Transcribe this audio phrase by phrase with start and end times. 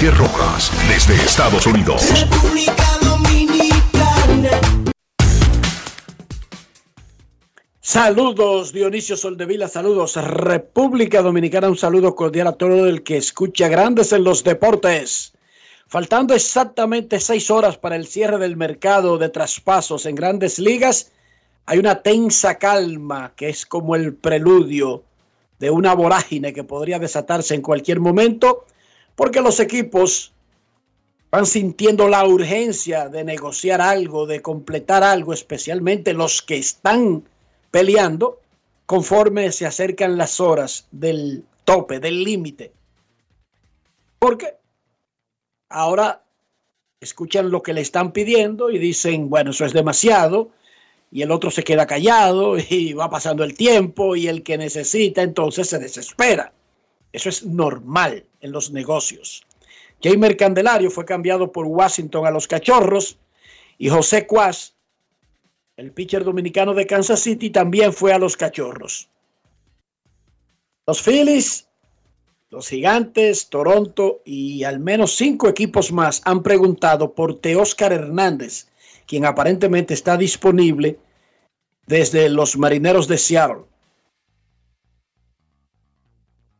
[0.00, 2.02] Enrique Rojas, desde Estados Unidos.
[7.82, 14.12] Saludos Dionisio Soldevila, saludos República Dominicana, un saludo cordial a todo el que escucha Grandes
[14.12, 15.34] en los Deportes.
[15.86, 21.12] Faltando exactamente seis horas para el cierre del mercado de traspasos en grandes ligas,
[21.66, 25.02] hay una tensa calma que es como el preludio
[25.58, 28.64] de una vorágine que podría desatarse en cualquier momento,
[29.20, 30.32] porque los equipos
[31.30, 37.22] van sintiendo la urgencia de negociar algo, de completar algo, especialmente los que están
[37.70, 38.40] peleando
[38.86, 42.72] conforme se acercan las horas del tope, del límite.
[44.18, 44.54] Porque
[45.68, 46.24] ahora
[46.98, 50.48] escuchan lo que le están pidiendo y dicen, bueno, eso es demasiado,
[51.12, 55.20] y el otro se queda callado y va pasando el tiempo y el que necesita
[55.20, 56.54] entonces se desespera.
[57.12, 59.44] Eso es normal en los negocios.
[60.02, 63.18] Jamer Candelario fue cambiado por Washington a los Cachorros
[63.78, 64.74] y José Cuas
[65.80, 69.08] el pitcher dominicano de Kansas City también fue a los cachorros.
[70.86, 71.68] Los Phillies,
[72.50, 78.68] los Gigantes, Toronto y al menos cinco equipos más han preguntado por Teóscar Hernández,
[79.06, 80.98] quien aparentemente está disponible
[81.86, 83.64] desde los Marineros de Seattle.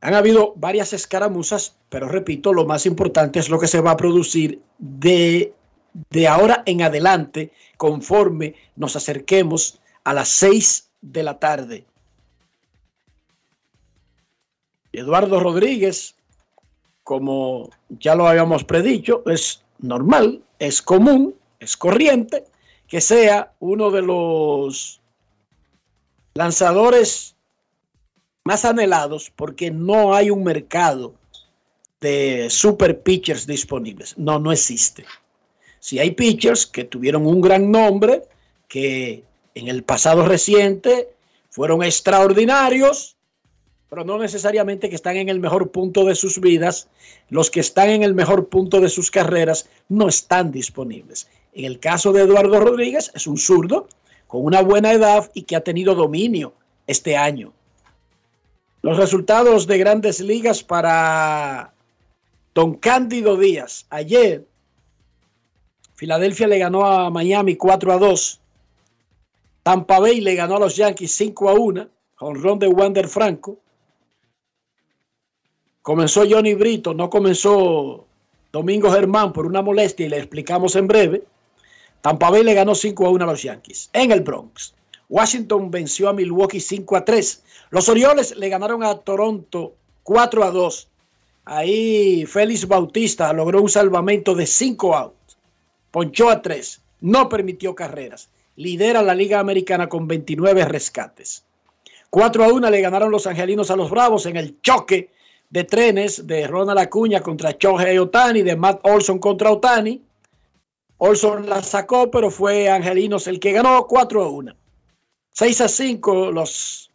[0.01, 3.97] Han habido varias escaramuzas, pero repito, lo más importante es lo que se va a
[3.97, 5.55] producir de
[6.11, 11.85] de ahora en adelante conforme nos acerquemos a las 6 de la tarde.
[14.93, 16.17] Eduardo Rodríguez,
[17.05, 22.45] como ya lo habíamos predicho, es normal, es común, es corriente
[22.89, 25.01] que sea uno de los
[26.35, 27.37] lanzadores
[28.45, 31.15] más anhelados porque no hay un mercado
[32.01, 34.17] de super pitchers disponibles.
[34.17, 35.05] No, no existe.
[35.81, 38.23] Si hay pitchers que tuvieron un gran nombre,
[38.69, 41.09] que en el pasado reciente
[41.51, 43.17] fueron extraordinarios,
[43.89, 46.89] pero no necesariamente que están en el mejor punto de sus vidas,
[47.29, 51.29] los que están en el mejor punto de sus carreras no están disponibles.
[51.53, 53.89] En el caso de Eduardo Rodríguez, es un zurdo
[54.29, 56.53] con una buena edad y que ha tenido dominio
[56.87, 57.53] este año.
[58.83, 61.75] Los resultados de grandes ligas para
[62.55, 63.87] Don Cándido Díaz.
[63.91, 64.47] Ayer,
[65.95, 68.41] Filadelfia le ganó a Miami 4 a 2.
[69.63, 71.89] Tampa Bay le ganó a los Yankees 5 a 1.
[72.17, 73.59] Con ron de Wander Franco.
[75.83, 78.07] Comenzó Johnny Brito, no comenzó
[78.53, 81.25] Domingo Germán por una molestia y le explicamos en breve.
[82.01, 84.75] Tampa Bay le ganó 5 a 1 a los Yankees en el Bronx.
[85.11, 87.43] Washington venció a Milwaukee 5 a 3.
[87.71, 90.89] Los Orioles le ganaron a Toronto 4 a 2.
[91.45, 95.39] Ahí Félix Bautista logró un salvamento de 5 outs.
[95.93, 96.81] Ponchó a 3.
[97.01, 98.29] No permitió carreras.
[98.57, 101.45] Lidera la Liga Americana con 29 rescates.
[102.11, 105.11] 4 a 1 le ganaron los angelinos a los Bravos en el choque
[105.49, 110.03] de trenes de Ronald Acuña contra Shohei Otani, de Matt Olson contra Otani.
[110.99, 114.55] Olson la sacó, pero fue Angelinos el que ganó 4 a 1.
[115.31, 116.90] 6 a 5 los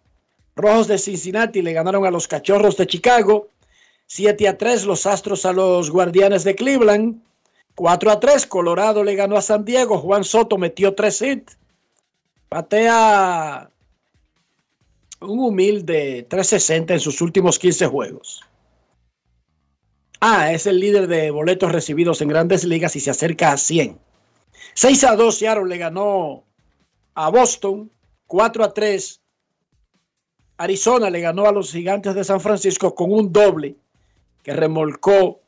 [0.56, 3.50] Rojos de Cincinnati le ganaron a los Cachorros de Chicago.
[4.08, 7.22] 7 a 3 los Astros a los Guardianes de Cleveland.
[7.76, 9.98] 4 a 3 Colorado le ganó a San Diego.
[9.98, 11.58] Juan Soto metió 3 hits.
[12.48, 13.70] Patea
[15.20, 18.42] un humilde 360 en sus últimos 15 juegos.
[20.22, 24.00] Ah, es el líder de boletos recibidos en grandes ligas y se acerca a 100.
[24.74, 26.46] 6 a 2 Seattle le ganó
[27.14, 27.92] a Boston.
[28.28, 29.22] 4 a 3
[30.58, 33.76] Arizona le ganó a los gigantes de San Francisco con un doble
[34.44, 35.42] que remolcó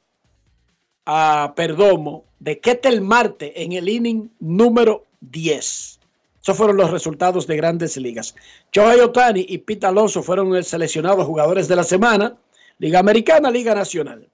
[1.05, 5.99] a Perdomo de Ketel Marte en el inning número 10.
[6.41, 8.35] Esos fueron los resultados de grandes ligas.
[8.73, 12.37] Joey Otani y Pete Alonso fueron seleccionados jugadores de la semana.
[12.79, 14.29] Liga Americana, Liga Nacional.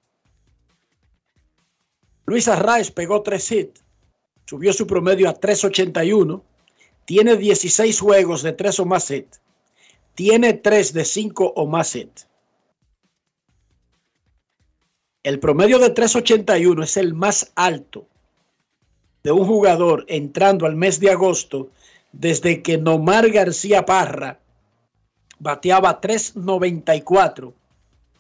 [2.26, 3.84] Luis Arraez pegó tres hits,
[4.46, 6.42] subió su promedio a 3.81,
[7.06, 9.42] tiene 16 juegos de 3 o más hits,
[10.16, 12.28] tiene 3 de 5 o más hits.
[15.24, 18.06] El promedio de 3.81 es el más alto
[19.24, 21.70] de un jugador entrando al mes de agosto
[22.12, 24.40] desde que Nomar García Parra
[25.40, 27.54] bateaba 3.94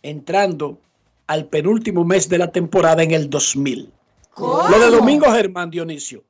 [0.02, 0.80] entrando
[1.28, 3.92] al penúltimo mes de la temporada en el 2000.
[4.38, 6.24] Lo de Domingo Germán, Dionisio.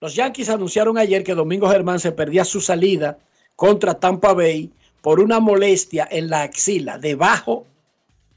[0.00, 3.18] Los Yankees anunciaron ayer que Domingo Germán se perdía su salida
[3.56, 4.70] contra Tampa Bay
[5.00, 7.66] por una molestia en la axila, debajo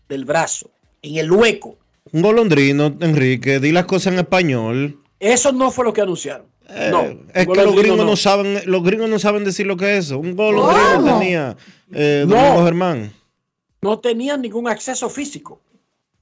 [0.09, 0.69] del brazo,
[1.01, 1.77] en el hueco.
[2.11, 4.99] Un golondrino, Enrique, di las cosas en español.
[5.19, 6.45] Eso no fue lo que anunciaron.
[6.69, 7.03] Eh, no,
[7.33, 8.15] es que los gringos no.
[8.17, 10.19] saben, los gringos no saben decir lo que es eso.
[10.19, 11.57] Un golondrino tenía
[11.93, 13.13] eh, Domingo Germán.
[13.81, 15.61] No tenía ningún acceso físico.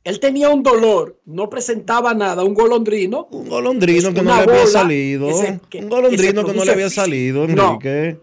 [0.04, 3.28] Él tenía un dolor, no presentaba nada, un golondrino.
[3.32, 5.28] Un golondrino que no le había salido.
[5.30, 8.20] un golondrino que, no le había salido, Enrique.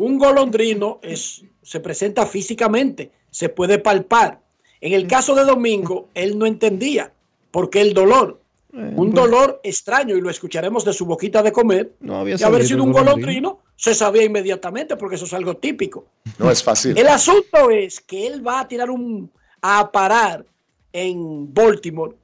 [0.00, 4.40] Un golondrino es, se presenta físicamente, se puede palpar.
[4.80, 7.12] En el caso de Domingo, él no entendía
[7.50, 8.40] por qué el dolor.
[8.72, 11.92] un dolor extraño, y lo escucharemos de su boquita de comer.
[12.00, 16.06] No había y haber sido un golondrino, se sabía inmediatamente, porque eso es algo típico.
[16.38, 16.96] No es fácil.
[16.96, 19.30] El asunto es que él va a tirar un.
[19.60, 20.46] a parar
[20.94, 22.14] en Baltimore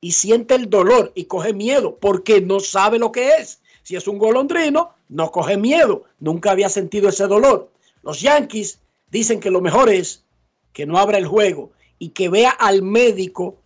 [0.00, 3.60] y siente el dolor y coge miedo porque no sabe lo que es.
[3.88, 6.04] Si es un golondrino, no coge miedo.
[6.20, 7.72] Nunca había sentido ese dolor.
[8.02, 8.80] Los Yankees
[9.10, 10.26] dicen que lo mejor es
[10.74, 13.56] que no abra el juego y que vea al médico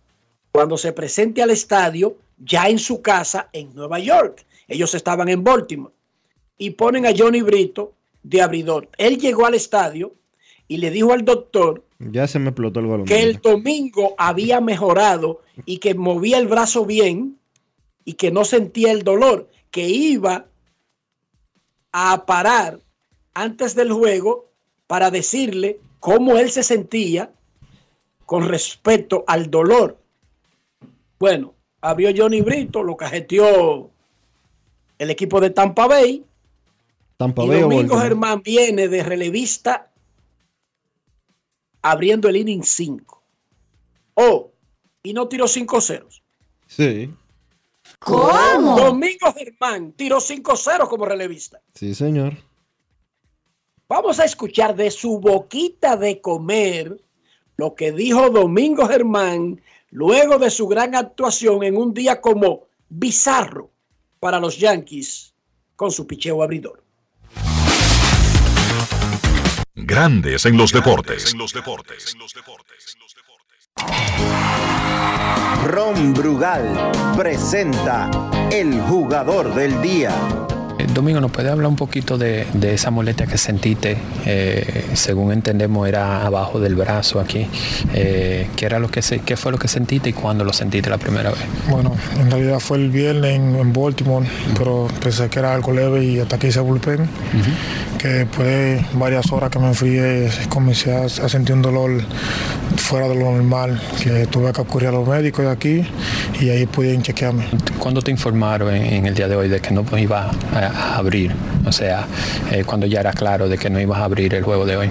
[0.53, 4.45] cuando se presente al estadio ya en su casa en Nueva York.
[4.69, 5.93] Ellos estaban en Baltimore
[6.57, 7.91] y ponen a Johnny Brito
[8.23, 8.87] de abridor.
[8.97, 10.13] Él llegó al estadio
[10.69, 13.05] y le dijo al doctor ya se me explotó el balón.
[13.05, 17.39] Que el domingo había mejorado y que movía el brazo bien
[18.05, 20.45] y que no sentía el dolor, que iba
[21.91, 22.79] a parar
[23.33, 24.51] antes del juego
[24.85, 27.33] para decirle cómo él se sentía
[28.27, 29.97] con respecto al dolor.
[31.17, 33.89] Bueno, abrió Johnny Brito, lo cajeteó
[34.99, 36.23] el equipo de Tampa Bay.
[37.17, 39.91] Tampa y Bay Domingo Germán viene de relevista
[41.81, 43.23] abriendo el inning 5.
[44.13, 44.51] Oh,
[45.01, 46.21] y no tiró 5 ceros.
[46.67, 47.11] Sí.
[48.03, 48.77] ¿Cómo?
[48.77, 51.61] Domingo Germán tiró 5 ceros como relevista.
[51.73, 52.37] Sí, señor.
[53.87, 56.99] Vamos a escuchar de su boquita de comer
[57.57, 63.69] lo que dijo Domingo Germán luego de su gran actuación en un día como bizarro
[64.19, 65.33] para los Yankees
[65.75, 66.83] con su picheo abridor.
[69.75, 71.35] Grandes en los deportes.
[75.65, 78.09] Ron Brugal presenta
[78.51, 80.11] el jugador del día.
[80.79, 83.97] Eh, Domingo, ¿nos puede hablar un poquito de, de esa molestia que sentiste?
[84.25, 87.47] Eh, según entendemos era abajo del brazo aquí.
[87.93, 90.89] Eh, ¿qué, era lo que se, ¿Qué fue lo que sentiste y cuándo lo sentiste
[90.89, 91.41] la primera vez?
[91.69, 94.27] Bueno, en realidad fue el viernes en, en Baltimore,
[94.57, 97.07] pero pensé que era algo leve y hasta que hice bullpen,
[97.99, 102.01] que después de varias horas que me enfrié, comencé a, a sentir un dolor
[102.77, 105.85] fuera de lo normal, que tuve que acudir a los médicos de aquí
[106.39, 107.45] y ahí pudieron chequearme.
[107.79, 111.31] ¿Cuándo te informaron en, en el día de hoy de que no iba a, abrir?
[111.65, 112.05] O sea,
[112.51, 114.89] eh, cuando ya era claro de que no ibas a abrir el juego de hoy.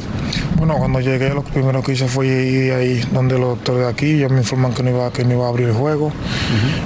[0.62, 4.06] Bueno, cuando llegué lo primero que hice fue ir ahí donde los doctores de aquí,
[4.12, 6.12] ellos me informan que no iba, que no iba a abrir el juego,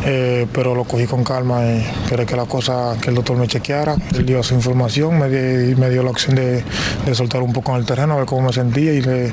[0.07, 3.47] Eh, pero lo cogí con calma y esperé que la cosa, que el doctor me
[3.49, 6.63] chequeara, él dio su información, me, di- me dio la opción de,
[7.05, 9.25] de soltar un poco en el terreno, a ver cómo me sentía y le,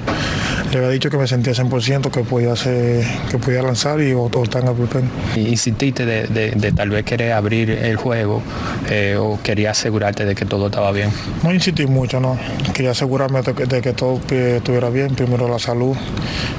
[0.72, 4.12] le había dicho que me sentía 100%, que podía, hacer, que podía lanzar y
[4.44, 5.10] estar en el bullpen.
[5.36, 8.42] ¿Y insististe de, de- de tal vez querer abrir el juego
[8.90, 11.12] eh, o querías asegurarte de que todo estaba bien?
[11.44, 12.38] No insistí mucho, no.
[12.74, 15.96] Quería asegurarme de que, de que todo estuviera bien, primero la salud.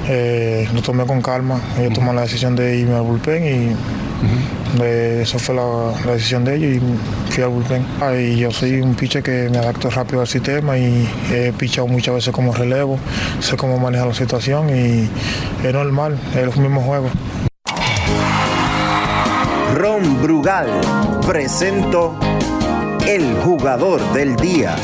[0.07, 3.75] Eh, lo tomé con calma, ellos tomaron la decisión de irme al bullpen y
[4.83, 7.85] esa fue la, la decisión de ellos y fui al bullpen.
[8.01, 11.87] Ah, y yo soy un pitcher que me adapto rápido al sistema y he pichado
[11.87, 12.99] muchas veces como relevo,
[13.39, 15.09] sé cómo manejar la situación y
[15.65, 17.09] es normal, es el mismo juego.
[19.75, 20.69] Ron Brugal
[21.27, 22.15] presento
[23.07, 24.75] el jugador del día.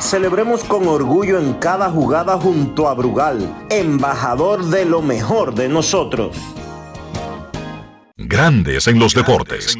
[0.00, 6.36] Celebremos con orgullo en cada jugada junto a Brugal, embajador de lo mejor de nosotros.
[8.16, 9.76] Grandes en los deportes.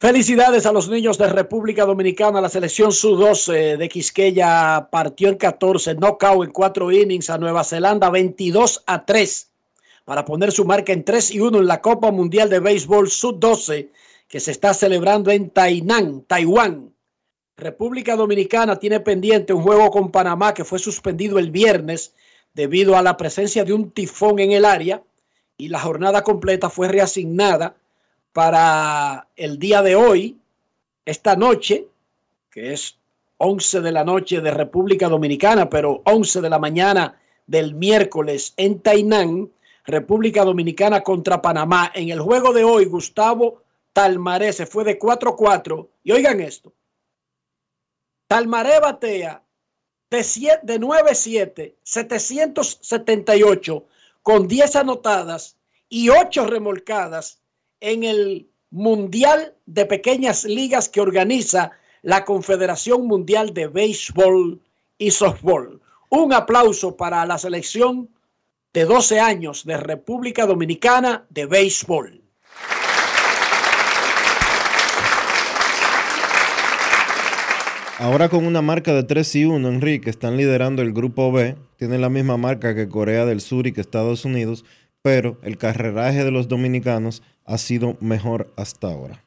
[0.00, 2.40] Felicidades a los niños de República Dominicana.
[2.40, 8.10] La selección Sub-12 de Quisqueya partió en 14, knockout en 4 innings a Nueva Zelanda
[8.10, 9.50] 22 a 3
[10.04, 13.90] para poner su marca en 3 y 1 en la Copa Mundial de Béisbol Sub-12
[14.30, 16.94] que se está celebrando en Tainan, Taiwán.
[17.56, 22.14] República Dominicana tiene pendiente un juego con Panamá que fue suspendido el viernes
[22.54, 25.02] debido a la presencia de un tifón en el área
[25.56, 27.74] y la jornada completa fue reasignada
[28.32, 30.38] para el día de hoy,
[31.04, 31.88] esta noche,
[32.50, 32.98] que es
[33.38, 38.78] 11 de la noche de República Dominicana, pero 11 de la mañana del miércoles en
[38.78, 39.50] Tainán,
[39.84, 41.90] República Dominicana contra Panamá.
[41.96, 45.88] En el juego de hoy, Gustavo Talmaré se fue de 4-4.
[46.04, 46.72] Y oigan esto.
[48.28, 49.42] Talmaré batea
[50.10, 53.86] de, siete- de 9-7, 778,
[54.22, 55.56] con 10 anotadas
[55.88, 57.40] y 8 remolcadas
[57.80, 64.60] en el Mundial de Pequeñas Ligas que organiza la Confederación Mundial de Béisbol
[64.98, 65.80] y Softball.
[66.08, 68.08] Un aplauso para la selección
[68.72, 72.19] de 12 años de República Dominicana de béisbol.
[78.00, 81.54] Ahora con una marca de 3 y 1, Enrique, están liderando el grupo B.
[81.76, 84.64] Tienen la misma marca que Corea del Sur y que Estados Unidos,
[85.02, 89.22] pero el carreraje de los dominicanos ha sido mejor hasta ahora.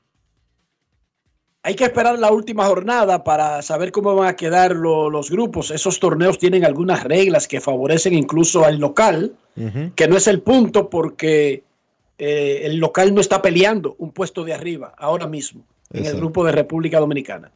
[1.62, 5.70] Hay que esperar la última jornada para saber cómo van a quedar lo- los grupos.
[5.70, 9.36] Esos torneos tienen algunas reglas que favorecen incluso al local,
[9.96, 11.62] que no es el punto porque
[12.18, 16.44] eh, el local no está peleando un puesto de arriba ahora mismo en el grupo
[16.44, 17.52] de República Dominicana.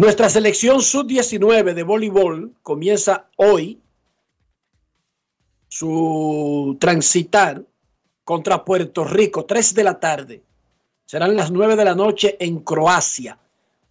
[0.00, 3.82] Nuestra selección sub-19 de voleibol comienza hoy
[5.68, 7.62] su transitar
[8.24, 10.42] contra Puerto Rico, 3 de la tarde.
[11.04, 13.38] Serán las 9 de la noche en Croacia,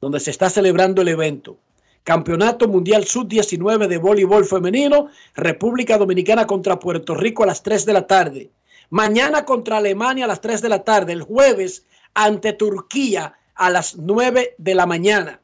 [0.01, 1.59] donde se está celebrando el evento.
[2.03, 7.93] Campeonato Mundial Sub-19 de Voleibol Femenino, República Dominicana contra Puerto Rico a las 3 de
[7.93, 8.49] la tarde.
[8.89, 11.13] Mañana contra Alemania a las 3 de la tarde.
[11.13, 11.85] El jueves
[12.15, 15.39] ante Turquía a las 9 de la mañana.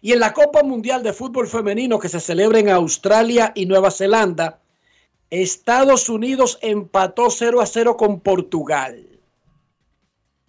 [0.00, 3.90] Y en la Copa Mundial de Fútbol Femenino que se celebra en Australia y Nueva
[3.90, 4.60] Zelanda,
[5.30, 9.04] Estados Unidos empató 0 a 0 con Portugal.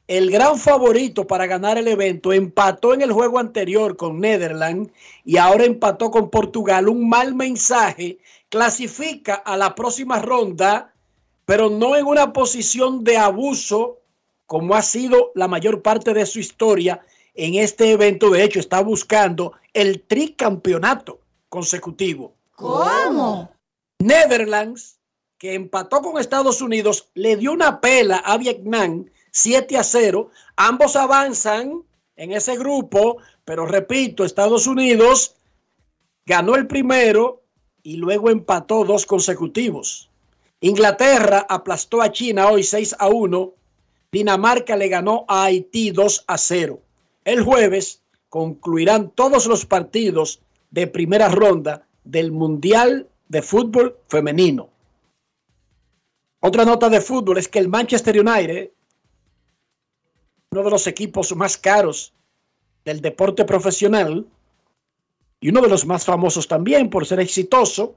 [0.08, 4.92] El gran favorito para ganar el evento empató en el juego anterior con Netherlands
[5.24, 6.90] y ahora empató con Portugal.
[6.90, 8.18] Un mal mensaje
[8.50, 10.94] clasifica a la próxima ronda,
[11.46, 14.00] pero no en una posición de abuso
[14.48, 17.02] como ha sido la mayor parte de su historia
[17.40, 18.30] en este evento.
[18.30, 22.34] De hecho, está buscando el tricampeonato consecutivo.
[22.56, 23.50] ¿Cómo?
[24.00, 25.00] Netherlands,
[25.38, 30.30] que empató con Estados Unidos, le dio una pela a Vietnam 7 a 0.
[30.58, 31.84] Ambos avanzan
[32.18, 35.36] en ese grupo, pero repito, Estados Unidos
[36.26, 37.44] ganó el primero
[37.84, 40.10] y luego empató dos consecutivos.
[40.60, 43.54] Inglaterra aplastó a China hoy 6 a 1.
[44.12, 46.82] Dinamarca le ganó a Haití 2 a 0.
[47.30, 54.72] El jueves concluirán todos los partidos de primera ronda del Mundial de Fútbol Femenino.
[56.40, 58.72] Otra nota de fútbol es que el Manchester United,
[60.54, 62.14] uno de los equipos más caros
[62.84, 64.26] del deporte profesional
[65.40, 67.94] y uno de los más famosos también por ser exitoso,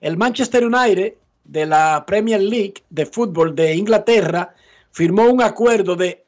[0.00, 4.54] el Manchester United de la Premier League de fútbol de Inglaterra
[4.92, 6.24] firmó un acuerdo de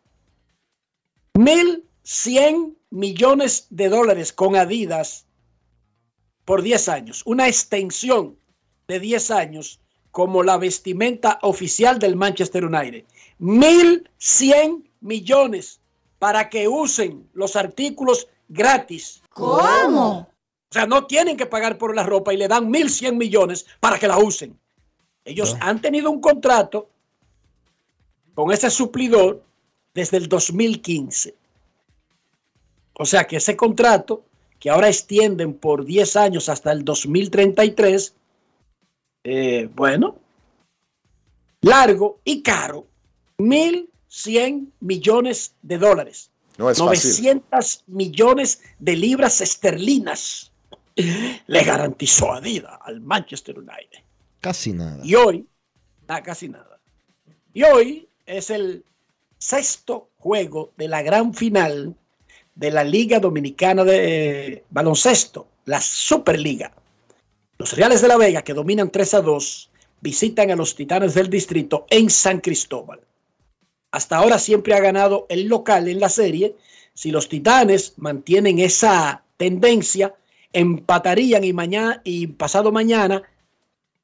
[2.09, 5.27] 1.100 millones de dólares con Adidas
[6.47, 8.39] por 10 años, una extensión
[8.87, 9.79] de 10 años
[10.11, 13.05] como la vestimenta oficial del Manchester United.
[13.41, 15.81] 1.100 millones
[16.19, 19.23] para que usen los artículos gratis.
[19.35, 20.21] ¿Cómo?
[20.21, 23.99] O sea, no tienen que pagar por la ropa y le dan 1.100 millones para
[23.99, 24.59] que la usen.
[25.27, 26.89] Ellos han tenido un contrato
[28.35, 29.45] con ese suplidor
[29.93, 31.38] desde el 2015.
[32.99, 34.25] O sea que ese contrato,
[34.59, 38.15] que ahora extienden por 10 años hasta el 2033,
[39.25, 40.19] eh, bueno,
[41.63, 42.87] largo y caro,
[43.39, 46.31] 1.100 millones de dólares.
[46.59, 47.85] No es 900 fácil.
[47.87, 50.51] millones de libras esterlinas
[51.47, 54.01] le garantizó Adidas al Manchester United.
[54.41, 55.05] Casi nada.
[55.05, 55.47] Y hoy,
[56.25, 56.81] casi nada.
[57.55, 58.85] Y hoy es el
[59.39, 61.95] sexto juego de la gran final
[62.59, 66.73] de la Liga Dominicana de eh, Baloncesto, la Superliga.
[67.57, 71.31] Los Reales de la Vega, que dominan 3 a 2, visitan a los Titanes del
[71.31, 73.01] Distrito en San Cristóbal.
[73.93, 76.57] Hasta ahora siempre ha ganado el local en la serie.
[76.95, 80.17] Si los Titanes mantienen esa tendencia,
[80.53, 83.23] empatarían y mañana y pasado mañana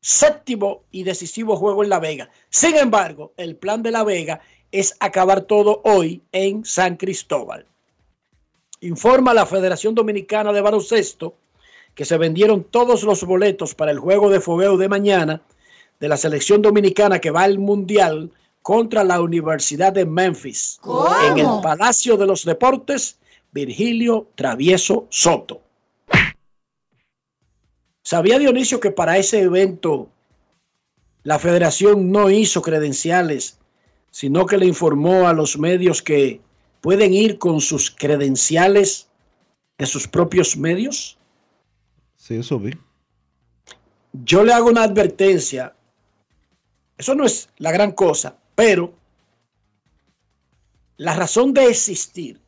[0.00, 2.30] séptimo y decisivo juego en La Vega.
[2.50, 7.66] Sin embargo, el plan de La Vega es acabar todo hoy en San Cristóbal.
[8.84, 11.34] Informa la Federación Dominicana de Baloncesto
[11.94, 15.40] que se vendieron todos los boletos para el juego de fogueo de mañana
[16.00, 18.30] de la selección dominicana que va al Mundial
[18.60, 20.80] contra la Universidad de Memphis
[21.30, 23.18] en el Palacio de los Deportes
[23.52, 25.62] Virgilio Travieso Soto.
[28.02, 30.10] ¿Sabía Dionisio que para ese evento
[31.22, 33.56] la federación no hizo credenciales,
[34.10, 36.42] sino que le informó a los medios que
[36.84, 39.08] pueden ir con sus credenciales
[39.78, 41.16] de sus propios medios?
[42.14, 42.72] Sí, eso vi.
[44.12, 45.74] Yo le hago una advertencia.
[46.98, 48.92] Eso no es la gran cosa, pero
[50.98, 52.38] la razón de existir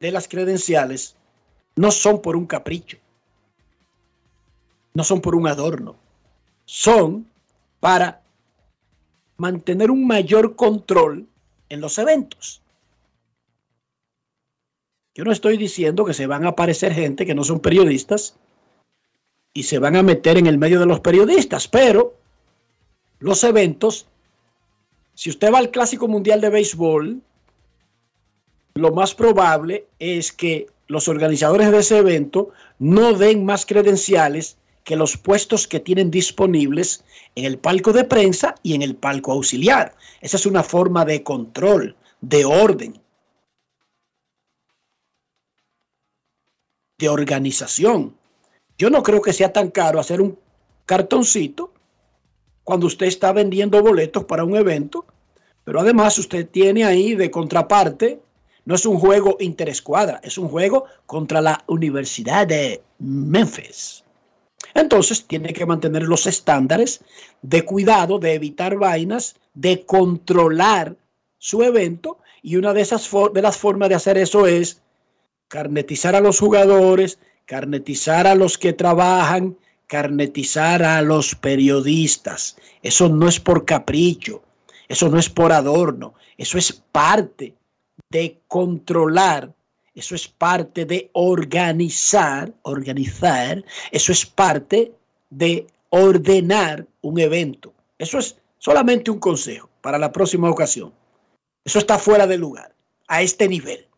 [0.00, 1.14] de las credenciales
[1.76, 2.98] no son por un capricho
[4.92, 5.94] no son por un adorno,
[6.64, 7.30] son
[7.80, 8.22] para
[9.36, 11.28] mantener un mayor control
[11.68, 12.62] en los eventos.
[15.16, 18.36] Yo no estoy diciendo que se van a aparecer gente que no son periodistas
[19.54, 22.18] y se van a meter en el medio de los periodistas, pero
[23.20, 24.08] los eventos,
[25.14, 27.22] si usted va al Clásico Mundial de Béisbol,
[28.74, 34.96] lo más probable es que los organizadores de ese evento no den más credenciales que
[34.96, 37.02] los puestos que tienen disponibles
[37.36, 39.94] en el palco de prensa y en el palco auxiliar.
[40.20, 43.00] Esa es una forma de control, de orden,
[46.98, 48.14] de organización.
[48.78, 50.38] Yo no creo que sea tan caro hacer un
[50.84, 51.72] cartoncito
[52.64, 55.06] cuando usted está vendiendo boletos para un evento,
[55.64, 58.20] pero además usted tiene ahí de contraparte,
[58.64, 64.02] no es un juego interescuadra, es un juego contra la Universidad de Memphis.
[64.74, 67.00] Entonces tiene que mantener los estándares
[67.42, 70.96] de cuidado, de evitar vainas, de controlar
[71.38, 72.18] su evento.
[72.42, 74.82] Y una de esas de las formas de hacer eso es
[75.48, 79.56] carnetizar a los jugadores, carnetizar a los que trabajan,
[79.86, 82.56] carnetizar a los periodistas.
[82.82, 84.42] Eso no es por capricho,
[84.88, 87.54] eso no es por adorno, eso es parte
[88.10, 89.52] de controlar
[89.96, 94.92] eso es parte de organizar, organizar, eso es parte
[95.30, 97.72] de ordenar un evento.
[97.98, 100.92] Eso es solamente un consejo para la próxima ocasión.
[101.64, 102.74] Eso está fuera de lugar,
[103.08, 103.88] a este nivel.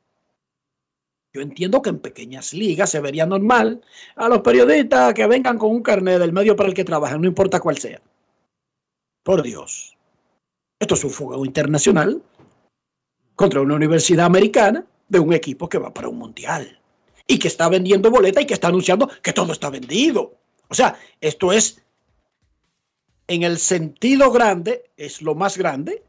[1.32, 3.82] Yo entiendo que en pequeñas ligas se vería normal
[4.16, 7.28] a los periodistas que vengan con un carnet del medio para el que trabajan, no
[7.28, 8.00] importa cuál sea.
[9.22, 9.96] Por Dios.
[10.80, 12.22] Esto es un fuego internacional
[13.34, 16.80] contra una universidad americana de un equipo que va para un mundial
[17.26, 20.34] y que está vendiendo boleta y que está anunciando que todo está vendido.
[20.68, 21.82] O sea, esto es,
[23.26, 26.02] en el sentido grande, es lo más grande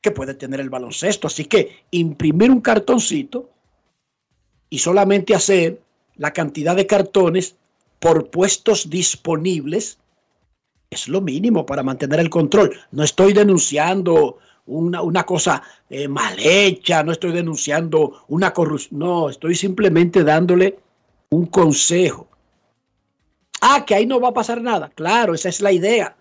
[0.00, 1.26] que puede tener el baloncesto.
[1.26, 3.50] Así que imprimir un cartoncito
[4.70, 5.80] y solamente hacer
[6.16, 7.56] la cantidad de cartones
[8.00, 9.98] por puestos disponibles
[10.90, 12.76] es lo mínimo para mantener el control.
[12.92, 19.54] No estoy denunciando una, cosa eh, mal hecha, no estoy denunciando una corrupción, no, estoy
[19.54, 20.78] simplemente dándole
[21.30, 22.28] un consejo.
[23.60, 24.90] Ah, que ahí no va a pasar nada.
[24.94, 26.16] Claro, esa es la idea.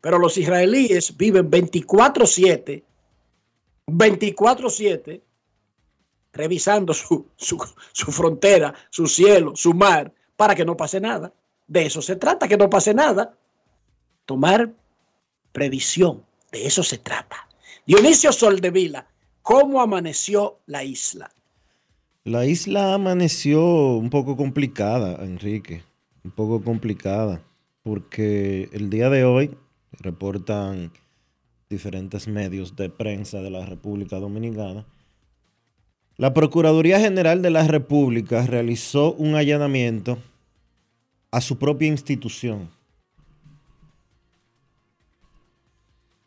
[0.00, 2.82] Pero los israelíes viven 24/7,
[3.86, 5.20] 24/7,
[6.32, 11.32] revisando su, su, frontera, su cielo, su mar, para que no pase nada.
[11.66, 13.34] De eso se trata, que no pase nada.
[14.26, 14.72] Tomar
[15.52, 17.48] previsión, de eso se trata.
[17.86, 19.06] Dionisio Soldevila,
[19.42, 21.30] ¿cómo amaneció la isla?
[22.24, 23.64] La isla amaneció
[23.96, 25.82] un poco complicada, Enrique,
[26.22, 27.42] un poco complicada,
[27.82, 29.56] porque el día de hoy
[29.92, 30.92] reportan
[31.68, 34.84] diferentes medios de prensa de la República Dominicana,
[36.20, 40.18] la Procuraduría General de la República realizó un allanamiento
[41.30, 42.68] a su propia institución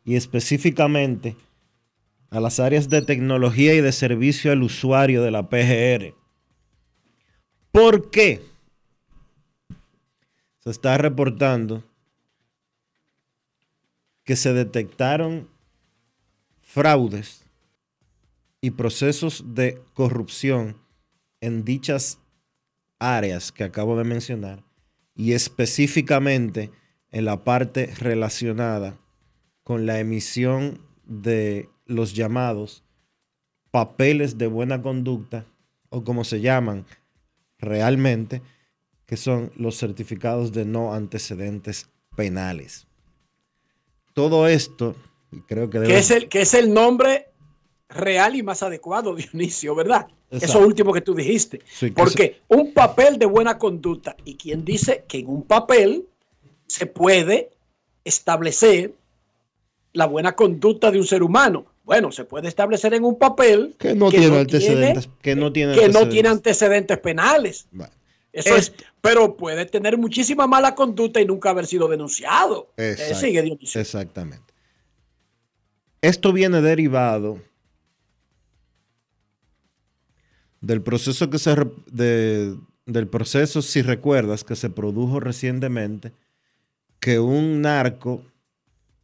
[0.04, 1.36] y específicamente
[2.32, 6.16] a las áreas de tecnología y de servicio al usuario de la PGR.
[7.72, 8.42] ¿Por qué?
[10.62, 11.84] Se está reportando
[14.24, 15.48] que se detectaron
[16.64, 17.43] fraudes
[18.64, 20.78] y procesos de corrupción
[21.42, 22.20] en dichas
[22.98, 24.64] áreas que acabo de mencionar
[25.14, 26.72] y específicamente
[27.12, 28.98] en la parte relacionada
[29.66, 32.86] con la emisión de los llamados
[33.70, 35.46] papeles de buena conducta
[35.90, 36.86] o como se llaman
[37.60, 38.42] realmente,
[39.06, 42.88] que son los certificados de no antecedentes penales.
[44.14, 44.96] Todo esto,
[45.34, 47.33] y creo que, es el, que es el nombre
[47.94, 50.08] real y más adecuado, Dionisio, ¿verdad?
[50.30, 51.62] Eso último que tú dijiste.
[51.96, 56.08] Porque un papel de buena conducta, y quien dice que en un papel
[56.68, 57.52] se puede
[58.04, 58.94] establecer
[59.94, 61.66] la buena conducta de un ser humano.
[61.84, 65.90] Bueno, se puede establecer en un papel que no tiene antecedentes, que no tiene que
[65.90, 67.68] no tiene antecedentes penales.
[68.32, 72.72] Eso es, pero puede tener muchísima mala conducta y nunca haber sido denunciado.
[72.78, 72.96] Eh,
[73.76, 74.54] exactamente.
[76.02, 77.40] Esto viene derivado
[80.64, 81.56] del proceso que se
[81.92, 86.14] del proceso, si recuerdas, que se produjo recientemente,
[87.00, 88.24] que un narco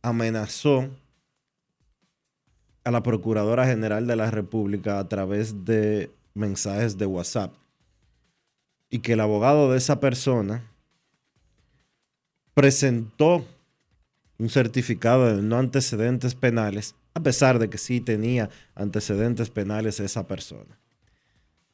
[0.01, 0.89] amenazó
[2.85, 7.53] a la Procuradora General de la República a través de mensajes de WhatsApp
[8.89, 10.63] y que el abogado de esa persona
[12.53, 13.45] presentó
[14.37, 20.25] un certificado de no antecedentes penales, a pesar de que sí tenía antecedentes penales esa
[20.25, 20.79] persona.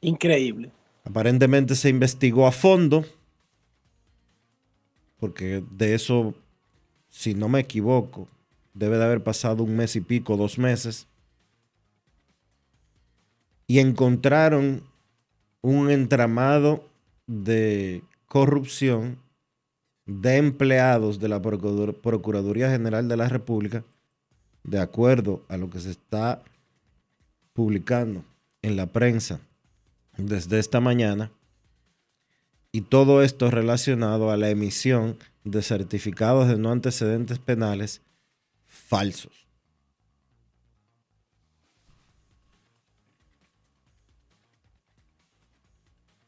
[0.06, 0.70] Increíble.
[1.02, 3.04] Aparentemente se investigó a fondo,
[5.18, 6.32] porque de eso
[7.08, 8.28] si no me equivoco,
[8.72, 11.08] debe de haber pasado un mes y pico, dos meses,
[13.66, 14.84] y encontraron
[15.60, 16.84] un entramado
[17.26, 19.18] de corrupción
[20.04, 23.82] de empleados de la Procuraduría General de la República,
[24.62, 26.44] de acuerdo a lo que se está
[27.54, 28.22] publicando
[28.62, 29.40] en la prensa
[30.16, 31.30] desde esta mañana,
[32.72, 38.02] y todo esto relacionado a la emisión de certificados de no antecedentes penales
[38.66, 39.46] falsos.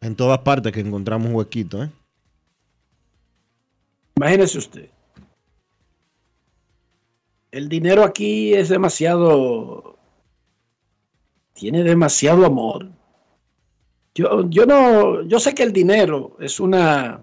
[0.01, 1.91] En todas partes que encontramos huequito, ¿eh?
[4.17, 4.91] Imagínese usted.
[7.51, 9.99] El dinero aquí es demasiado.
[11.55, 12.98] Tiene demasiado amor.
[14.19, 15.23] Yo, yo no.
[15.23, 17.23] Yo sé que el dinero es una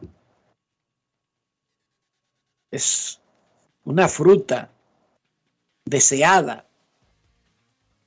[2.72, 3.20] es
[3.84, 4.72] una fruta
[5.84, 6.66] deseada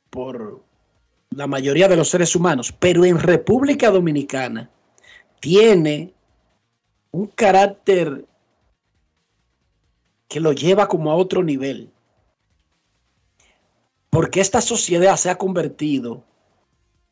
[0.09, 0.63] por
[1.29, 4.71] la mayoría de los seres humanos, pero en República Dominicana
[5.39, 6.15] tiene
[7.11, 8.25] un carácter
[10.29, 11.91] que lo lleva como a otro nivel.
[14.09, 16.25] Porque esta sociedad se ha convertido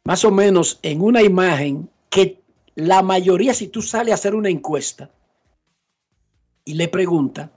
[0.07, 2.41] más o menos en una imagen que
[2.77, 5.11] la mayoría, si tú sales a hacer una encuesta,
[6.65, 7.51] y le pregunta,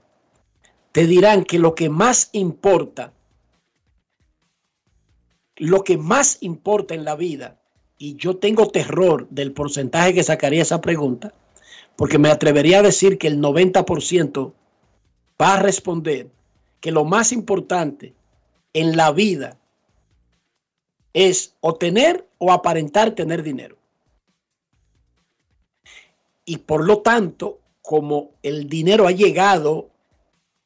[0.90, 3.12] te dirán que lo que más importa,
[5.54, 7.60] lo que más importa en la vida,
[7.98, 11.32] y yo tengo terror del porcentaje que sacaría esa pregunta,
[11.94, 14.52] porque me atrevería a decir que el 90%
[15.40, 16.28] va a responder
[16.80, 18.12] que lo más importante
[18.72, 19.59] en la vida
[21.12, 23.76] es o tener o aparentar tener dinero.
[26.44, 29.90] Y por lo tanto, como el dinero ha llegado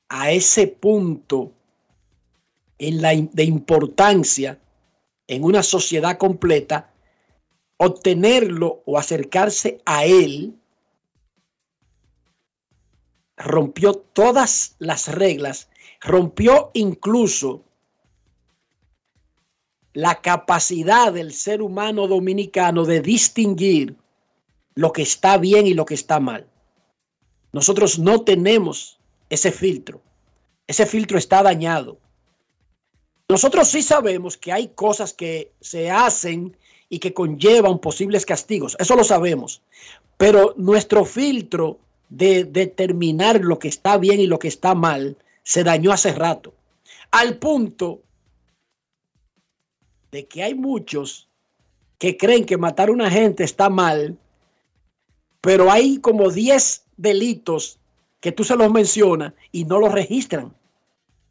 [0.09, 1.53] a ese punto
[2.79, 4.59] en la, de importancia
[5.27, 6.93] en una sociedad completa,
[7.77, 10.55] obtenerlo o acercarse a él
[13.37, 15.69] rompió todas las reglas,
[16.01, 17.65] rompió incluso
[19.95, 23.97] la capacidad del ser humano dominicano de distinguir
[24.75, 26.47] lo que está bien y lo que está mal.
[27.53, 28.99] Nosotros no tenemos
[29.31, 30.03] ese filtro.
[30.67, 31.99] Ese filtro está dañado.
[33.29, 36.57] Nosotros sí sabemos que hay cosas que se hacen
[36.89, 38.77] y que conllevan posibles castigos.
[38.81, 39.63] Eso lo sabemos.
[40.17, 41.79] Pero nuestro filtro
[42.09, 46.53] de determinar lo que está bien y lo que está mal se dañó hace rato.
[47.13, 48.03] Al punto
[50.15, 51.29] de que hay muchos
[51.99, 54.17] que creen que matar a una gente está mal,
[55.41, 57.81] pero hay como 10 delitos
[58.21, 60.55] que tú se los mencionas y no los registran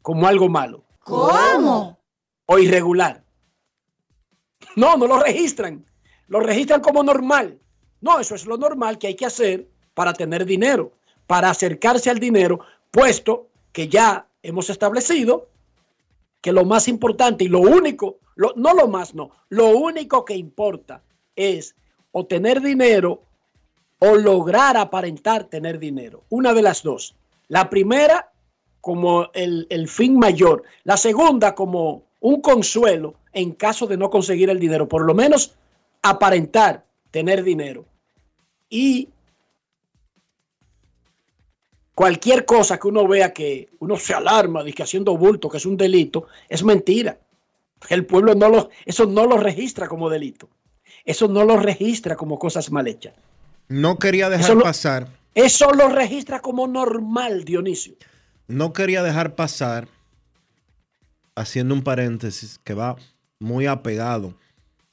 [0.02, 0.84] como algo malo.
[1.00, 1.98] ¿Cómo?
[2.44, 3.24] O irregular.
[4.76, 5.82] No, no lo registran.
[6.28, 7.58] Lo registran como normal.
[8.02, 10.92] No, eso es lo normal que hay que hacer para tener dinero,
[11.26, 15.48] para acercarse al dinero, puesto que ya hemos establecido
[16.42, 21.02] que lo más importante y lo único, no lo más, no, lo único que importa
[21.36, 21.76] es
[22.12, 23.22] o tener dinero
[23.98, 26.24] o lograr aparentar tener dinero.
[26.28, 27.14] Una de las dos.
[27.48, 28.32] La primera
[28.80, 34.50] como el, el fin mayor, la segunda como un consuelo en caso de no conseguir
[34.50, 35.54] el dinero, por lo menos
[36.02, 37.86] aparentar tener dinero.
[38.68, 39.08] Y
[41.94, 45.66] cualquier cosa que uno vea que uno se alarma de que haciendo bulto, que es
[45.66, 47.18] un delito, es mentira.
[47.88, 50.48] El pueblo no lo, eso no lo registra como delito.
[51.04, 53.14] Eso no lo registra como cosas mal hechas.
[53.68, 55.08] No quería dejar pasar.
[55.34, 57.94] Eso lo registra como normal, Dionisio.
[58.46, 59.88] No quería dejar pasar,
[61.34, 62.96] haciendo un paréntesis que va
[63.38, 64.34] muy apegado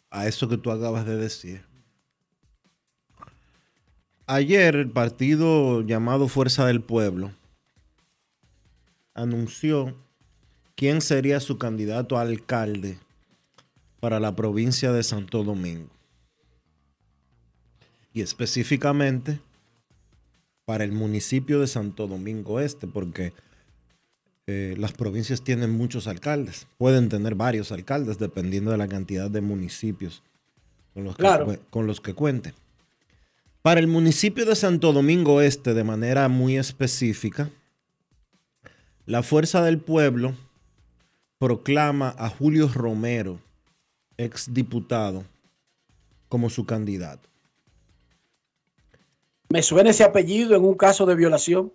[0.10, 1.63] a eso que tú acabas de decir.
[4.25, 7.32] Ayer el partido llamado Fuerza del Pueblo
[9.13, 9.93] anunció
[10.82, 12.98] quién sería su candidato a alcalde
[14.00, 15.91] para la provincia de Santo Domingo.
[18.13, 19.39] Y específicamente
[20.65, 23.32] para el municipio de Santo Domingo Este, porque
[24.48, 29.41] eh, las provincias tienen muchos alcaldes, pueden tener varios alcaldes dependiendo de la cantidad de
[29.41, 30.24] municipios
[30.96, 32.56] con los, que, con los que cuenten.
[33.62, 37.52] Para el municipio de Santo Domingo Este, de manera muy específica,
[39.06, 40.34] la Fuerza del Pueblo
[41.41, 43.39] proclama a Julio Romero,
[44.15, 45.23] exdiputado,
[46.30, 47.27] como su candidato.
[49.49, 51.73] Me suena ese apellido en un caso de violación.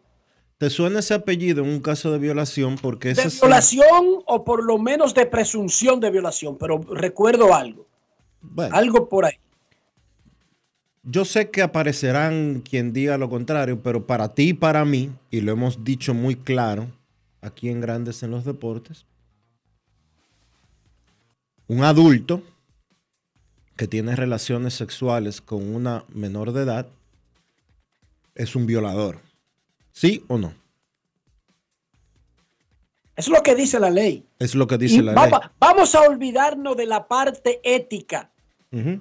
[0.58, 2.76] ¿Te suena ese apellido en un caso de violación?
[2.76, 7.88] Porque de violación o por lo menos de presunción de violación, pero recuerdo algo.
[8.70, 9.34] algo por ahí.
[11.02, 15.40] Yo sé que aparecerán quien diga lo contrario, pero para ti y para mí, y
[15.40, 16.86] lo hemos dicho muy claro
[17.40, 19.06] aquí en Grandes en los Deportes,
[21.68, 22.42] un adulto
[23.76, 26.86] que tiene relaciones sexuales con una menor de edad
[28.34, 29.18] es un violador.
[29.92, 30.54] ¿Sí o no?
[33.16, 34.26] Es lo que dice la ley.
[34.38, 35.32] Es lo que dice la ley.
[35.58, 38.30] Vamos a olvidarnos de la parte ética.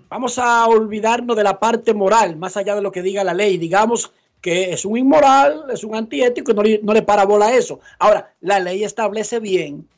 [0.10, 3.58] Vamos a olvidarnos de la parte moral, más allá de lo que diga la ley.
[3.58, 7.48] Digamos que es un inmoral, es un antiético y no le, no le para bola
[7.48, 7.82] a eso.
[8.00, 9.90] Ahora, la ley establece bien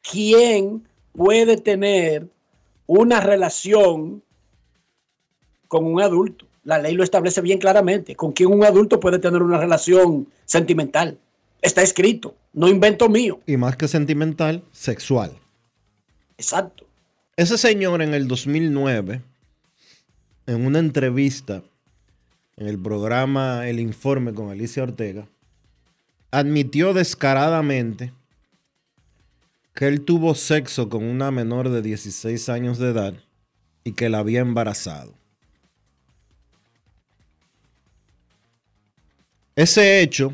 [0.00, 2.28] quién puede tener
[2.86, 4.22] una relación
[5.68, 6.46] con un adulto.
[6.64, 11.18] La ley lo establece bien claramente, con quién un adulto puede tener una relación sentimental.
[11.62, 13.40] Está escrito, no invento mío.
[13.46, 15.32] Y más que sentimental, sexual.
[16.38, 16.86] Exacto.
[17.36, 19.22] Ese señor en el 2009,
[20.46, 21.62] en una entrevista
[22.56, 25.26] en el programa El Informe con Alicia Ortega,
[26.30, 28.12] admitió descaradamente
[29.76, 33.14] que él tuvo sexo con una menor de 16 años de edad
[33.84, 35.12] y que la había embarazado.
[39.54, 40.32] Ese hecho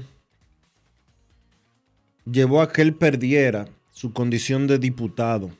[2.24, 5.50] llevó a que él perdiera su condición de diputado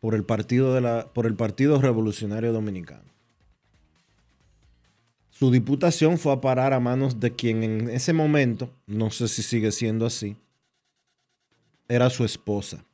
[0.00, 3.04] por el Partido, de la, por el partido Revolucionario Dominicano.
[5.30, 9.42] Su diputación fue a parar a manos de quien en ese momento, no sé si
[9.42, 10.36] sigue siendo así,
[11.88, 12.84] era su esposa.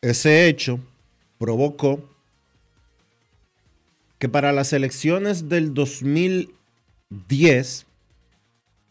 [0.00, 0.80] Ese hecho
[1.38, 2.00] provocó
[4.18, 7.86] que para las elecciones del 2010,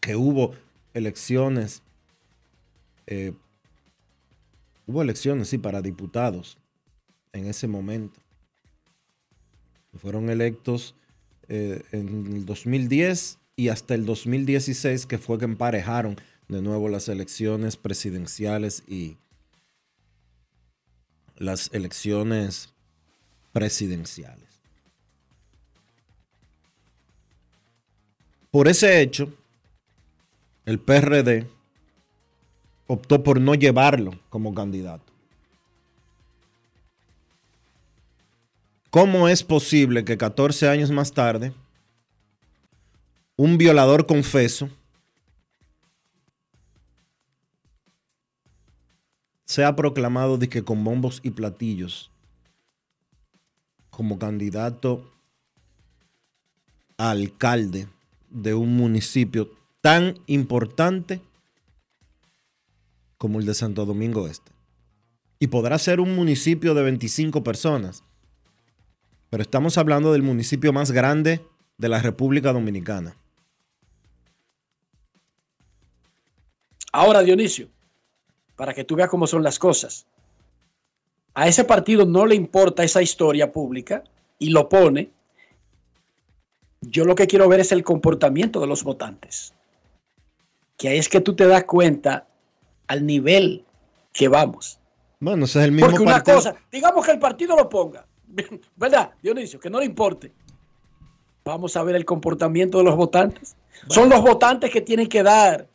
[0.00, 0.54] que hubo
[0.94, 1.82] elecciones,
[3.06, 3.34] eh,
[4.86, 6.56] hubo elecciones, sí, para diputados
[7.32, 8.20] en ese momento.
[9.98, 10.94] Fueron electos
[11.48, 16.16] eh, en el 2010 y hasta el 2016, que fue que emparejaron
[16.48, 19.18] de nuevo las elecciones presidenciales y
[21.36, 22.72] las elecciones
[23.52, 24.48] presidenciales.
[28.50, 29.32] Por ese hecho,
[30.64, 31.46] el PRD
[32.86, 35.12] optó por no llevarlo como candidato.
[38.90, 41.52] ¿Cómo es posible que 14 años más tarde
[43.36, 44.70] un violador confeso
[49.48, 52.10] sea proclamado de que con bombos y platillos
[53.88, 55.10] como candidato
[56.98, 57.88] a alcalde
[58.28, 61.22] de un municipio tan importante
[63.16, 64.52] como el de Santo Domingo Este.
[65.40, 68.04] Y podrá ser un municipio de 25 personas,
[69.30, 71.40] pero estamos hablando del municipio más grande
[71.78, 73.16] de la República Dominicana.
[76.92, 77.68] Ahora, Dionisio,
[78.58, 80.04] para que tú veas cómo son las cosas.
[81.32, 84.02] A ese partido no le importa esa historia pública
[84.40, 85.12] y lo pone.
[86.80, 89.54] Yo lo que quiero ver es el comportamiento de los votantes.
[90.76, 92.26] Que ahí es que tú te das cuenta
[92.88, 93.64] al nivel
[94.12, 94.80] que vamos.
[95.20, 96.36] Bueno, ese es el mismo Porque una partido.
[96.38, 98.06] cosa, digamos que el partido lo ponga,
[98.76, 99.60] ¿verdad, Dionisio?
[99.60, 100.32] Que no le importe.
[101.44, 103.54] Vamos a ver el comportamiento de los votantes.
[103.88, 105.68] Son los votantes que tienen que dar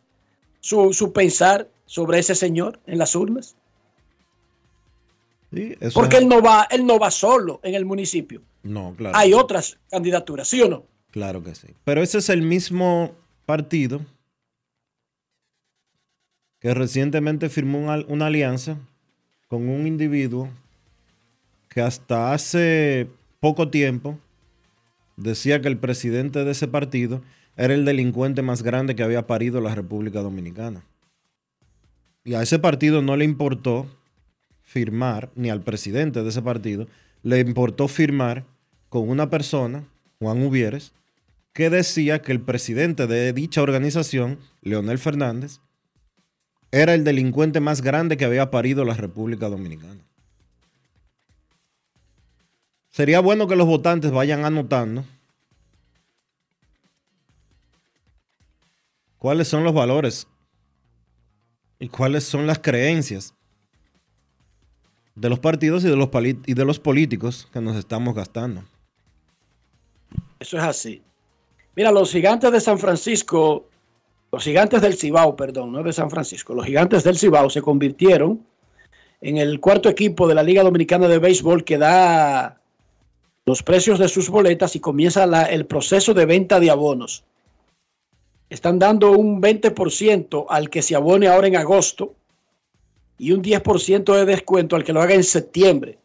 [0.59, 3.55] su, su pensar sobre ese señor en las urnas.
[5.53, 8.41] Sí, eso Porque es- él no va, él no va solo en el municipio.
[8.63, 9.15] No, claro.
[9.15, 10.83] Hay otras candidaturas, ¿sí o no?
[11.11, 11.67] Claro que sí.
[11.83, 13.13] Pero ese es el mismo
[13.45, 14.01] partido
[16.59, 18.75] que recientemente firmó una, una alianza
[19.47, 20.49] con un individuo
[21.69, 23.07] que hasta hace
[23.39, 24.17] poco tiempo
[25.15, 27.21] decía que el presidente de ese partido
[27.55, 30.83] era el delincuente más grande que había parido la República Dominicana.
[32.23, 33.87] Y a ese partido no le importó
[34.61, 36.87] firmar, ni al presidente de ese partido,
[37.21, 38.45] le importó firmar
[38.89, 39.83] con una persona,
[40.19, 40.93] Juan Ubieres,
[41.51, 45.59] que decía que el presidente de dicha organización, Leonel Fernández,
[46.71, 50.01] era el delincuente más grande que había parido la República Dominicana.
[52.89, 55.05] Sería bueno que los votantes vayan anotando
[59.17, 60.27] cuáles son los valores
[61.83, 63.33] y cuáles son las creencias
[65.15, 66.07] de los partidos y de los,
[66.45, 68.63] y de los políticos que nos estamos gastando.
[70.39, 71.01] Eso es así.
[71.75, 73.67] Mira, los gigantes de San Francisco,
[74.31, 78.47] los gigantes del Cibao, perdón, no de San Francisco, los gigantes del Cibao se convirtieron
[79.19, 82.61] en el cuarto equipo de la Liga Dominicana de Béisbol que da
[83.45, 87.25] los precios de sus boletas y comienza el proceso de venta de abonos.
[88.53, 92.13] Están dando un 20% al que se abone ahora en agosto
[93.17, 95.97] y un 10% de descuento al que lo haga en septiembre.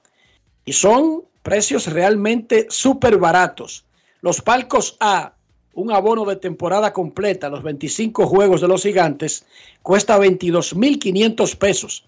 [0.64, 3.84] Y son precios realmente súper baratos.
[4.22, 5.34] Los palcos A,
[5.74, 9.44] un abono de temporada completa, los 25 juegos de los gigantes,
[9.82, 12.06] cuesta 22.500 pesos.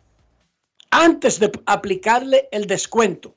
[0.91, 3.35] Antes de aplicarle el descuento.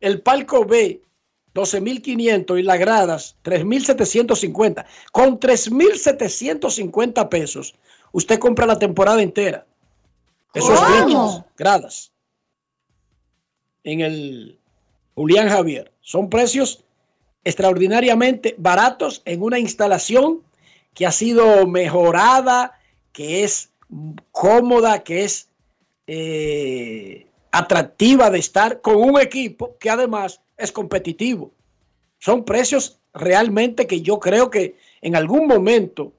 [0.00, 1.02] El palco B,
[1.54, 4.84] 12.500 y las gradas, 3.750.
[5.12, 7.74] Con 3.750 pesos,
[8.12, 9.66] usted compra la temporada entera.
[10.54, 12.12] Eso es gradas.
[13.84, 14.60] En el
[15.14, 15.92] Julián Javier.
[16.00, 16.82] Son precios
[17.44, 20.40] extraordinariamente baratos en una instalación
[20.94, 22.78] que ha sido mejorada,
[23.12, 23.70] que es
[24.32, 25.48] cómoda, que es
[26.06, 31.52] eh, atractiva de estar con un equipo que además es competitivo.
[32.18, 36.12] Son precios realmente que yo creo que en algún momento,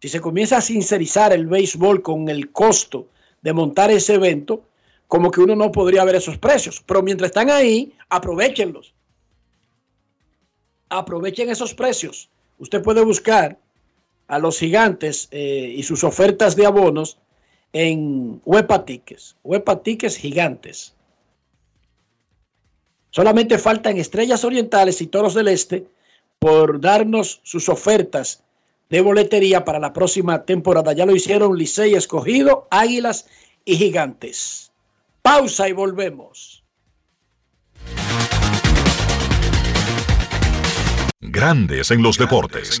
[0.00, 3.08] si se comienza a sincerizar el béisbol con el costo
[3.42, 4.64] de montar ese evento,
[5.06, 6.82] como que uno no podría ver esos precios.
[6.86, 8.94] Pero mientras están ahí, aprovechenlos.
[10.90, 12.28] Aprovechen esos precios.
[12.58, 13.58] Usted puede buscar
[14.26, 17.18] a los gigantes eh, y sus ofertas de abonos
[17.72, 19.36] en Huepa Tickets.
[20.18, 20.94] Gigantes.
[23.10, 25.86] Solamente faltan Estrellas Orientales y Toros del Este
[26.38, 28.42] por darnos sus ofertas
[28.88, 30.92] de boletería para la próxima temporada.
[30.92, 33.26] Ya lo hicieron Licey Escogido, Águilas
[33.64, 34.72] y Gigantes.
[35.22, 36.64] Pausa y volvemos.
[41.20, 42.80] Grandes en los deportes.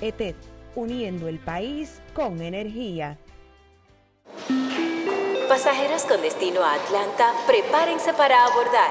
[0.00, 0.34] ETED,
[0.74, 3.18] uniendo el país con energía.
[5.48, 8.90] Pasajeros con destino a Atlanta, prepárense para abordar.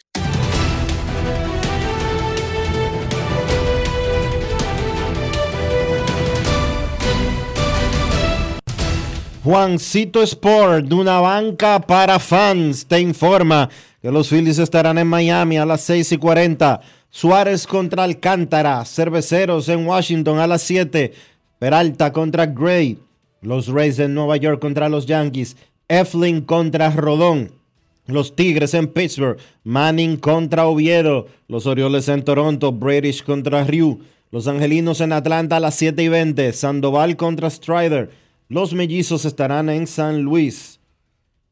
[9.43, 13.69] Juancito Sport, de una banca para fans, te informa
[13.99, 16.79] que los Phillies estarán en Miami a las 6 y 40.
[17.09, 21.13] Suárez contra Alcántara, Cerveceros en Washington a las 7.
[21.57, 22.99] Peralta contra Gray.
[23.41, 25.57] Los Rays en Nueva York contra los Yankees.
[25.87, 27.51] Eflin contra Rodón.
[28.05, 29.39] Los Tigres en Pittsburgh.
[29.63, 31.25] Manning contra Oviedo.
[31.47, 32.71] Los Orioles en Toronto.
[32.71, 34.01] British contra Ryu.
[34.29, 36.53] Los Angelinos en Atlanta a las 7 y 20.
[36.53, 38.20] Sandoval contra Strider.
[38.51, 40.81] Los mellizos estarán en San Luis.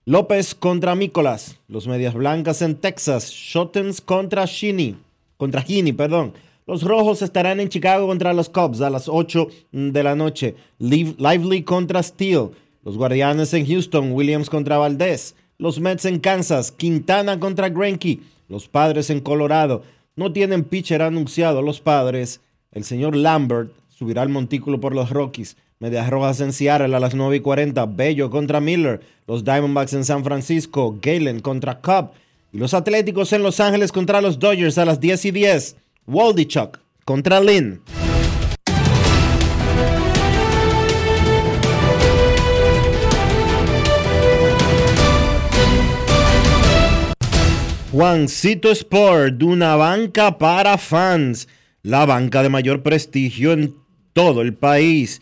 [0.03, 1.57] López contra Mícolas.
[1.69, 3.31] Los Medias Blancas en Texas.
[3.31, 4.97] Shottens contra Shini.
[5.37, 6.33] Contra Gini, perdón.
[6.67, 10.55] Los Rojos estarán en Chicago contra los Cubs a las 8 de la noche.
[10.79, 12.49] Lively contra Steele.
[12.83, 14.11] Los Guardianes en Houston.
[14.11, 15.37] Williams contra Valdés.
[15.57, 16.69] Los Mets en Kansas.
[16.69, 18.19] Quintana contra Greinke.
[18.49, 19.83] Los Padres en Colorado.
[20.17, 22.41] No tienen pitcher anunciado los Padres.
[22.73, 25.55] El señor Lambert subirá al montículo por los Rockies.
[25.82, 27.86] Medias Rojas en Seattle a las 9 y 40.
[27.86, 28.99] Bello contra Miller.
[29.25, 30.99] Los Diamondbacks en San Francisco.
[31.01, 32.11] Galen contra Cobb.
[32.51, 35.77] Y los Atléticos en Los Ángeles contra los Dodgers a las 10 y 10.
[36.05, 37.82] Waldichuk contra Lynn.
[47.93, 51.47] Juancito Sport, de una banca para fans,
[51.84, 53.73] la banca de mayor prestigio en
[54.11, 55.21] todo el país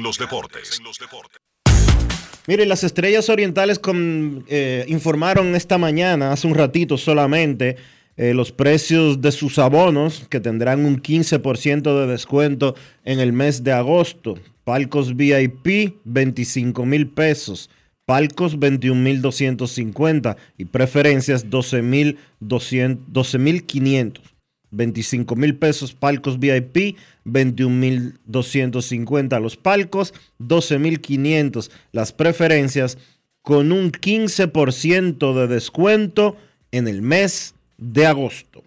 [2.46, 7.76] Mire, las estrellas orientales con, eh, informaron esta mañana, hace un ratito solamente,
[8.16, 12.74] eh, los precios de sus abonos que tendrán un 15% de descuento
[13.04, 14.38] en el mes de agosto.
[14.64, 17.70] Palcos VIP, 25 mil pesos.
[18.08, 24.24] Palcos 21 mil 250 y preferencias 12 mil 500.
[24.70, 32.96] 25 mil pesos palcos VIP, 21 mil 250 los palcos, 12 mil 500 las preferencias
[33.42, 36.38] con un 15% de descuento
[36.72, 38.64] en el mes de agosto.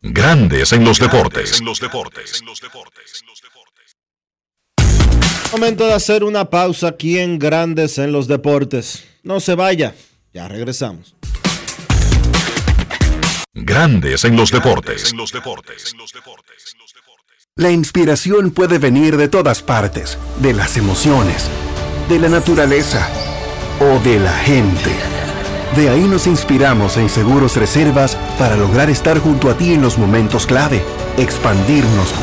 [0.00, 1.60] Grandes en los deportes.
[5.52, 9.04] Momento de hacer una pausa aquí en Grandes en los Deportes.
[9.24, 9.94] No se vaya,
[10.32, 11.16] ya regresamos.
[13.52, 15.12] Grandes en los deportes.
[17.56, 21.50] La inspiración puede venir de todas partes, de las emociones,
[22.08, 23.08] de la naturaleza
[23.80, 24.90] o de la gente.
[25.74, 29.98] De ahí nos inspiramos en Seguros Reservas para lograr estar junto a ti en los
[29.98, 30.80] momentos clave,
[31.18, 32.14] expandirnos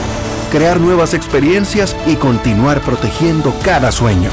[0.47, 4.29] crear nuevas experiencias y continuar protegiendo cada sueño.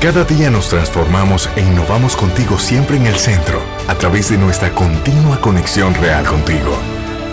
[0.00, 4.70] Cada día nos transformamos e innovamos contigo siempre en el centro, a través de nuestra
[4.70, 6.76] continua conexión real contigo.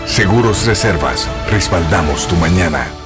[0.04, 3.05] Seguros Reservas, respaldamos tu mañana.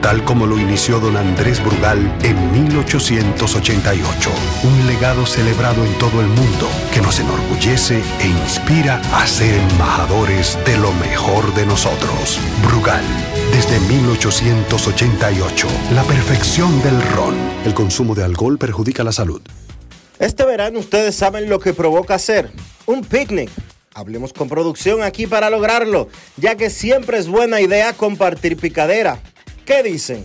[0.00, 4.30] tal como lo inició don Andrés Brugal en 1888.
[4.64, 10.58] Un legado celebrado en todo el mundo que nos enorgullece e inspira a ser embajadores
[10.64, 12.38] de lo mejor de nosotros.
[12.66, 13.04] Brugal
[13.52, 17.34] desde 1888, la perfección del ron.
[17.64, 19.40] El consumo de alcohol perjudica la salud.
[20.18, 22.50] Este verano ustedes saben lo que provoca hacer
[22.86, 23.50] un picnic.
[23.94, 29.20] Hablemos con producción aquí para lograrlo, ya que siempre es buena idea compartir picadera.
[29.68, 30.24] ¿Qué dicen?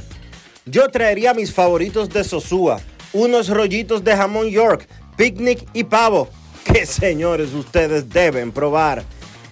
[0.66, 2.80] Yo traería mis favoritos de Sosúa,
[3.12, 4.88] unos rollitos de jamón York,
[5.18, 6.30] picnic y pavo,
[6.64, 9.04] que señores ustedes deben probar.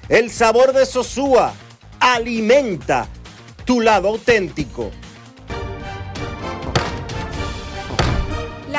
[0.07, 1.53] El sabor de Sosúa
[1.99, 3.09] alimenta
[3.65, 4.91] tu lado auténtico.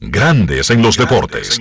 [0.00, 1.58] Grandes en los deportes.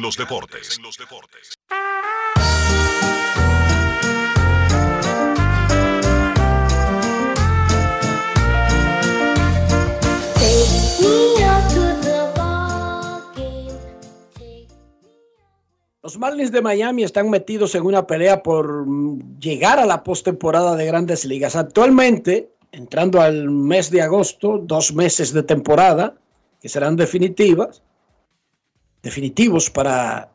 [16.04, 18.86] Los Marlins de Miami están metidos en una pelea por
[19.40, 21.56] llegar a la postemporada de grandes ligas.
[21.56, 26.14] Actualmente, entrando al mes de agosto, dos meses de temporada
[26.62, 27.82] que serán definitivas,
[29.02, 30.32] definitivos para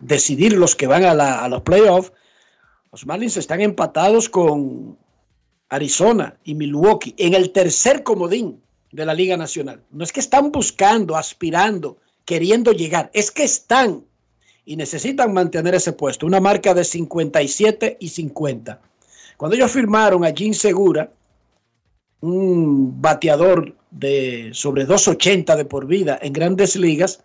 [0.00, 2.12] decidir los que van a, la- los playoffs.
[2.92, 4.98] Los Marlins están empatados con
[5.68, 9.82] Arizona y Milwaukee en el tercer comodín de la Liga Nacional.
[9.90, 14.04] No es que están buscando, aspirando, queriendo llegar, es que están
[14.64, 18.80] y necesitan mantener ese puesto, una marca de 57 y 50.
[19.36, 21.12] Cuando ellos firmaron a Jim Segura,
[22.20, 27.22] un bateador de sobre 280 de por vida en grandes ligas,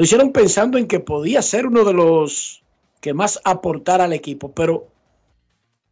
[0.00, 2.62] lo hicieron pensando en que podía ser uno de los
[3.02, 4.88] que más aportara al equipo, pero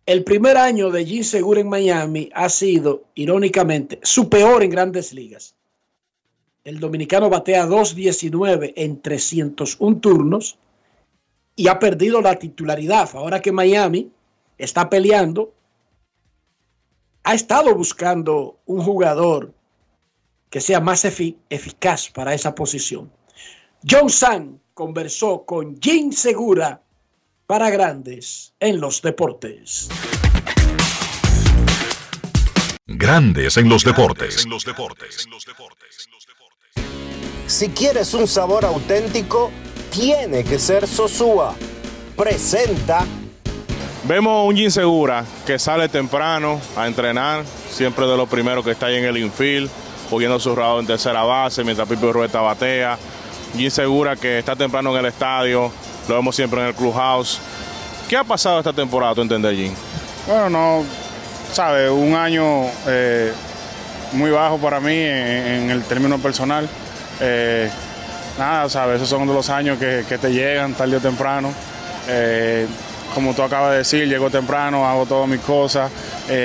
[0.07, 5.13] el primer año de Jim Segura en Miami ha sido, irónicamente, su peor en grandes
[5.13, 5.57] ligas.
[6.65, 10.57] El dominicano batea 2.19 en 301 turnos
[11.55, 13.11] y ha perdido la titularidad.
[13.13, 14.11] Ahora que Miami
[14.57, 15.53] está peleando,
[17.25, 19.53] ha estado buscando un jugador
[20.49, 23.18] que sea más efi- eficaz para esa posición.
[23.87, 26.83] John San conversó con Jim Segura
[27.47, 29.89] para grandes en los deportes.
[32.87, 34.47] Grandes en los deportes.
[37.47, 39.53] Si quieres un sabor auténtico,
[39.93, 41.55] tiene que ser Sosúa.
[42.17, 43.07] Presenta
[44.05, 48.87] Vemos un Jim Segura que sale temprano a entrenar, siempre de los primeros que está
[48.87, 49.71] ahí en el infield,
[50.11, 52.99] cogiendo su rado en tercera base mientras Pipo Rueta batea.
[53.57, 55.73] Jim Segura que está temprano en el estadio,
[56.09, 57.41] lo vemos siempre en el clubhouse.
[58.09, 59.75] ¿Qué ha pasado esta temporada, tú entiendes, Jim?
[60.27, 60.85] Bueno, no,
[61.53, 63.33] sabe, un año eh,
[64.13, 66.69] muy bajo para mí en, el término personal.
[67.21, 67.71] Eh,
[68.39, 71.53] nada, sabes, esos son los años que, te llegan tarde o temprano.
[72.09, 72.67] Eh,
[73.15, 75.91] como tú acabas de decir, llego temprano, hago todas mis cosas.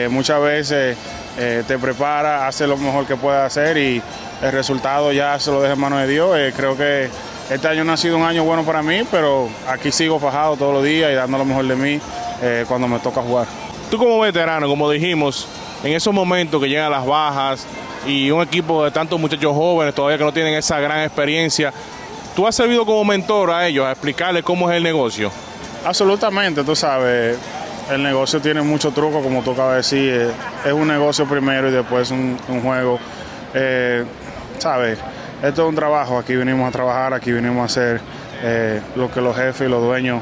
[0.09, 0.97] Muchas veces
[1.37, 4.01] te prepara, hace lo mejor que puedas hacer y
[4.43, 6.37] el resultado ya se lo deja en manos de Dios.
[6.37, 7.09] Eh, creo que
[7.49, 10.73] este año no ha sido un año bueno para mí, pero aquí sigo fajado todos
[10.73, 11.99] los días y dando lo mejor de mí
[12.41, 13.47] eh, cuando me toca jugar.
[13.89, 15.47] Tú como veterano, como dijimos,
[15.83, 17.65] en esos momentos que llegan las bajas
[18.05, 21.71] y un equipo de tantos muchachos jóvenes todavía que no tienen esa gran experiencia,
[22.35, 25.31] tú has servido como mentor a ellos, a explicarles cómo es el negocio.
[25.85, 27.37] Absolutamente, tú sabes,
[27.89, 30.31] el negocio tiene mucho truco, como tú acabas de decir, eh,
[30.65, 32.99] es un negocio primero y después un, un juego.
[33.53, 34.03] Eh,
[34.57, 34.99] sabes,
[35.41, 38.01] esto es un trabajo, aquí venimos a trabajar, aquí venimos a hacer
[38.41, 40.21] eh, lo que los jefes y los dueños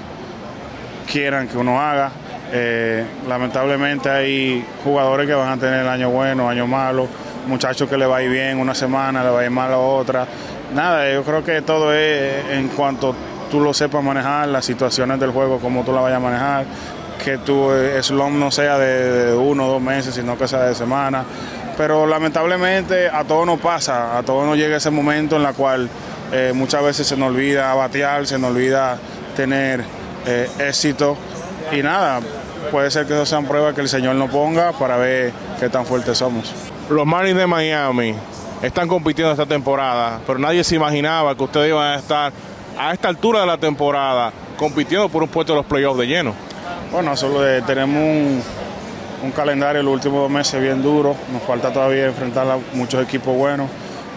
[1.11, 2.11] quieran que uno haga.
[2.53, 7.07] Eh, lamentablemente hay jugadores que van a tener año bueno, año malo,
[7.47, 9.77] muchachos que le va a ir bien una semana, le va a ir mal la
[9.77, 10.25] otra.
[10.73, 13.15] Nada, yo creo que todo es en cuanto
[13.49, 16.65] tú lo sepas manejar, las situaciones del juego, cómo tú la vayas a manejar,
[17.23, 20.63] que tu eh, slump no sea de, de uno o dos meses, sino que sea
[20.63, 21.23] de semana.
[21.77, 25.89] Pero lamentablemente a todos nos pasa, a todos nos llega ese momento en la cual
[26.31, 28.97] eh, muchas veces se nos olvida batear, se nos olvida
[29.35, 29.83] tener
[30.25, 31.17] eh, éxito
[31.71, 32.19] y nada,
[32.69, 35.85] puede ser que eso sean pruebas que el Señor nos ponga para ver qué tan
[35.85, 36.53] fuertes somos.
[36.89, 38.15] Los Marlins de Miami
[38.61, 42.33] están compitiendo esta temporada, pero nadie se imaginaba que ustedes iban a estar
[42.77, 46.33] a esta altura de la temporada compitiendo por un puesto de los playoffs de lleno.
[46.91, 48.43] Bueno, solo eh, tenemos un,
[49.23, 51.15] un calendario los últimos dos meses bien duro.
[51.31, 53.69] Nos falta todavía enfrentar a muchos equipos buenos.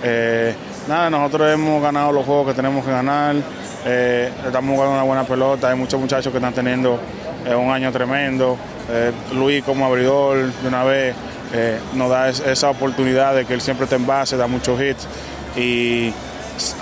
[0.02, 0.54] Eh,
[0.88, 3.36] nada, nosotros hemos ganado los juegos que tenemos que ganar.
[3.86, 5.70] Eh, estamos jugando una buena pelota.
[5.70, 6.98] Hay muchos muchachos que están teniendo
[7.46, 8.56] eh, un año tremendo.
[9.32, 11.14] Luis como abridor de una vez
[11.94, 15.06] nos da es- esa oportunidad de que él siempre está en base, da muchos hits
[15.56, 16.12] y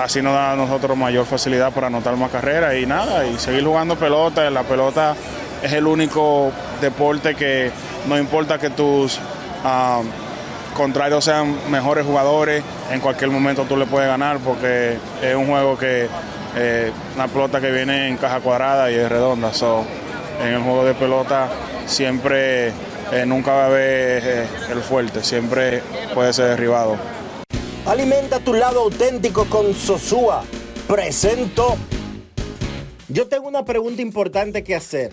[0.01, 3.65] así nos da a nosotros mayor facilidad para anotar más carreras y nada, y seguir
[3.65, 4.51] jugando pelota.
[4.51, 5.15] La pelota
[5.63, 6.51] es el único
[6.81, 7.71] deporte que
[8.07, 9.19] no importa que tus
[9.65, 10.03] ah,
[10.75, 15.79] contrarios sean mejores jugadores, en cualquier momento tú le puedes ganar porque es un juego
[15.79, 16.09] que
[16.57, 19.53] eh, una pelota que viene en caja cuadrada y es redonda.
[19.53, 19.85] So,
[20.41, 21.49] en el juego de pelota
[21.87, 25.83] siempre eh, nunca va a haber eh, el fuerte, siempre
[26.15, 26.97] puede ser derribado.
[27.87, 30.45] Alimenta tu lado auténtico con Sosúa.
[30.87, 31.77] Presento.
[33.09, 35.13] Yo tengo una pregunta importante que hacer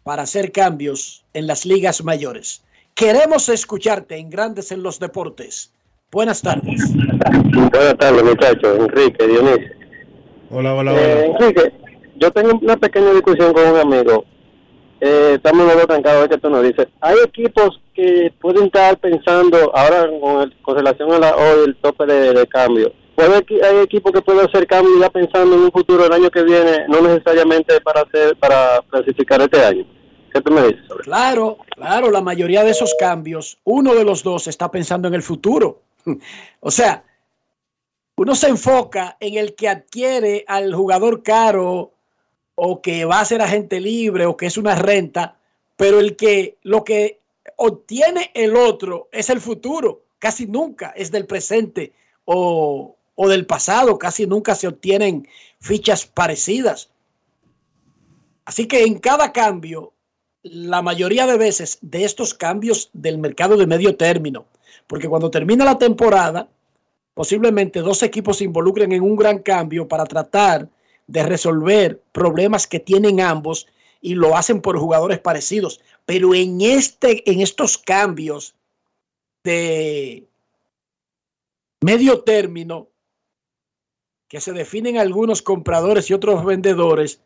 [0.03, 2.63] para hacer cambios en las ligas mayores.
[2.93, 5.71] Queremos escucharte en Grandes en los Deportes.
[6.11, 6.93] Buenas tardes.
[6.93, 8.79] Buenas tardes, muchachos.
[8.79, 9.75] Enrique, Dionisio.
[10.49, 11.73] Hola, hola, Eh, Enrique,
[12.15, 14.23] yo tengo una pequeña discusión con un amigo.
[14.99, 16.87] Eh, estamos los dos trancados, es que tú nos dices.
[17.01, 21.75] Hay equipos que pueden estar pensando, ahora con, el- con relación a la, hoy el
[21.77, 26.05] tope de, cambio, puede hay equipos que pueden hacer cambios ya pensando en un futuro
[26.05, 29.85] el año que viene, no necesariamente para hacer para clasificar este año.
[30.33, 30.81] ¿Qué tú me dices?
[30.87, 31.03] sobre?
[31.03, 35.23] Claro, claro, la mayoría de esos cambios, uno de los dos está pensando en el
[35.23, 35.81] futuro.
[36.59, 37.03] O sea,
[38.17, 41.93] uno se enfoca en el que adquiere al jugador caro
[42.59, 45.37] o que va a ser agente libre o que es una renta,
[45.75, 47.19] pero el que lo que
[47.55, 51.93] obtiene el otro es el futuro, casi nunca es del presente
[52.25, 55.27] o, o del pasado, casi nunca se obtienen
[55.59, 56.89] fichas parecidas.
[58.43, 59.93] Así que en cada cambio,
[60.41, 64.47] la mayoría de veces de estos cambios del mercado de medio término,
[64.87, 66.49] porque cuando termina la temporada,
[67.13, 70.67] posiblemente dos equipos se involucren en un gran cambio para tratar
[71.07, 73.67] de resolver problemas que tienen ambos
[74.01, 75.81] y lo hacen por jugadores parecidos.
[76.05, 78.55] Pero en, este, en estos cambios
[79.43, 80.27] de
[81.81, 82.89] medio término,
[84.27, 87.21] que se definen algunos compradores y otros vendedores,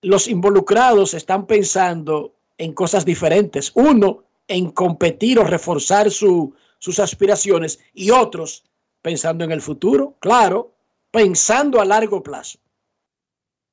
[0.00, 3.72] los involucrados están pensando en cosas diferentes.
[3.74, 8.64] Uno, en competir o reforzar su- sus aspiraciones y otros
[9.02, 10.72] pensando en el futuro, claro,
[11.12, 12.58] pensando a largo plazo.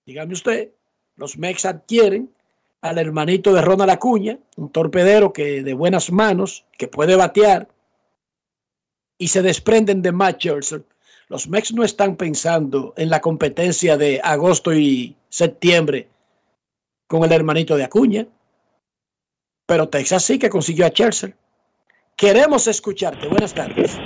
[0.05, 0.71] Dígame usted,
[1.15, 2.31] los Mex adquieren
[2.81, 7.67] al hermanito de Ronald Acuña, un torpedero que de buenas manos, que puede batear,
[9.17, 10.83] y se desprenden de Matt Scherzer.
[11.27, 16.07] Los Mex no están pensando en la competencia de agosto y septiembre
[17.07, 18.27] con el hermanito de Acuña.
[19.65, 21.35] Pero Texas sí que consiguió a Scherzer.
[22.15, 23.27] Queremos escucharte.
[23.27, 23.97] Buenas tardes.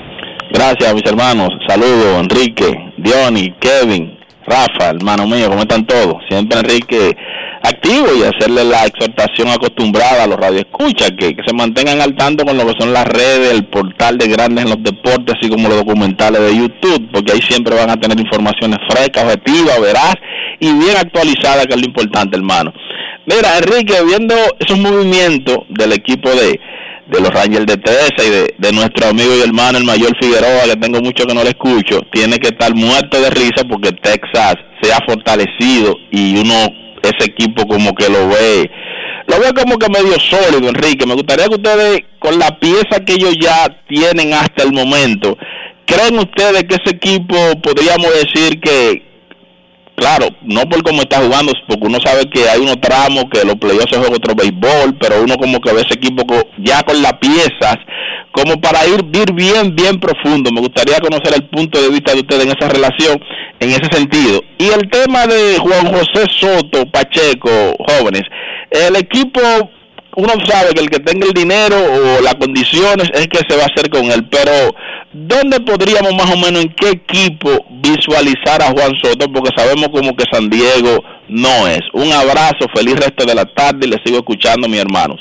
[0.53, 1.49] Gracias, mis hermanos.
[1.67, 6.17] Saludos, Enrique, Diony, Kevin, Rafa, hermano mío, ¿cómo están todos?
[6.29, 7.17] Siempre Enrique
[7.63, 12.45] activo y hacerle la exhortación acostumbrada a los radioescuchas, que, que se mantengan al tanto
[12.45, 15.69] con lo que son las redes, el portal de Grandes en los Deportes, así como
[15.69, 20.13] los documentales de YouTube, porque ahí siempre van a tener informaciones frescas, objetivas, veraz
[20.59, 22.71] y bien actualizadas, que es lo importante, hermano.
[23.25, 26.59] Mira, Enrique, viendo esos movimientos del equipo de,
[27.07, 30.63] de los Rangers de Teresa y de, de nuestro amigo y hermano el mayor Figueroa,
[30.65, 34.55] que tengo mucho que no le escucho, tiene que estar muerto de risa porque Texas
[34.81, 36.55] se ha fortalecido y uno,
[37.03, 38.69] ese equipo como que lo ve,
[39.27, 41.05] lo ve como que medio sólido, Enrique.
[41.05, 45.37] Me gustaría que ustedes, con la pieza que ellos ya tienen hasta el momento,
[45.85, 49.12] ¿creen ustedes que ese equipo podríamos decir que,
[49.95, 53.55] claro, no por cómo está jugando, porque uno sabe que hay unos tramos que los
[53.55, 56.25] playoffs se juega otro béisbol, pero uno como que ve ese equipo
[56.57, 57.77] ya con las piezas,
[58.31, 60.51] como para ir, ir bien, bien profundo.
[60.51, 63.21] Me gustaría conocer el punto de vista de ustedes en esa relación,
[63.59, 64.41] en ese sentido.
[64.57, 67.49] Y el tema de Juan José Soto, Pacheco,
[67.87, 68.23] jóvenes,
[68.71, 69.41] el equipo
[70.15, 73.63] uno sabe que el que tenga el dinero o las condiciones es que se va
[73.63, 74.51] a hacer con él, pero
[75.11, 77.49] ¿dónde podríamos más o menos en qué equipo
[77.81, 79.31] visualizar a Juan Soto?
[79.31, 81.81] Porque sabemos como que San Diego no es.
[81.93, 85.19] Un abrazo, feliz resto de la tarde y le sigo escuchando, mis hermanos.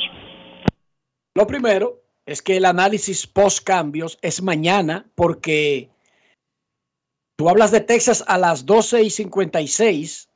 [1.34, 5.88] Lo primero es que el análisis post cambios es mañana porque
[7.36, 10.28] tú hablas de Texas a las 12 y 56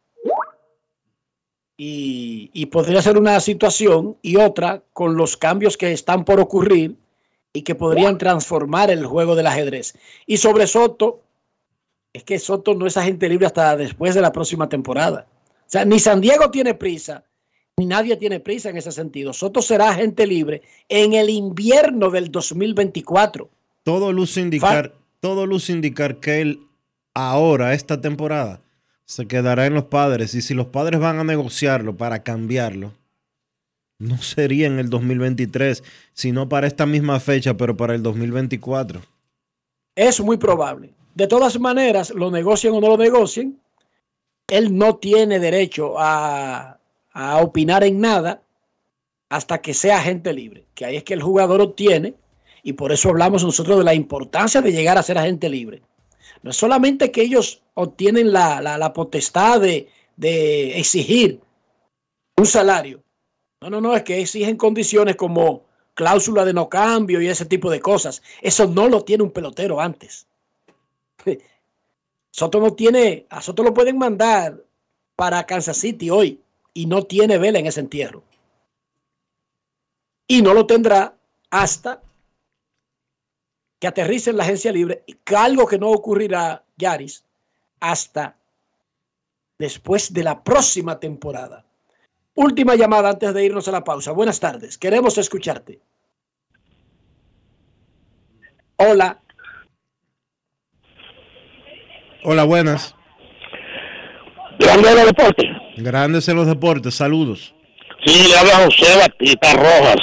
[1.76, 6.96] y, y podría ser una situación y otra con los cambios que están por ocurrir
[7.52, 9.94] y que podrían transformar el juego del ajedrez.
[10.26, 11.22] Y sobre Soto,
[12.12, 15.26] es que Soto no es agente libre hasta después de la próxima temporada.
[15.60, 17.24] O sea, ni San Diego tiene prisa,
[17.76, 19.32] ni nadie tiene prisa en ese sentido.
[19.32, 23.48] Soto será agente libre en el invierno del 2024.
[23.82, 26.60] Todo luce indicar, todo luce indicar que él
[27.14, 28.60] ahora, esta temporada,
[29.06, 30.34] se quedará en los padres.
[30.34, 32.92] Y si los padres van a negociarlo para cambiarlo,
[33.98, 35.82] no sería en el 2023,
[36.12, 39.00] sino para esta misma fecha, pero para el 2024.
[39.94, 40.92] Es muy probable.
[41.14, 43.58] De todas maneras, lo negocien o no lo negocien,
[44.48, 46.78] él no tiene derecho a,
[47.12, 48.42] a opinar en nada
[49.30, 52.14] hasta que sea agente libre, que ahí es que el jugador obtiene,
[52.62, 55.82] y por eso hablamos nosotros de la importancia de llegar a ser agente libre.
[56.42, 61.40] No es solamente que ellos obtienen la, la, potestad de, de exigir
[62.36, 63.02] un salario,
[63.60, 65.64] no, no, no, es que exigen condiciones como
[65.94, 68.22] cláusula de no cambio y ese tipo de cosas.
[68.42, 70.26] Eso no lo tiene un pelotero antes.
[72.30, 74.62] Soto no tiene, a Soto lo pueden mandar
[75.16, 76.40] para Kansas City hoy
[76.74, 78.22] y no tiene vela en ese entierro.
[80.28, 81.16] Y no lo tendrá
[81.50, 82.02] hasta
[83.78, 85.04] que aterrice en la agencia libre,
[85.36, 87.24] algo que no ocurrirá, Yaris,
[87.80, 88.36] hasta
[89.58, 91.64] después de la próxima temporada.
[92.34, 94.12] Última llamada antes de irnos a la pausa.
[94.12, 95.80] Buenas tardes, queremos escucharte.
[98.76, 99.20] Hola.
[102.24, 102.94] Hola, buenas.
[104.58, 105.46] Grande en los deportes.
[105.76, 107.54] Grandes en los deportes, saludos.
[108.04, 109.96] Sí, le habla José Batista Rojas.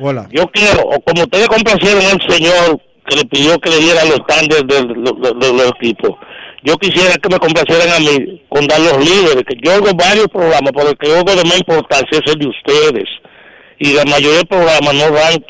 [0.00, 0.28] Hola.
[0.30, 4.20] Yo quiero, o como ustedes complacieron al señor que le pidió que le diera los
[4.20, 6.16] standards de, los equipos,
[6.62, 10.28] yo quisiera que me complacieran a mí con dar los líderes, que yo oigo varios
[10.28, 13.08] programas, pero el que oigo de más importancia es el de ustedes.
[13.78, 15.44] Y la mayoría de programas no dan,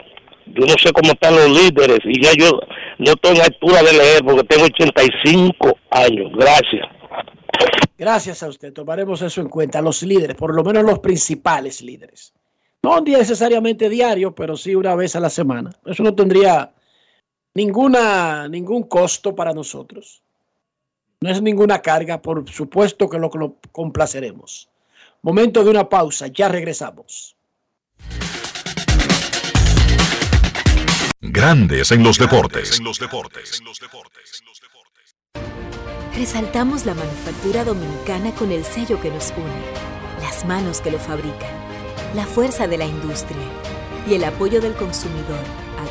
[0.46, 2.58] yo no sé cómo están los líderes, y ya yo
[2.98, 6.32] no estoy en altura de leer porque tengo 85 años.
[6.34, 6.88] Gracias.
[7.98, 9.82] Gracias a usted, tomaremos eso en cuenta.
[9.82, 12.32] Los líderes, por lo menos los principales líderes.
[12.82, 15.70] No un día necesariamente diario, pero sí una vez a la semana.
[15.84, 16.70] Eso no tendría
[17.54, 20.22] ninguna, ningún costo para nosotros.
[21.20, 24.68] No es ninguna carga, por supuesto que lo, lo complaceremos.
[25.22, 27.36] Momento de una pausa, ya regresamos.
[31.20, 32.80] Grandes en los deportes.
[36.16, 41.52] Resaltamos la manufactura dominicana con el sello que nos une, las manos que lo fabrican,
[42.14, 43.38] la fuerza de la industria
[44.08, 45.38] y el apoyo del consumidor,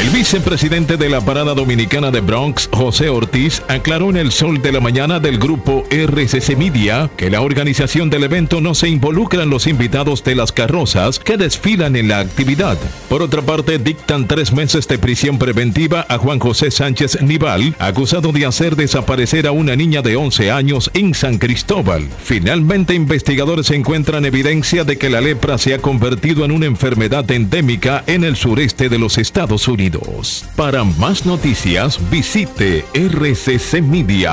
[0.00, 4.72] El vicepresidente de la Parada Dominicana de Bronx, José Ortiz, aclaró en el sol de
[4.72, 9.50] la mañana del grupo RCC Media que la organización del evento no se involucra en
[9.50, 12.78] los invitados de las carrozas que desfilan en la actividad.
[13.10, 18.32] Por otra parte, dictan tres meses de prisión preventiva a Juan José Sánchez Nival, acusado
[18.32, 22.08] de hacer desaparecer a una niña de 11 años en San Cristóbal.
[22.22, 28.02] Finalmente, investigadores encuentran evidencia de que la lepra se ha convertido en una enfermedad endémica
[28.06, 30.44] en el sureste de los Estados Unidos.
[30.54, 34.30] Para más noticias, visite rccmedia.com.do.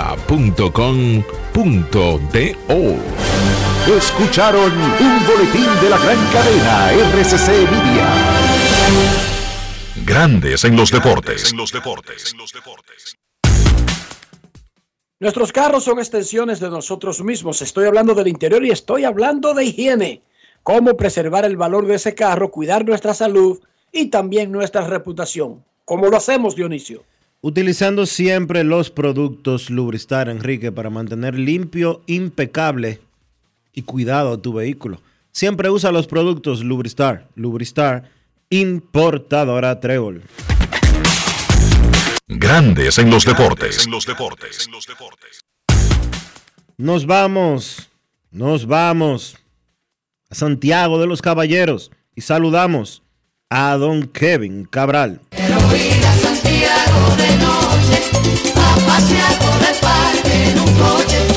[3.97, 8.07] Escucharon un boletín de la gran cadena RCC Media.
[10.05, 11.51] Grandes en los deportes.
[15.19, 17.63] Nuestros carros son extensiones de nosotros mismos.
[17.63, 20.21] Estoy hablando del interior y estoy hablando de higiene.
[20.61, 23.59] Cómo preservar el valor de ese carro, cuidar nuestra salud
[23.91, 25.63] y también nuestra reputación.
[25.85, 27.03] ¿Cómo lo hacemos, Dionisio?
[27.41, 32.99] Utilizando siempre los productos Lubristar, Enrique, para mantener limpio, impecable
[33.73, 34.99] y cuidado tu vehículo.
[35.31, 37.27] Siempre usa los productos Lubristar.
[37.35, 38.09] Lubristar,
[38.49, 40.23] importadora Trébol.
[42.27, 43.87] Grandes en los deportes.
[46.75, 47.89] Nos vamos,
[48.31, 49.37] nos vamos
[50.29, 53.03] a Santiago de los Caballeros y saludamos
[53.49, 55.21] a don Kevin Cabral.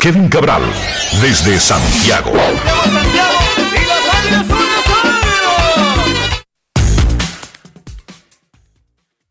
[0.01, 0.63] Kevin Cabral,
[1.23, 2.33] desde Santiago.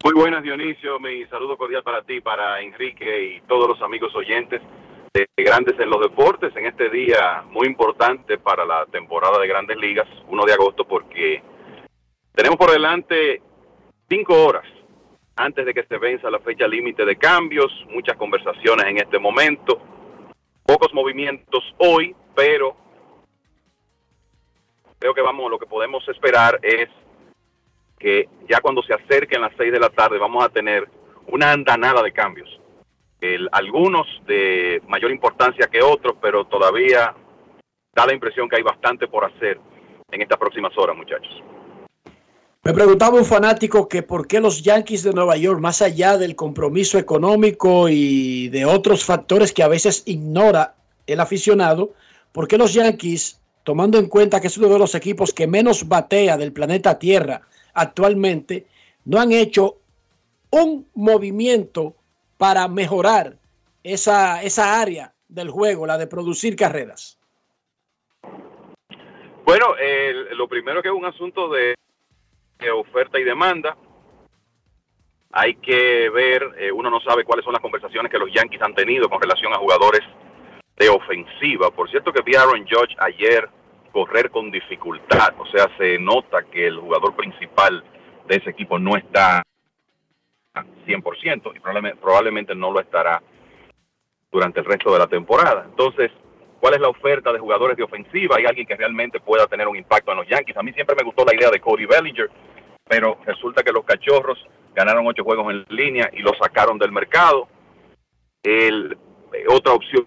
[0.02, 1.00] Muy buenas, Dionisio.
[1.02, 4.62] Mi saludo cordial para ti, para Enrique y todos los amigos oyentes.
[5.14, 9.76] de Grandes en los Deportes en este día muy importante para la temporada de Grandes
[9.78, 11.42] Ligas, 1 de agosto, porque
[12.40, 13.42] tenemos por delante
[14.08, 14.64] cinco horas
[15.36, 19.82] antes de que se venza la fecha límite de cambios, muchas conversaciones en este momento,
[20.66, 22.78] pocos movimientos hoy, pero
[25.00, 26.88] creo que vamos, lo que podemos esperar es
[27.98, 30.88] que ya cuando se acerquen las seis de la tarde vamos a tener
[31.28, 32.50] una andanada de cambios.
[33.52, 37.14] Algunos de mayor importancia que otros, pero todavía
[37.94, 39.60] da la impresión que hay bastante por hacer
[40.10, 41.44] en estas próximas horas, muchachos.
[42.64, 46.36] Me preguntaba un fanático que por qué los Yankees de Nueva York, más allá del
[46.36, 50.76] compromiso económico y de otros factores que a veces ignora
[51.08, 51.94] el aficionado,
[52.34, 55.88] por qué los Yankees, tomando en cuenta que es uno de los equipos que menos
[55.88, 57.42] batea del planeta Tierra
[57.74, 58.68] actualmente,
[59.06, 59.78] no han hecho
[60.52, 61.96] un movimiento
[62.38, 63.38] para mejorar
[63.84, 67.18] esa, esa área del juego, la de producir carreras.
[69.46, 71.74] Bueno, el- lo primero que es un asunto de,
[72.68, 73.78] oferta y demanda.
[75.32, 78.74] Hay que ver, eh, uno no sabe cuáles son las conversaciones que los Yankees han
[78.74, 80.02] tenido con relación a jugadores
[80.76, 81.72] de ofensiva.
[81.72, 83.48] Por cierto que vi a Aaron Judge ayer
[83.94, 87.84] correr con dificultad, o sea, se nota que el jugador principal
[88.28, 89.42] de ese equipo no está
[90.86, 93.22] 100% y probablemente, probablemente no lo estará
[94.32, 95.66] durante el resto de la temporada.
[95.68, 96.12] Entonces,
[96.60, 98.36] ¿cuál es la oferta de jugadores de ofensiva?
[98.38, 100.58] ¿Hay alguien que realmente pueda tener un impacto en los Yankees?
[100.58, 102.30] A mí siempre me gustó la idea de Cody Bellinger,
[102.88, 104.38] pero resulta que los cachorros
[104.76, 107.48] ganaron ocho juegos en línea y lo sacaron del mercado.
[108.44, 108.98] El,
[109.34, 110.06] eh, otra opción,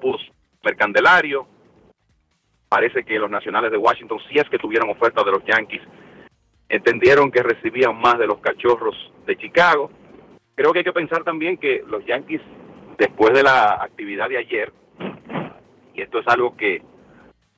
[0.00, 0.16] pues,
[0.62, 1.46] Mercandelario.
[2.68, 5.82] Parece que los nacionales de Washington, si es que tuvieron oferta de los Yankees,
[6.68, 8.94] entendieron que recibían más de los cachorros
[9.26, 9.90] de Chicago.
[10.54, 12.42] Creo que hay que pensar también que los Yankees,
[12.98, 14.72] después de la actividad de ayer,
[15.94, 16.82] y esto es algo que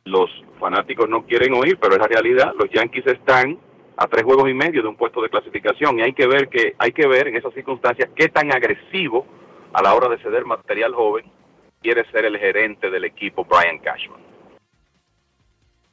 [0.04, 3.58] los fanáticos no quieren oír, pero es la realidad, los Yankees están
[3.96, 6.74] a tres juegos y medio de un puesto de clasificación y hay que ver que
[6.78, 9.26] hay que ver en esas circunstancias qué tan agresivo
[9.72, 11.26] a la hora de ceder material joven
[11.82, 14.20] quiere ser el gerente del equipo Brian Cashman.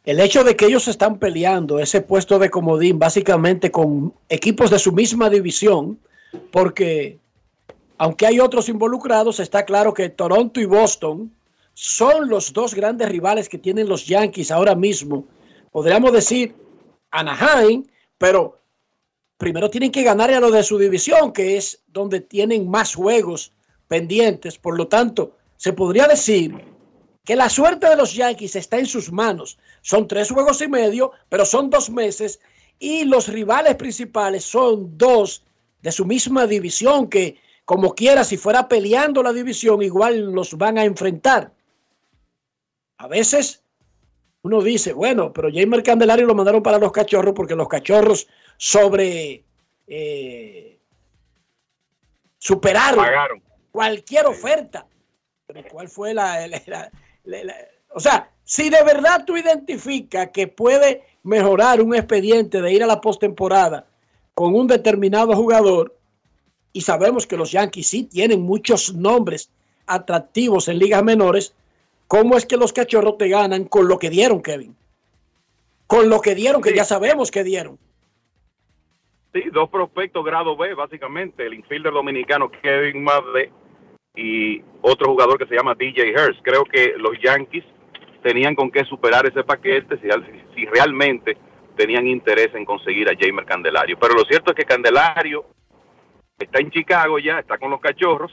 [0.06, 4.80] El hecho de que ellos están peleando ese puesto de comodín básicamente con equipos de
[4.80, 6.00] su misma división,
[6.50, 7.18] porque
[7.98, 11.32] aunque hay otros involucrados, está claro que Toronto y Boston
[11.74, 15.26] son los dos grandes rivales que tienen los Yankees ahora mismo.
[15.72, 16.56] Podríamos decir
[17.12, 17.86] Anaheim,
[18.18, 18.60] pero
[19.38, 23.54] primero tienen que ganar a lo de su división, que es donde tienen más juegos
[23.88, 24.58] pendientes.
[24.58, 26.56] Por lo tanto, se podría decir
[27.24, 29.58] que la suerte de los Yankees está en sus manos.
[29.82, 32.39] Son tres juegos y medio, pero son dos meses
[32.80, 35.43] y los rivales principales son dos
[35.82, 37.38] de su misma división que
[37.68, 41.51] como quiera, si fuera peleando la división, igual los van a enfrentar.
[42.97, 43.61] A veces
[44.41, 49.43] uno dice, bueno, pero Jamer Candelario lo mandaron para los cachorros porque los cachorros sobre
[49.86, 50.80] eh,
[52.38, 53.43] superaron Pagaron.
[53.70, 54.88] cualquier oferta.
[55.45, 56.91] Pero ¿cuál fue la, la- la-
[57.26, 57.55] la- la-
[57.93, 62.88] O sea, si de verdad tú identificas que puede mejorar un expediente de ir a
[62.88, 63.86] la postemporada
[64.34, 65.97] con un determinado jugador,
[66.74, 69.51] y sabemos que los Yankees sí tienen muchos nombres
[69.88, 71.55] atractivos en ligas menores,
[72.07, 74.76] ¿cómo es que los cachorros te ganan con lo que dieron, Kevin?
[75.88, 77.80] Con lo que dieron, que ya sabemos que dieron.
[79.34, 83.51] Sí, dos prospectos grado B, básicamente, el infielder dominicano Kevin Madre
[84.15, 86.41] y otro jugador que se llama DJ Hurst.
[86.43, 87.63] Creo que los Yankees
[88.24, 90.07] tenían con qué superar ese paquete si,
[90.55, 91.38] si realmente
[91.76, 93.97] tenían interés en conseguir a Jamer Candelario.
[93.99, 95.45] Pero lo cierto es que Candelario
[96.38, 98.32] está en Chicago ya, está con los cachorros,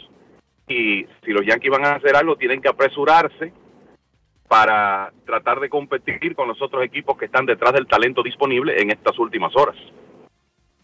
[0.69, 3.53] y si los Yankees van a hacer algo, tienen que apresurarse
[4.49, 8.91] para tratar de competir con los otros equipos que están detrás del talento disponible en
[8.91, 9.77] estas últimas horas.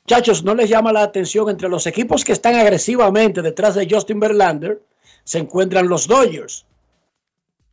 [0.05, 4.19] Muchachos, ¿no les llama la atención entre los equipos que están agresivamente detrás de Justin
[4.19, 4.83] Verlander?
[5.25, 6.67] Se encuentran los Dodgers.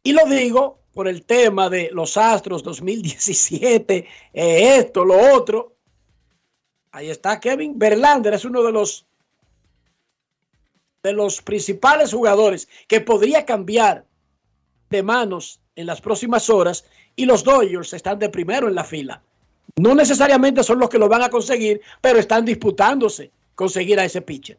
[0.04, 5.74] Y lo digo por el tema de los Astros 2017, eh, esto, lo otro.
[6.91, 9.07] Ahí está Kevin Verlander, es uno de los
[11.08, 14.03] de los principales jugadores que podría cambiar
[14.89, 16.86] de manos en las próximas horas
[17.16, 19.22] y los Dodgers están de primero en la fila.
[19.78, 24.22] No necesariamente son los que lo van a conseguir, pero están disputándose conseguir a ese
[24.22, 24.58] pitcher.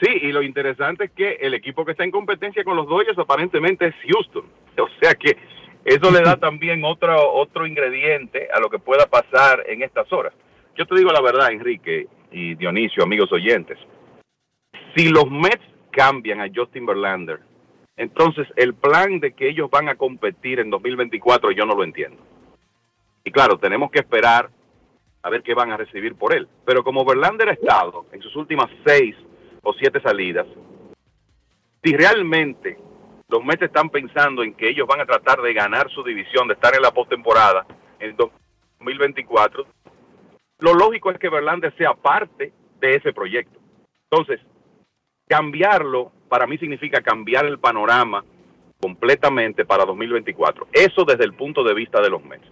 [0.00, 3.18] Sí, y lo interesante es que el equipo que está en competencia con los Dodgers
[3.18, 4.46] aparentemente es Houston.
[4.78, 5.36] O sea que
[5.84, 10.32] eso le da también otro, otro ingrediente a lo que pueda pasar en estas horas.
[10.78, 13.78] Yo te digo la verdad, Enrique y Dionisio, amigos oyentes.
[14.94, 17.40] Si los Mets cambian a Justin Verlander,
[17.96, 22.22] entonces el plan de que ellos van a competir en 2024 yo no lo entiendo.
[23.24, 24.50] Y claro, tenemos que esperar
[25.22, 26.48] a ver qué van a recibir por él.
[26.64, 29.14] Pero como Verlander ha estado en sus últimas seis
[29.62, 30.46] o siete salidas,
[31.82, 32.78] si realmente
[33.28, 36.54] los Mets están pensando en que ellos van a tratar de ganar su división, de
[36.54, 37.66] estar en la postemporada
[37.98, 39.66] en 2024,
[40.58, 43.58] lo lógico es que Verlander sea parte de ese proyecto.
[44.10, 44.40] Entonces,
[45.32, 48.22] cambiarlo para mí significa cambiar el panorama
[48.78, 50.68] completamente para 2024.
[50.70, 52.46] Eso desde el punto de vista de los Mets.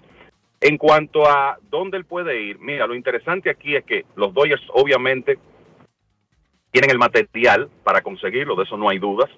[0.62, 4.62] En cuanto a dónde él puede ir, mira, lo interesante aquí es que los Dodgers
[4.72, 5.38] obviamente
[6.70, 9.28] tienen el material para conseguirlo, de eso no hay dudas.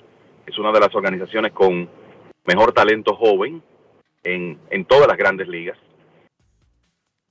[0.47, 1.89] Es una de las organizaciones con
[2.45, 3.61] mejor talento joven
[4.23, 5.79] en, en todas las grandes ligas.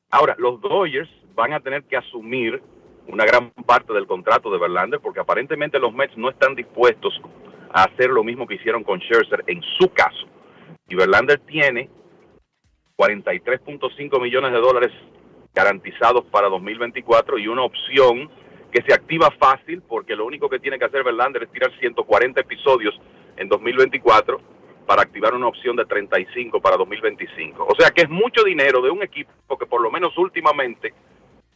[0.10, 2.62] Ahora, los Dodgers van a tener que asumir
[3.08, 7.20] una gran parte del contrato de Verlander porque aparentemente los Mets no están dispuestos
[7.74, 10.28] a hacer lo mismo que hicieron con Scherzer en su caso.
[10.88, 11.90] Y Verlander tiene
[12.98, 14.92] 43.5 millones de dólares
[15.54, 18.30] garantizados para 2024 y una opción
[18.72, 22.40] que se activa fácil porque lo único que tiene que hacer Verlander es tirar 140
[22.40, 22.98] episodios
[23.38, 24.40] en 2024
[24.86, 27.66] para activar una opción de 35 para 2025.
[27.66, 30.94] O sea que es mucho dinero de un equipo que por lo menos últimamente,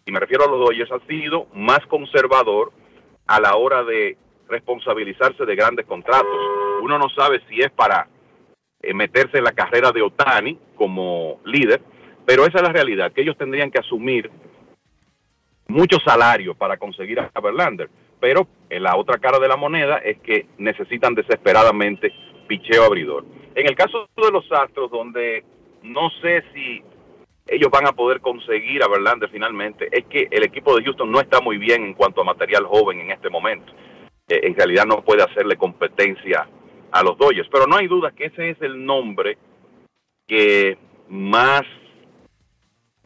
[0.06, 2.72] y me refiero a los Dodgers, ha sido más conservador
[3.26, 6.38] a la hora de responsabilizarse de grandes contratos.
[6.82, 8.08] Uno no sabe si es para
[8.82, 11.82] eh, meterse en la carrera de Otani como líder,
[12.26, 14.30] pero esa es la realidad, que ellos tendrían que asumir
[15.68, 17.90] mucho salario para conseguir a Verlander.
[18.20, 22.14] Pero la otra cara de la moneda es que necesitan desesperadamente
[22.48, 23.26] picheo abridor.
[23.56, 25.44] En el caso de los Astros, donde
[25.82, 26.84] no sé si
[27.48, 31.20] ellos van a poder conseguir a Verlander finalmente, es que el equipo de Houston no
[31.20, 33.72] está muy bien en cuanto a material joven en este momento.
[34.28, 36.48] Eh, en realidad no puede hacerle competencia
[36.92, 37.48] a los Dodgers.
[37.52, 39.38] Pero no hay duda que ese es el nombre
[40.28, 40.78] que
[41.10, 41.62] más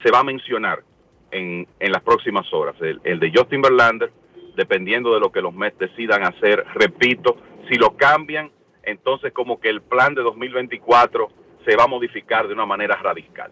[0.01, 0.83] se va a mencionar
[1.31, 2.75] en, las próximas horas.
[2.79, 4.11] El, el, de Justin Verlander,
[4.55, 6.65] dependiendo de lo que los Mets decidan hacer.
[6.75, 7.35] Repito,
[7.67, 8.51] si lo cambian,
[8.83, 11.27] entonces como que el plan de 2024
[11.65, 13.51] se va a modificar de una manera radical.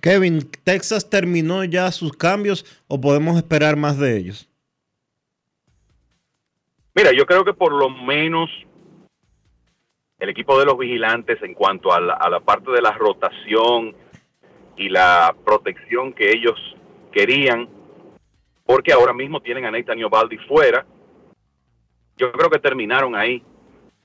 [0.00, 4.48] Kevin, ¿Texas terminó ya sus cambios o podemos esperar más de ellos?
[6.94, 8.50] Mira, yo creo que por lo menos
[10.18, 13.94] el equipo de los vigilantes en cuanto a la, a la, parte de la rotación
[14.76, 16.58] y la protección que ellos
[17.12, 17.68] querían,
[18.64, 20.84] porque ahora mismo tienen a Nathaniel Baldi fuera.
[22.16, 23.42] Yo creo que terminaron ahí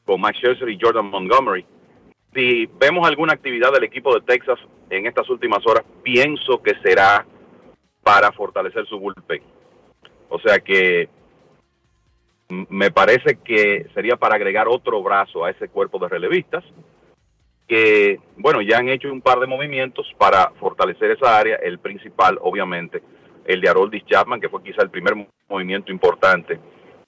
[0.05, 1.65] con Max Scherzer y Jordan Montgomery.
[2.33, 4.59] Si vemos alguna actividad del equipo de Texas
[4.89, 7.25] en estas últimas horas, pienso que será
[8.03, 9.41] para fortalecer su bullpen.
[10.29, 11.09] O sea que
[12.47, 16.63] me parece que sería para agregar otro brazo a ese cuerpo de relevistas
[17.67, 21.55] que, bueno, ya han hecho un par de movimientos para fortalecer esa área.
[21.55, 23.01] El principal, obviamente,
[23.45, 25.15] el de Haroldis Chapman, que fue quizá el primer
[25.49, 26.59] movimiento importante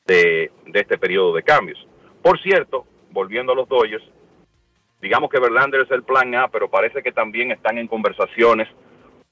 [0.06, 1.78] de, de este periodo de cambios.
[2.24, 4.04] Por cierto, volviendo a los Dodgers,
[5.02, 8.68] digamos que Verlander es el plan A, pero parece que también están en conversaciones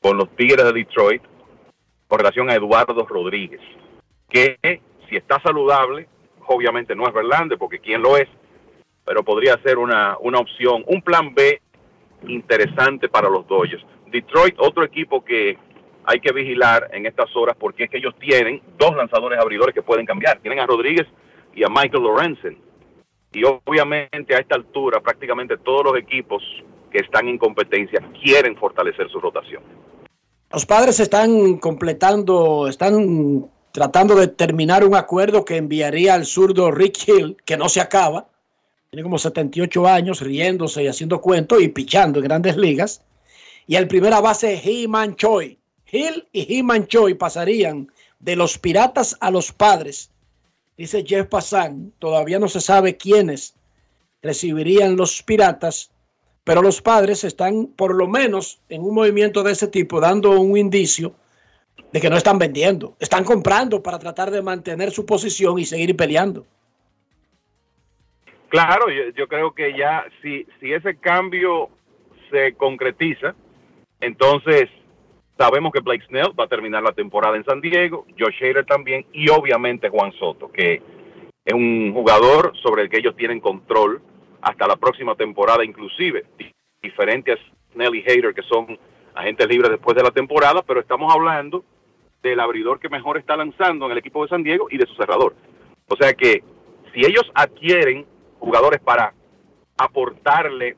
[0.02, 1.22] con los Tigres de Detroit
[2.08, 3.62] con relación a Eduardo Rodríguez,
[4.30, 4.58] que
[5.10, 6.08] si está saludable,
[6.48, 8.28] obviamente no es Verlander, porque quién lo es,
[9.04, 11.62] pero podría ser una, una opción, un plan B
[12.28, 13.86] interesante para los Dodgers.
[14.08, 15.58] Detroit, otro equipo que
[16.06, 19.82] hay que vigilar en estas horas porque es que ellos tienen dos lanzadores abridores que
[19.82, 20.40] pueden cambiar.
[20.40, 21.08] Tienen a Rodríguez
[21.54, 22.58] y a Michael Lorenzen.
[23.36, 26.42] Y obviamente a esta altura prácticamente todos los equipos
[26.90, 29.62] que están en competencia quieren fortalecer su rotación.
[30.52, 36.98] Los padres están completando, están tratando de terminar un acuerdo que enviaría al zurdo Rick
[37.06, 38.30] Hill, que no se acaba.
[38.90, 43.04] Tiene como 78 años riéndose y haciendo cuentos y pichando en grandes ligas.
[43.68, 45.60] Y el primera base He-Man Choi.
[45.92, 50.10] Hill y He-Man Choi pasarían de los piratas a los padres.
[50.78, 53.56] Dice Jeff Passan, todavía no se sabe quiénes
[54.22, 55.92] recibirían los piratas,
[56.44, 60.58] pero los padres están por lo menos en un movimiento de ese tipo dando un
[60.58, 61.16] indicio
[61.92, 65.96] de que no están vendiendo, están comprando para tratar de mantener su posición y seguir
[65.96, 66.46] peleando.
[68.50, 71.70] Claro, yo, yo creo que ya si, si ese cambio
[72.30, 73.34] se concretiza,
[74.02, 74.70] entonces
[75.38, 79.06] sabemos que Blake Snell va a terminar la temporada en San Diego, Josh Hader también
[79.14, 80.82] y obviamente Juan Soto, que
[81.44, 84.02] es un jugador sobre el que ellos tienen control
[84.42, 86.26] hasta la próxima temporada inclusive,
[86.82, 87.38] diferente a
[87.74, 88.78] Snell y Hader que son
[89.14, 91.64] agentes libres después de la temporada, pero estamos hablando
[92.22, 94.96] del abridor que mejor está lanzando en el equipo de San Diego y de su
[94.96, 95.36] cerrador.
[95.88, 96.44] O sea que
[96.94, 98.06] si ellos adquieren
[98.40, 99.14] jugadores para
[99.78, 100.76] aportarle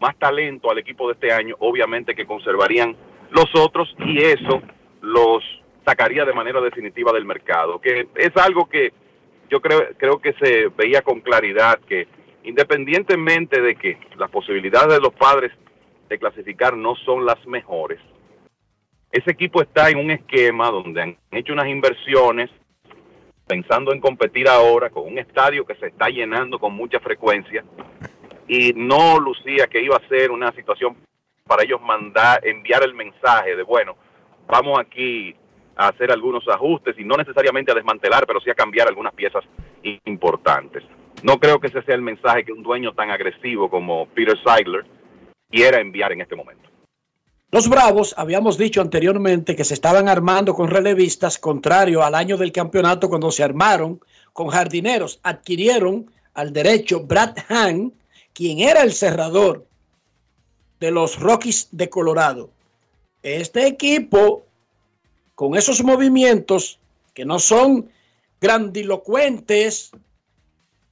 [0.00, 2.96] más talento al equipo de este año, obviamente que conservarían
[3.34, 4.62] los otros y eso
[5.00, 5.42] los
[5.84, 8.92] sacaría de manera definitiva del mercado, que es algo que
[9.50, 12.06] yo creo, creo que se veía con claridad que
[12.44, 15.52] independientemente de que las posibilidades de los padres
[16.08, 18.00] de clasificar no son las mejores,
[19.10, 22.50] ese equipo está en un esquema donde han hecho unas inversiones
[23.46, 27.64] pensando en competir ahora con un estadio que se está llenando con mucha frecuencia
[28.46, 30.96] y no lucía que iba a ser una situación
[31.46, 33.96] para ellos mandar, enviar el mensaje de, bueno,
[34.46, 35.34] vamos aquí
[35.76, 39.44] a hacer algunos ajustes y no necesariamente a desmantelar, pero sí a cambiar algunas piezas
[40.04, 40.82] importantes.
[41.22, 44.86] No creo que ese sea el mensaje que un dueño tan agresivo como Peter Seidler
[45.50, 46.70] quiera enviar en este momento.
[47.50, 52.52] Los Bravos, habíamos dicho anteriormente que se estaban armando con relevistas, contrario al año del
[52.52, 54.00] campeonato cuando se armaron
[54.32, 55.20] con jardineros.
[55.22, 57.92] Adquirieron al derecho Brad Hahn,
[58.32, 59.66] quien era el cerrador
[60.84, 62.50] de los Rockies de Colorado.
[63.22, 64.44] Este equipo,
[65.34, 66.78] con esos movimientos
[67.14, 67.88] que no son
[68.38, 69.92] grandilocuentes,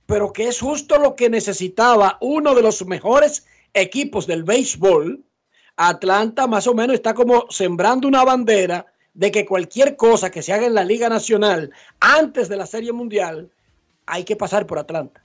[0.06, 3.44] pero que es justo lo que necesitaba uno de los mejores
[3.74, 5.22] equipos del béisbol,
[5.76, 10.54] Atlanta más o menos está como sembrando una bandera de que cualquier cosa que se
[10.54, 11.70] haga en la Liga Nacional
[12.00, 13.50] antes de la Serie Mundial,
[14.06, 15.22] hay que pasar por Atlanta.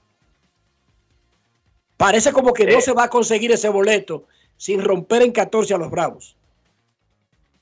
[1.96, 4.26] Parece como que no se va a conseguir ese boleto
[4.58, 6.36] sin romper en 14 a los Bravos.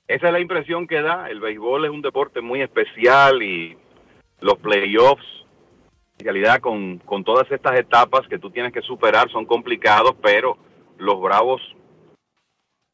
[0.08, 1.30] Esa es la impresión que da.
[1.30, 3.76] El béisbol es un deporte muy especial y
[4.40, 5.24] los playoffs,
[6.18, 10.56] en realidad con, con todas estas etapas que tú tienes que superar son complicados, pero
[10.98, 11.60] los Bravos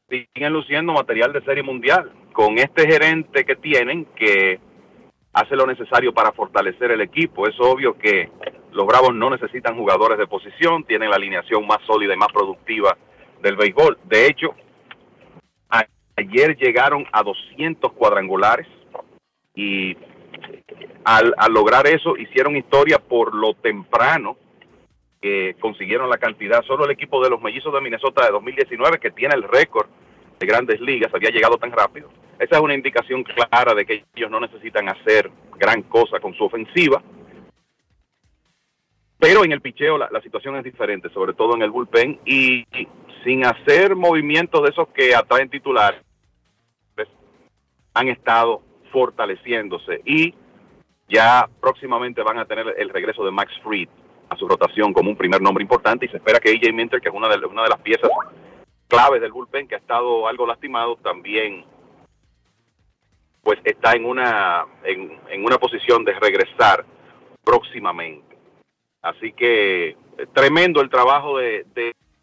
[0.09, 4.59] siguen luciendo material de serie mundial con este gerente que tienen que
[5.31, 7.47] hace lo necesario para fortalecer el equipo.
[7.47, 8.29] Es obvio que
[8.71, 12.97] los Bravos no necesitan jugadores de posición, tienen la alineación más sólida y más productiva
[13.43, 13.99] del béisbol.
[14.05, 14.55] De hecho,
[16.15, 18.67] ayer llegaron a 200 cuadrangulares
[19.53, 19.95] y
[21.03, 24.37] al, lograr eso hicieron historia por lo temprano
[25.21, 26.63] que consiguieron la cantidad.
[26.63, 29.87] Solo el equipo de los mellizos de Minnesota de 2019, que tiene el récord
[30.39, 32.09] de grandes ligas, había llegado tan rápido.
[32.39, 36.45] Esa es una indicación clara de que ellos no necesitan hacer gran cosa con su
[36.45, 37.01] ofensiva.
[39.17, 42.65] Pero en el picheo la, la situación es diferente, sobre todo en el bullpen, y
[43.23, 46.01] sin hacer movimientos de esos que atraen titulares,
[46.95, 47.07] pues,
[47.93, 50.33] han estado fortaleciéndose y
[51.07, 53.89] ya próximamente van a tener el regreso de Max Fried
[54.29, 57.09] a su rotación como un primer nombre importante y se espera que AJ Minter, que
[57.09, 58.09] es una de, una de las piezas
[58.87, 61.65] claves del bullpen que ha estado algo lastimado, también
[63.41, 66.85] pues está en una en, en una posición de regresar
[67.43, 68.37] próximamente.
[69.01, 71.65] Así que eh, tremendo el trabajo de,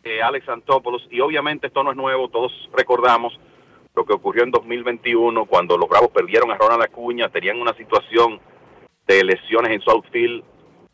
[0.03, 3.39] de Alex Antopoulos y obviamente esto no es nuevo, todos recordamos
[3.95, 8.41] lo que ocurrió en 2021 cuando los Bravos perdieron a Ronald Acuña, tenían una situación
[9.07, 10.45] de lesiones en Southfield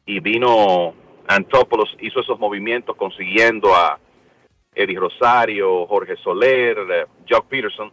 [0.07, 0.95] y vino
[1.29, 3.99] Antopoulos, hizo esos movimientos consiguiendo a
[4.75, 7.91] Eddie Rosario, Jorge Soler, eh, Jock Peterson,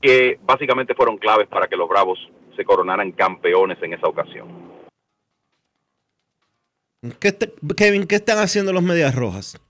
[0.00, 2.18] que básicamente fueron claves para que los Bravos
[2.56, 4.48] se coronaran campeones en esa ocasión.
[7.20, 7.36] ¿Qué
[7.76, 9.60] Kevin, ¿qué están haciendo los Medias Rojas?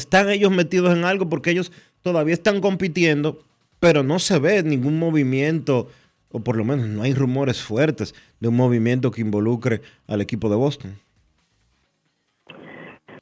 [0.00, 1.28] ¿Están ellos metidos en algo?
[1.28, 1.70] Porque ellos
[2.02, 3.38] todavía están compitiendo,
[3.80, 5.88] pero no se ve ningún movimiento,
[6.32, 10.48] o por lo menos no hay rumores fuertes de un movimiento que involucre al equipo
[10.48, 10.98] de Boston.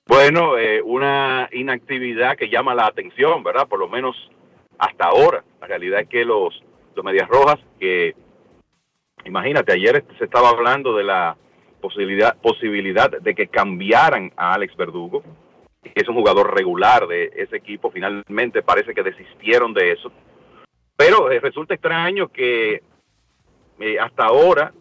[0.07, 3.67] Bueno, eh, una inactividad que llama la atención, ¿verdad?
[3.67, 4.15] Por lo menos
[4.79, 5.43] hasta ahora.
[5.61, 6.63] La realidad es que los,
[6.95, 8.15] los Medias Rojas, que
[9.25, 11.37] imagínate, ayer se estaba hablando de la
[11.81, 15.23] posibilidad, posibilidad de que cambiaran a Alex Verdugo,
[15.83, 20.13] es un jugador regular de ese equipo, finalmente parece que desistieron de eso.
[20.97, 22.83] Pero eh, resulta extraño que
[23.79, 24.73] eh, hasta ahora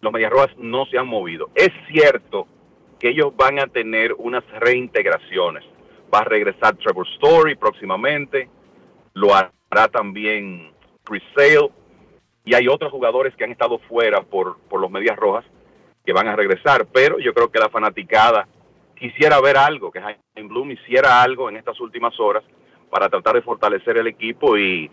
[0.00, 1.50] los Medias Rojas no se han movido.
[1.54, 2.46] Es cierto
[2.98, 5.64] que ellos van a tener unas reintegraciones.
[6.12, 8.48] Va a regresar Trevor Story próximamente,
[9.14, 10.72] lo hará también
[11.04, 11.70] Chris Sale,
[12.44, 15.44] y hay otros jugadores que han estado fuera por, por los Medias Rojas
[16.04, 18.48] que van a regresar, pero yo creo que la fanaticada
[19.02, 22.44] quisiera ver algo, que Jaime Bloom hiciera algo en estas últimas horas
[22.88, 24.88] para tratar de fortalecer el equipo y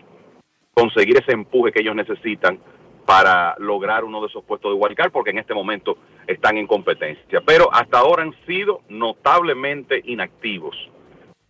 [0.74, 2.58] conseguir ese empuje que ellos necesitan
[3.06, 5.96] para lograr uno de esos puestos de wildcard, porque en este momento
[6.26, 7.40] están en competencia.
[7.46, 10.74] Pero hasta ahora han sido notablemente inactivos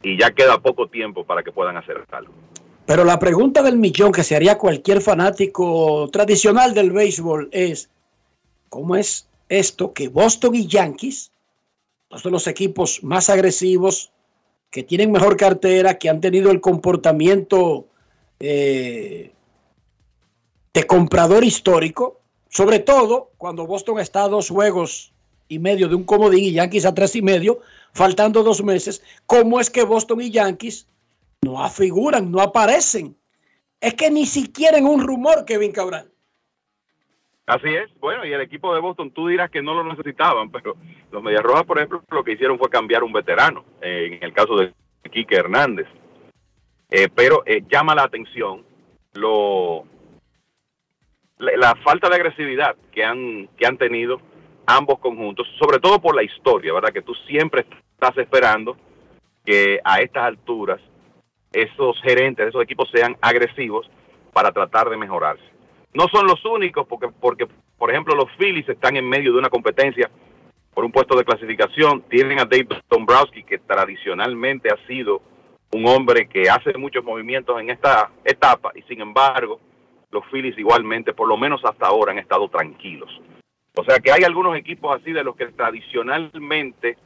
[0.03, 2.35] y ya queda poco tiempo para que puedan hacer algo.
[2.85, 7.91] Pero la pregunta del millón que se haría cualquier fanático tradicional del béisbol es,
[8.69, 11.33] ¿cómo es esto que Boston y Yankees
[12.11, 14.11] dos de los equipos más agresivos,
[14.71, 17.87] que tienen mejor cartera, que han tenido el comportamiento
[18.39, 19.33] eh,
[20.75, 25.13] de comprador histórico, sobre todo cuando Boston está a dos juegos
[25.49, 27.61] y medio de un comodín y Yankees a tres y medio,
[27.93, 30.87] faltando dos meses, ¿cómo es que Boston y Yankees
[31.43, 33.17] no afiguran, no aparecen?
[33.81, 36.11] Es que ni siquiera en un rumor, Kevin Cabral.
[37.51, 37.91] Así es.
[37.99, 40.77] Bueno, y el equipo de Boston, tú dirás que no lo necesitaban, pero
[41.11, 44.33] los Medias Rojas, por ejemplo, lo que hicieron fue cambiar un veterano, eh, en el
[44.33, 44.73] caso de
[45.11, 45.89] Quique Hernández.
[46.91, 48.65] Eh, pero eh, llama la atención
[49.15, 49.85] lo
[51.39, 54.21] la, falta de agresividad que han, que han tenido
[54.67, 56.93] ambos conjuntos, sobre todo por la historia, ¿verdad?
[56.93, 58.77] Que tú siempre estás esperando
[59.45, 60.81] que a estas alturas
[61.53, 63.91] esos gerentes esos equipos sean agresivos
[64.33, 65.50] para tratar de mejorarse.
[65.93, 67.47] No son los únicos, porque, porque
[67.79, 70.11] por ejemplo, los Phillies están en medio de una competencia
[70.73, 72.03] por un puesto de clasificación.
[72.03, 75.23] Tienen a Dave Dombrowski, que tradicionalmente ha sido
[75.73, 79.61] un hombre que hace muchos movimientos en esta etapa, y sin embargo,
[80.11, 83.11] los Phillies igualmente, por lo menos hasta ahora, han estado tranquilos.
[83.77, 86.99] O sea que hay algunos equipos así de los que tradicionalmente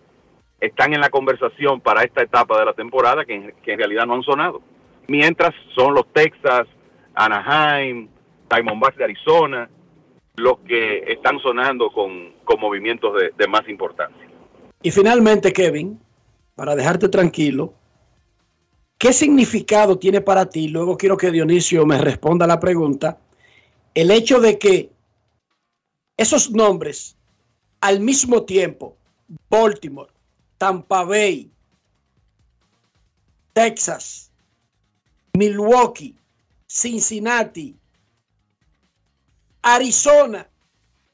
[0.60, 4.14] están en la conversación para esta etapa de la temporada que, que en realidad no
[4.14, 4.62] han sonado.
[5.06, 6.66] Mientras son los Texas,
[7.14, 8.08] Anaheim,
[8.54, 9.70] Diamondbacks de Arizona,
[10.36, 14.28] los que están sonando con, con movimientos de, de más importancia.
[14.82, 16.00] Y finalmente, Kevin,
[16.54, 17.74] para dejarte tranquilo,
[18.98, 20.68] ¿qué significado tiene para ti?
[20.68, 23.18] Luego quiero que Dionisio me responda la pregunta.
[23.94, 24.90] El hecho de que
[26.16, 27.16] esos nombres
[27.80, 28.96] al mismo tiempo,
[29.50, 30.10] Baltimore,
[30.58, 31.50] Tampa Bay,
[33.52, 34.32] Texas,
[35.34, 36.16] Milwaukee,
[36.66, 37.76] Cincinnati,
[39.64, 40.46] Arizona,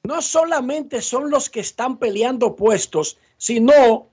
[0.02, 4.08] no solamente son los que están peleando puestos, sino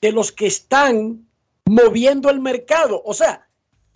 [0.00, 1.24] de los que están
[1.64, 3.00] moviendo el mercado.
[3.04, 3.46] O sea,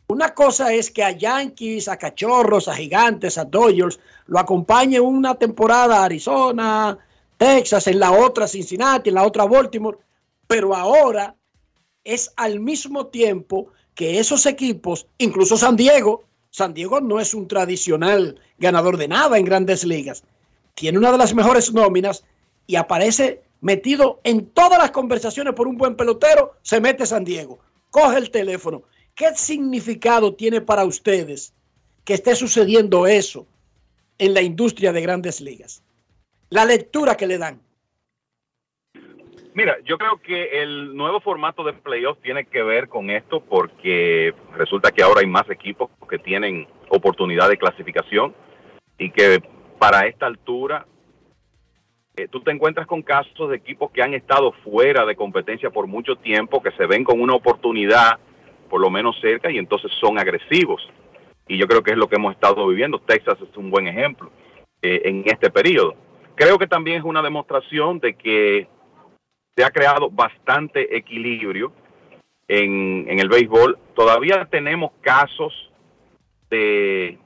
[0.07, 5.35] una cosa es que a Yankees, a Cachorros, a Gigantes, a Dodgers lo acompañe una
[5.35, 6.97] temporada a Arizona,
[7.37, 9.99] Texas, en la otra Cincinnati, en la otra Baltimore,
[10.47, 11.35] pero ahora
[12.05, 17.47] es al mismo tiempo que esos equipos, incluso San Diego, San Diego no es un
[17.47, 20.25] tradicional ganador de nada en grandes ligas,
[20.75, 22.25] tiene una de las mejores nóminas
[22.67, 27.59] y aparece metido en todas las conversaciones por un buen pelotero, se mete San Diego,
[27.91, 28.83] coge el teléfono.
[29.15, 31.53] ¿Qué significado tiene para ustedes
[32.05, 33.47] que esté sucediendo eso
[34.19, 35.83] en la industria de grandes ligas?
[36.51, 37.61] La lectura que le dan.
[39.55, 44.33] Mira, yo creo que el nuevo formato de playoff tiene que ver con esto porque
[44.55, 48.35] resulta que ahora hay más equipos que tienen oportunidad de clasificación
[48.99, 49.43] y que
[49.79, 50.87] para esta altura
[52.17, 55.87] eh, tú te encuentras con casos de equipos que han estado fuera de competencia por
[55.87, 58.19] mucho tiempo, que se ven con una oportunidad
[58.69, 60.83] por lo menos cerca y entonces son agresivos.
[61.47, 62.99] Y yo creo que es lo que hemos estado viviendo.
[62.99, 64.31] Texas es un buen ejemplo
[64.83, 65.95] eh, en este periodo.
[66.35, 68.69] Creo que también es una demostración de que
[69.57, 71.73] se ha creado bastante equilibrio
[72.49, 73.79] en, en el béisbol.
[73.95, 75.68] Todavía tenemos casos
[76.51, 77.19] de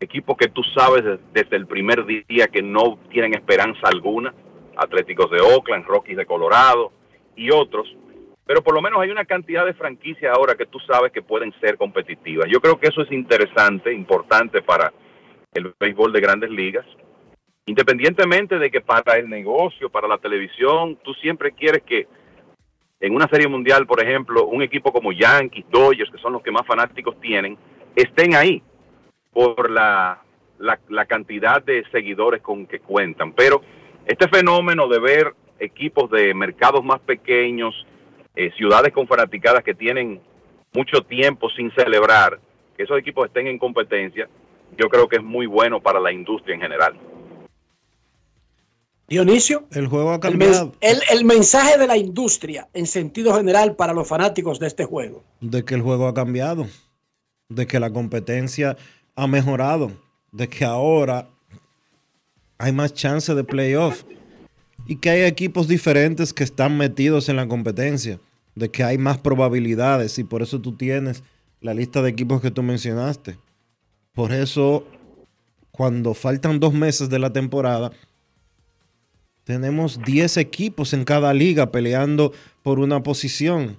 [0.00, 4.34] equipos que tú sabes de- desde el primer día que no tienen esperanza alguna,
[4.76, 6.92] Atléticos de Oakland, Rockies de Colorado
[7.36, 7.86] y otros,
[8.44, 11.52] pero por lo menos hay una cantidad de franquicias ahora que tú sabes que pueden
[11.60, 12.46] ser competitivas.
[12.50, 14.92] Yo creo que eso es interesante, importante para
[15.52, 16.84] el béisbol de grandes ligas,
[17.66, 22.06] independientemente de que para el negocio, para la televisión, tú siempre quieres que
[23.00, 26.50] en una serie mundial, por ejemplo, un equipo como Yankees, Dodgers, que son los que
[26.50, 27.56] más fanáticos tienen,
[27.96, 28.62] estén ahí
[29.32, 30.22] por la,
[30.58, 33.32] la, la cantidad de seguidores con que cuentan.
[33.32, 33.60] Pero
[34.06, 37.74] este fenómeno de ver equipos de mercados más pequeños,
[38.36, 40.20] eh, ciudades con fanaticadas que tienen
[40.72, 42.40] mucho tiempo sin celebrar,
[42.76, 44.28] que esos equipos estén en competencia,
[44.76, 46.94] yo creo que es muy bueno para la industria en general.
[49.06, 49.64] Dionisio.
[49.72, 50.72] El juego ha El, cambiado.
[50.80, 55.22] el- el mensaje de la industria en sentido general para los fanáticos de este juego.
[55.40, 56.66] de que el juego ha cambiado,
[57.54, 58.76] de que la competencia
[59.16, 59.92] ha mejorado,
[60.32, 61.28] de que ahora
[62.58, 64.04] hay más chance de playoff
[64.86, 68.20] y que hay equipos diferentes que están metidos en la competencia,
[68.54, 71.22] de que hay más probabilidades y por eso tú tienes
[71.60, 73.38] la lista de equipos que tú mencionaste.
[74.12, 74.86] Por eso,
[75.70, 77.90] cuando faltan dos meses de la temporada,
[79.44, 82.32] tenemos 10 equipos en cada liga peleando
[82.62, 83.78] por una posición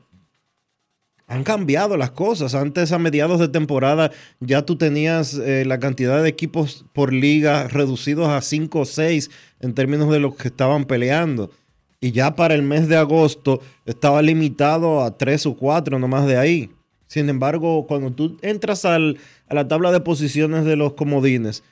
[1.27, 2.53] han cambiado las cosas.
[2.55, 7.67] Antes, a mediados de temporada, ya tú tenías eh, la cantidad de equipos por liga
[7.67, 9.31] reducidos a 5 o 6
[9.61, 11.51] en términos de los que estaban peleando.
[11.99, 16.27] Y ya para el mes de agosto estaba limitado a tres o cuatro, no más
[16.27, 16.69] de ahí.
[17.07, 21.63] Sin embargo, cuando tú entras al- a la tabla de posiciones de los comodines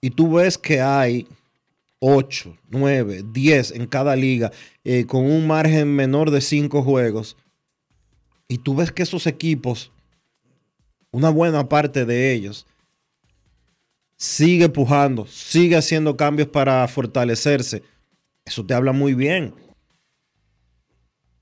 [0.00, 1.26] y tú ves que hay
[1.98, 4.50] 8, 9, 10 en cada liga
[4.84, 7.36] eh, con un margen menor de 5 juegos,
[8.52, 9.90] y tú ves que esos equipos,
[11.10, 12.66] una buena parte de ellos,
[14.18, 17.82] sigue pujando, sigue haciendo cambios para fortalecerse,
[18.44, 19.54] eso te habla muy bien.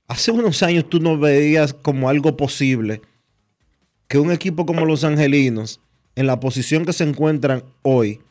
[0.07, 3.01] Hace unos años tú no veías como algo posible
[4.07, 5.81] que un equipo como los Angelinos,
[6.15, 8.21] en la posición que se encuentran hoy,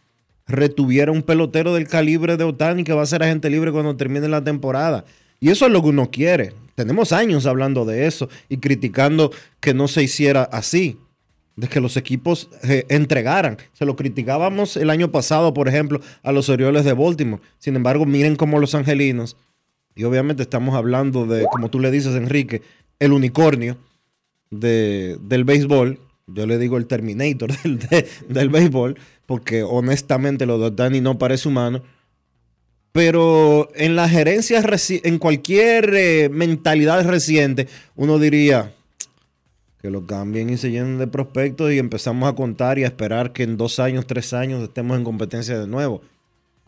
[0.46, 4.26] retuviera un pelotero del calibre de Otani que va a ser agente libre cuando termine
[4.26, 5.04] la temporada.
[5.40, 6.52] Y eso es lo que uno quiere.
[6.74, 10.98] Tenemos años hablando de eso y criticando que no se hiciera así,
[11.56, 13.58] de que los equipos eh, entregaran.
[13.72, 17.42] Se lo criticábamos el año pasado, por ejemplo, a los Orioles de Baltimore.
[17.58, 19.36] Sin embargo, miren cómo los Angelinos,
[19.94, 22.62] y obviamente estamos hablando de, como tú le dices, Enrique,
[22.98, 23.76] el unicornio
[24.50, 25.98] de- del béisbol.
[26.26, 28.96] Yo le digo el Terminator del, de- del béisbol,
[29.26, 31.82] porque honestamente lo de Otani no parece humano.
[32.92, 38.74] Pero en la gerencia, reci- en cualquier eh, mentalidad reciente, uno diría
[39.80, 43.32] que lo cambien y se llenen de prospectos y empezamos a contar y a esperar
[43.32, 46.02] que en dos años, tres años estemos en competencia de nuevo.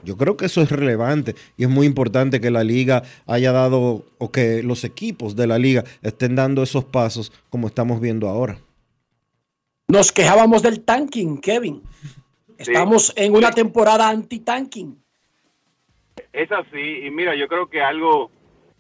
[0.05, 4.07] Yo creo que eso es relevante y es muy importante que la liga haya dado
[4.19, 8.59] o que los equipos de la liga estén dando esos pasos como estamos viendo ahora.
[9.89, 11.82] Nos quejábamos del tanking, Kevin.
[12.57, 15.02] Estamos en una temporada anti-tanking.
[16.33, 18.31] Es así, y mira, yo creo que algo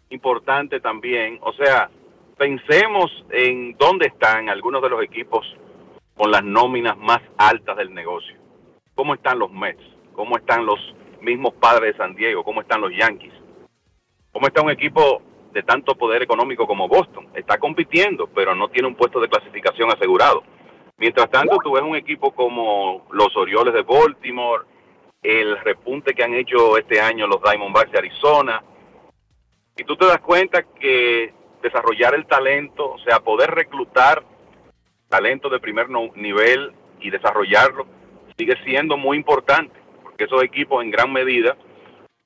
[0.08, 1.90] importante también, o sea,
[2.38, 5.46] pensemos en dónde están algunos de los equipos
[6.16, 8.36] con las nóminas más altas del negocio.
[8.94, 9.82] ¿Cómo están los Mets?
[10.14, 10.78] ¿Cómo están los
[11.20, 12.42] mismos padres de San Diego?
[12.42, 13.32] ¿Cómo están los Yankees?
[14.32, 15.22] ¿Cómo está un equipo
[15.52, 17.28] de tanto poder económico como Boston?
[17.34, 20.42] Está compitiendo, pero no tiene un puesto de clasificación asegurado.
[20.96, 24.64] Mientras tanto, tú ves un equipo como los Orioles de Baltimore,
[25.22, 28.62] el repunte que han hecho este año los Diamondbacks de Arizona,
[29.76, 31.32] y tú te das cuenta que
[31.62, 34.24] desarrollar el talento, o sea, poder reclutar
[35.08, 37.86] talento de primer nivel y desarrollarlo,
[38.36, 41.56] sigue siendo muy importante, porque esos equipos en gran medida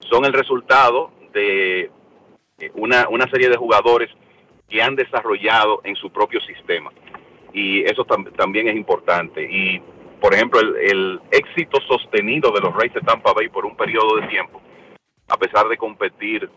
[0.01, 1.91] son el resultado de
[2.59, 4.11] eh, una, una serie de jugadores
[4.69, 6.91] que han desarrollado en su propio sistema.
[7.53, 9.43] Y eso tam- también es importante.
[9.43, 9.83] Y,
[10.27, 14.27] por ejemplo, el, éxito sostenido de los Rays de Tampa Bay por un periodo de
[14.27, 14.61] tiempo,
[15.29, 16.51] a pesar de competir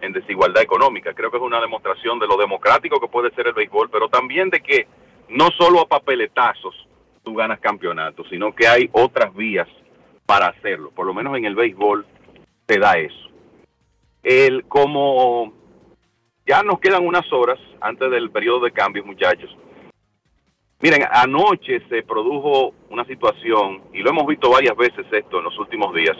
[0.00, 3.52] en desigualdad económica, creo que es una demostración de lo democrático que puede ser el
[3.52, 4.88] béisbol, pero también de que
[5.28, 6.88] no solo a papeletazos
[7.22, 9.68] tú ganas campeonatos, sino que hay otras vías
[10.26, 10.90] para hacerlo.
[10.90, 12.04] Por lo menos en el béisbol
[12.66, 13.30] te da eso.
[14.24, 15.52] El, como
[16.44, 19.56] ya nos quedan unas horas antes del periodo de cambios, muchachos.
[20.82, 25.58] Miren, anoche se produjo una situación, y lo hemos visto varias veces esto en los
[25.58, 26.16] últimos días,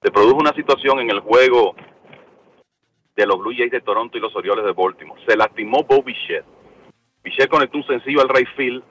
[0.00, 1.74] se produjo una situación en el juego
[3.16, 5.20] de los Blue Jays de Toronto y los Orioles de Baltimore.
[5.26, 6.44] Se lastimó Bo Bichette.
[7.24, 8.84] Bichette conectó un sencillo al right field,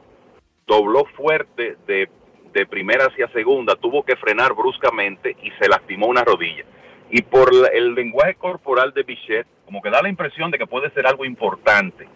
[0.68, 2.10] dobló fuerte de,
[2.54, 6.66] de primera hacia segunda, tuvo que frenar bruscamente y se lastimó una rodilla.
[7.10, 10.92] Y por el lenguaje corporal de Bichette, como que da la impresión de que puede
[10.92, 12.10] ser algo importante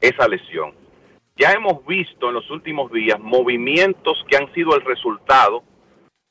[0.00, 0.83] esa lesión.
[1.36, 5.64] Ya hemos visto en los últimos días movimientos que han sido el resultado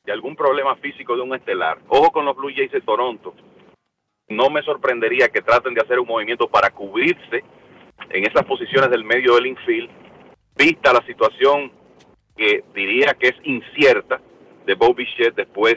[0.02, 1.78] de algún problema físico de un estelar.
[1.88, 3.34] Ojo con los Blue Jays de Toronto.
[4.28, 7.44] No me sorprendería que traten de hacer un movimiento para cubrirse
[8.08, 9.90] en esas posiciones del medio del infield,
[10.56, 11.70] vista la situación
[12.34, 14.20] que diría que es incierta
[14.64, 15.76] de Bob Bichette después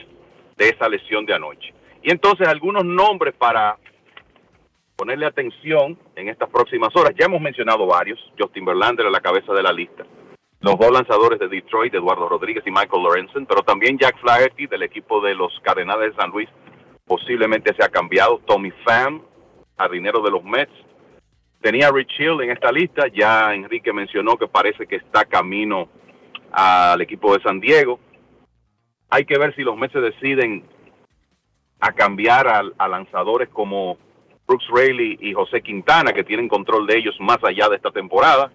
[0.56, 1.74] de esa lesión de anoche.
[2.02, 3.78] Y entonces algunos nombres para
[4.98, 7.14] ponerle atención en estas próximas horas.
[7.18, 8.20] Ya hemos mencionado varios.
[8.38, 10.04] Justin Verlander a la cabeza de la lista.
[10.60, 14.82] Los dos lanzadores de Detroit, Eduardo Rodríguez y Michael Lorenzen, pero también Jack Flaherty del
[14.82, 16.50] equipo de los Cardenales de San Luis
[17.06, 18.42] posiblemente se ha cambiado.
[18.48, 19.22] Tommy Pham,
[19.78, 20.74] jardinero de los Mets.
[21.62, 23.08] Tenía Rich Hill en esta lista.
[23.08, 25.90] Ya Enrique mencionó que parece que está camino
[26.52, 28.00] al equipo de San Diego.
[29.10, 30.64] Hay que ver si los Mets se deciden
[31.80, 34.00] a cambiar a lanzadores como
[34.48, 38.52] Brooks Raley y José Quintana, que tienen control de ellos más allá de esta temporada.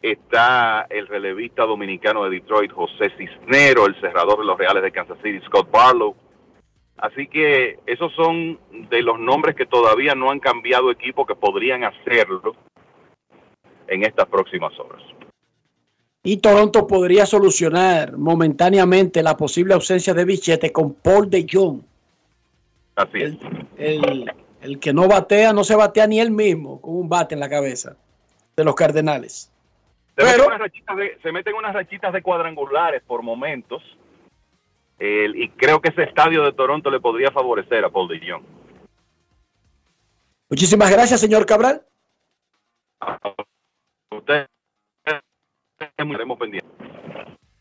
[0.00, 5.18] Está el relevista dominicano de Detroit, José Cisnero, el cerrador de los Reales de Kansas
[5.22, 6.14] City, Scott Barlow.
[6.96, 8.58] Así que esos son
[8.90, 12.54] de los nombres que todavía no han cambiado equipo que podrían hacerlo
[13.88, 15.02] en estas próximas horas.
[16.24, 21.80] Y Toronto podría solucionar momentáneamente la posible ausencia de Bichette con Paul de Jong,
[22.94, 23.34] Así es.
[23.78, 24.32] el, El
[24.80, 27.96] que no batea, no se batea ni él mismo con un bate en la cabeza
[28.56, 29.50] de los Cardenales.
[30.16, 33.82] Se, meten unas rachitas de, se meten unas rachitas de cuadrangulares por momentos.
[34.98, 38.44] El- y creo que ese estadio de Toronto le podría favorecer a Paul de Jong.
[40.48, 41.82] Muchísimas gracias, señor Cabral.
[44.10, 44.46] Usted
[45.78, 46.91] estaremos pendientes.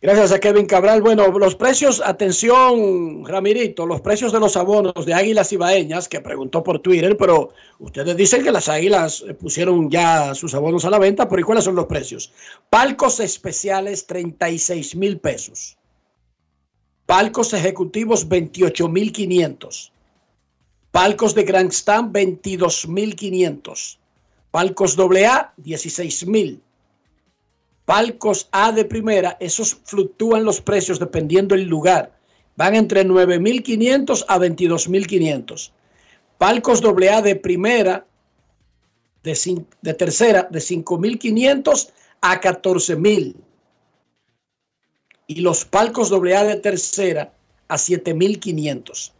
[0.03, 1.03] Gracias a Kevin Cabral.
[1.03, 6.63] Bueno, los precios, atención, Ramirito, los precios de los abonos de Águilas Ibaeñas, que preguntó
[6.63, 10.97] por Twitter, pero ustedes dicen que las Águilas eh, pusieron ya sus abonos a la
[10.97, 12.33] venta, pero ¿y cuáles son los precios?
[12.67, 15.77] Palcos especiales, 36 mil pesos.
[17.05, 19.91] Palcos ejecutivos, 28 mil 500.
[20.89, 23.99] Palcos de Grand Stand, 22 mil 500.
[24.49, 26.59] Palcos AA, 16 mil.
[27.85, 32.17] Palcos A de primera, esos fluctúan los precios dependiendo el lugar.
[32.55, 35.71] Van entre 9.500 a 22.500.
[36.37, 38.05] Palcos AA de primera,
[39.23, 41.89] de, de tercera, de 5.500
[42.21, 43.35] a 14.000.
[45.27, 47.33] Y los palcos AA de tercera
[47.67, 49.11] a 7.500.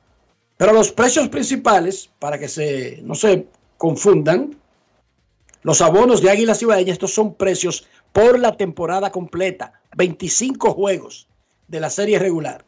[0.57, 3.47] Pero los precios principales, para que se, no se
[3.77, 4.55] confundan,
[5.63, 11.27] los abonos de Águilas Ibaeñas, estos son precios por la temporada completa, 25 juegos
[11.67, 12.65] de la serie regular.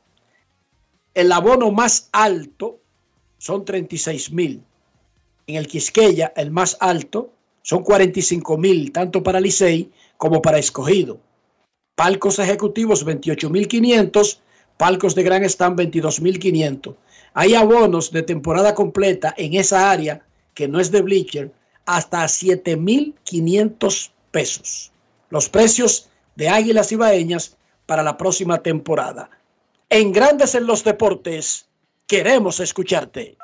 [1.13, 2.79] El abono más alto
[3.37, 4.63] son 36 mil.
[5.45, 11.19] En el Quisqueya, el más alto son 45 mil, tanto para Licey como para Escogido.
[11.95, 14.41] Palcos ejecutivos 28 mil 500,
[14.77, 16.95] palcos de gran stand 22 mil 500.
[17.33, 21.51] Hay abonos de temporada completa en esa área que no es de bleacher
[21.85, 24.92] hasta 7 mil 500 pesos.
[25.33, 27.57] Los precios de Águilas Ibaeñas
[27.87, 29.31] para la próxima temporada.
[29.89, 31.65] En Grandes en los Deportes,
[32.05, 33.35] queremos escucharte.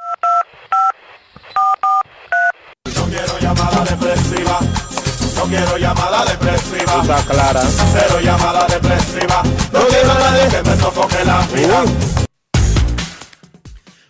[2.96, 4.60] No quiero llamada depresiva.
[5.36, 7.02] No quiero llamada depresiva.
[7.02, 7.62] Está clara.
[7.62, 9.42] Cero llamada depresiva.
[9.74, 11.86] No quiero a nadie que me sofoque la vida.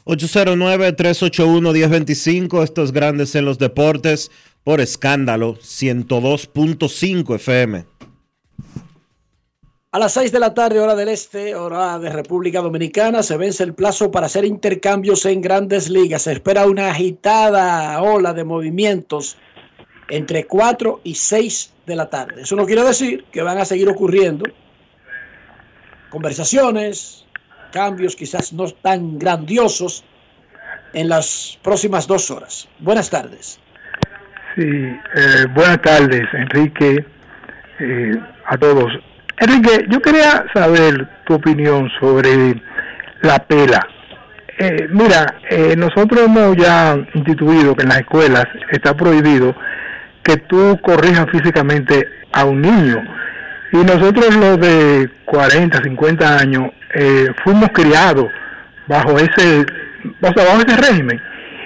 [0.09, 4.31] 809-381-1025, estos grandes en los deportes,
[4.69, 7.85] por escándalo, 102.5 FM.
[9.91, 13.63] A las 6 de la tarde, hora del este, hora de República Dominicana, se vence
[13.63, 16.21] el plazo para hacer intercambios en grandes ligas.
[16.21, 19.37] Se espera una agitada ola de movimientos
[20.07, 22.43] entre 4 y 6 de la tarde.
[22.43, 24.45] Eso no quiere decir que van a seguir ocurriendo
[26.11, 27.25] conversaciones,
[27.71, 30.03] cambios quizás no tan grandiosos
[30.93, 32.67] en las próximas dos horas.
[32.77, 33.59] Buenas tardes.
[34.55, 37.05] Sí, eh, buenas tardes, Enrique,
[37.79, 38.91] eh, a todos.
[39.37, 42.55] Enrique, yo quería saber tu opinión sobre
[43.21, 43.87] la pela.
[44.57, 49.55] Eh, mira, eh, nosotros hemos ya instituido que en las escuelas está prohibido
[50.23, 53.01] que tú corrijas físicamente a un niño.
[53.71, 58.27] Y nosotros los de 40, 50 años eh, fuimos criados
[58.87, 59.65] bajo ese,
[60.19, 61.21] bajo ese régimen.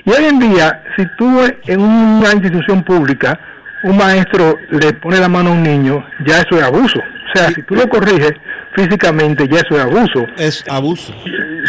[0.05, 3.39] Y hoy en día, si tú en una institución pública,
[3.84, 6.99] un maestro le pone la mano a un niño, ya eso es abuso.
[6.99, 8.34] O sea, si tú lo corriges
[8.75, 10.25] físicamente, ya eso es abuso.
[10.38, 11.13] Es abuso.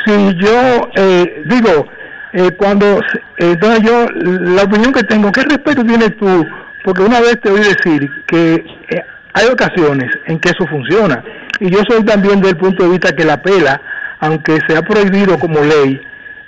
[0.05, 1.89] Si yo eh, digo,
[2.33, 3.03] eh, cuando, eh,
[3.39, 6.45] entonces yo, la opinión que tengo, ¿qué respeto tienes tú?
[6.83, 11.23] Porque una vez te oí decir que eh, hay ocasiones en que eso funciona.
[11.61, 13.81] Y yo soy también del punto de vista que la pela,
[14.19, 16.01] aunque sea prohibido como ley,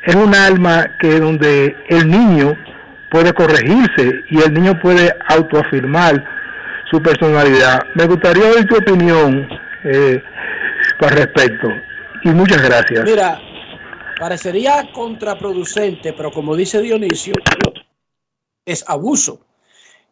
[0.06, 2.56] es un alma que donde el niño
[3.10, 6.24] puede corregirse y el niño puede autoafirmar
[6.90, 7.80] su personalidad.
[7.94, 9.48] Me gustaría oír tu opinión
[9.84, 10.22] eh,
[11.00, 11.68] al respecto.
[12.22, 13.04] Y muchas gracias.
[13.04, 13.40] Mira,
[14.18, 17.34] parecería contraproducente, pero como dice Dionisio,
[18.64, 19.40] es abuso.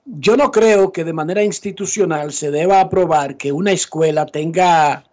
[0.05, 5.05] Yo no creo que de manera institucional se deba aprobar que una escuela tenga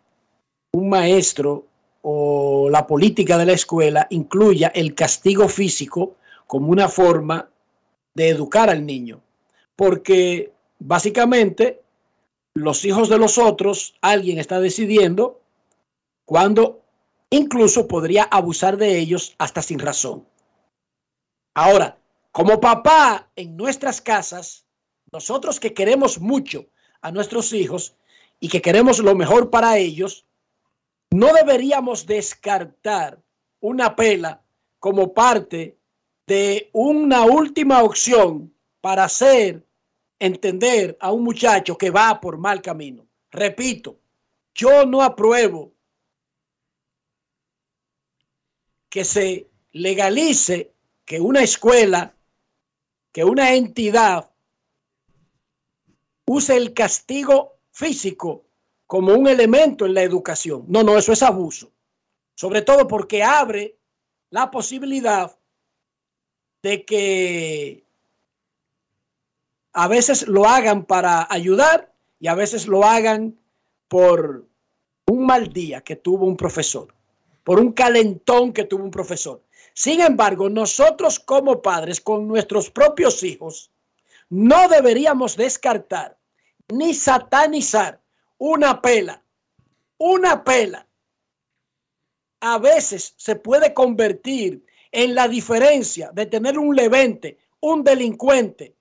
[0.74, 1.68] un maestro
[2.02, 6.16] o la política de la escuela incluya el castigo físico
[6.48, 7.50] como una forma
[8.14, 9.22] de educar al niño.
[9.76, 11.82] Porque básicamente
[12.54, 15.42] los hijos de los otros, alguien está decidiendo
[16.26, 16.82] cuando
[17.30, 20.28] incluso podría abusar de ellos hasta sin razón.
[21.54, 21.98] Ahora,
[22.32, 24.66] como papá en nuestras casas,
[25.12, 26.66] nosotros que queremos mucho
[27.02, 27.96] a nuestros hijos
[28.40, 30.26] y que queremos lo mejor para ellos,
[31.12, 33.22] no deberíamos descartar
[33.60, 34.42] una pela
[34.80, 35.78] como parte
[36.26, 39.66] de una última opción para hacer
[40.18, 43.06] entender a un muchacho que va por mal camino.
[43.30, 44.00] Repito,
[44.56, 45.74] yo no apruebo
[48.90, 50.74] que se legalice
[51.06, 52.16] que una escuela
[53.12, 54.32] que una entidad
[56.26, 58.46] use el castigo físico
[58.92, 60.66] como un elemento en la educación.
[60.68, 61.72] No, no, eso es abuso.
[62.36, 63.78] Sobre todo porque abre
[64.32, 65.34] la posibilidad
[66.62, 67.86] de que
[69.72, 73.40] a veces lo hagan para ayudar y a veces lo hagan
[73.88, 74.46] por
[75.06, 76.94] un mal día que tuvo un profesor,
[77.46, 79.42] por un calentón que tuvo un profesor.
[79.74, 83.72] Sin embargo, nosotros como padres, con nuestros propios hijos,
[84.28, 86.18] no deberíamos descartar
[86.68, 88.01] ni satanizar
[88.42, 89.24] una pela.
[90.00, 90.88] Una pela
[92.40, 98.76] a veces se puede convertir en la diferencia de tener un levente, un delincuente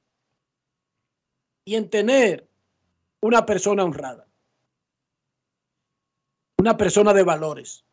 [1.67, 2.49] y en tener
[3.21, 4.27] una persona honrada,
[6.57, 7.85] una persona de valores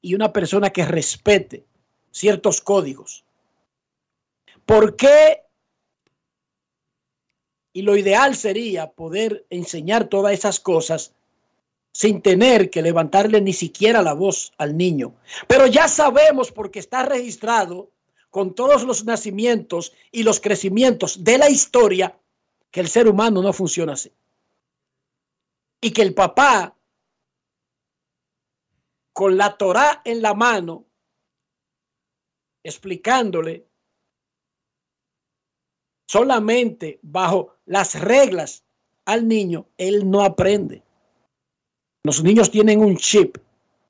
[0.00, 1.66] y una persona que respete
[2.12, 3.24] ciertos códigos.
[4.64, 5.42] ¿Por qué?
[7.72, 11.12] Y lo ideal sería poder enseñar todas esas cosas
[11.92, 15.14] sin tener que levantarle ni siquiera la voz al niño.
[15.46, 17.90] Pero ya sabemos porque está registrado
[18.30, 22.18] con todos los nacimientos y los crecimientos de la historia
[22.70, 24.12] que el ser humano no funciona así.
[25.80, 26.76] Y que el papá,
[29.12, 30.84] con la Torá en la mano,
[32.62, 33.67] explicándole
[36.08, 38.64] solamente bajo las reglas
[39.04, 40.82] al niño, él no aprende.
[42.02, 43.36] Los niños tienen un chip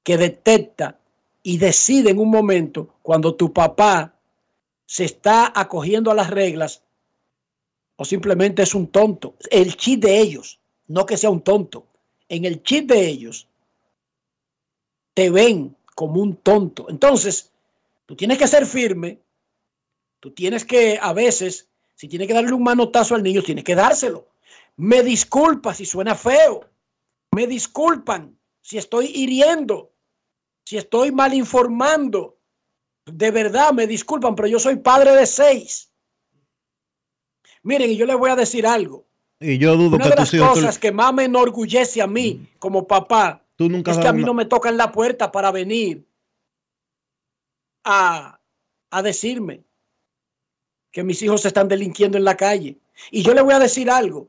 [0.03, 0.99] que detecta
[1.43, 4.15] y decide en un momento cuando tu papá
[4.85, 6.82] se está acogiendo a las reglas
[7.97, 9.35] o simplemente es un tonto.
[9.51, 10.59] El chip de ellos,
[10.89, 11.86] no que sea un tonto.
[12.28, 13.47] En el chip de ellos
[15.15, 16.86] te ven como un tonto.
[16.89, 17.53] Entonces,
[18.07, 19.20] tú tienes que ser firme.
[20.20, 21.69] Tú tienes que, a veces,
[21.99, 24.29] si tienes que darle un manotazo al niño, tienes que dárselo.
[24.77, 26.61] Me disculpa si suena feo.
[27.35, 29.93] Me disculpan si estoy hiriendo,
[30.65, 32.39] si estoy mal informando.
[33.05, 35.91] De verdad, me disculpan, pero yo soy padre de seis.
[37.65, 39.05] Miren, y yo les voy a decir algo.
[39.41, 42.87] Y yo dudo Una que de las cosas que más me enorgullece a mí como
[42.87, 46.07] papá tú nunca es que a mí una- no me tocan la puerta para venir
[47.85, 48.41] a,
[48.91, 49.65] a decirme
[50.99, 52.77] que mis hijos están delinquiendo en la calle.
[53.12, 54.27] Y yo le voy a decir algo.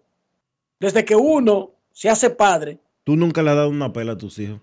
[0.80, 4.38] Desde que uno se hace padre, Tú nunca le has dado una pela a tus
[4.38, 4.62] hijos.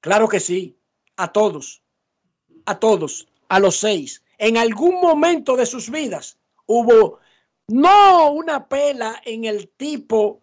[0.00, 0.74] claro que sí,
[1.16, 1.80] a todos,
[2.66, 4.20] a todos, a los seis.
[4.36, 7.20] En algún momento de sus vidas hubo
[7.68, 10.40] no una pela en el tipo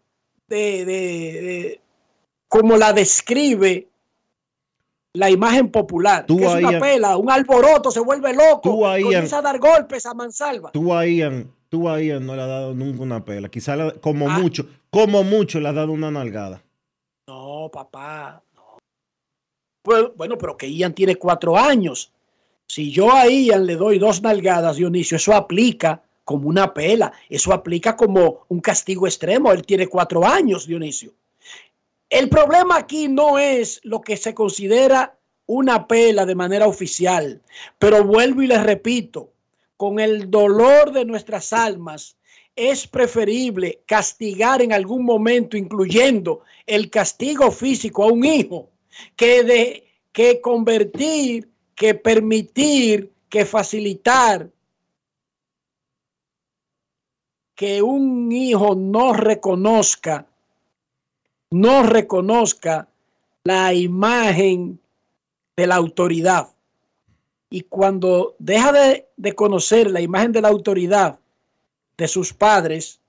[0.48, 1.82] de, de- de-
[2.48, 3.90] como la describe
[5.16, 6.26] la imagen popular.
[6.26, 10.06] Tú que es una pela, un alboroto, se vuelve loco, Tú comienza a dar golpes
[10.06, 10.72] a mansalva.
[10.72, 13.50] Tú a Ian, tú a Ian no le has dado nunca una pela.
[13.50, 14.40] Quizá como Ah.
[14.40, 16.62] mucho, como mucho le has dado una nalgada.
[17.28, 18.78] No, papá, no.
[19.84, 22.12] Bueno, bueno, pero que Ian tiene cuatro años.
[22.68, 27.14] Si yo a Ian le doy dos nalgadas, Dionisio, eso aplica como una pela.
[27.30, 29.52] Eso aplica como un castigo extremo.
[29.52, 31.12] Él tiene cuatro años, Dionisio.
[32.10, 35.18] El problema aquí no es lo que se considera
[35.48, 37.42] una pela de manera oficial,
[37.80, 39.32] pero vuelvo y les repito,
[39.78, 42.18] con el dolor de nuestras almas,
[42.56, 48.70] es preferible castigar en algún momento, incluyendo el castigo físico a un hijo,
[49.16, 54.50] que, de, que convertir, que permitir, que facilitar
[57.56, 60.28] que un hijo no reconozca,
[61.56, 62.90] no reconozca
[63.46, 64.78] la imagen
[65.56, 66.50] de la autoridad.
[67.50, 71.18] Y cuando deja de, de conocer la imagen de la autoridad
[71.98, 73.00] de sus padres,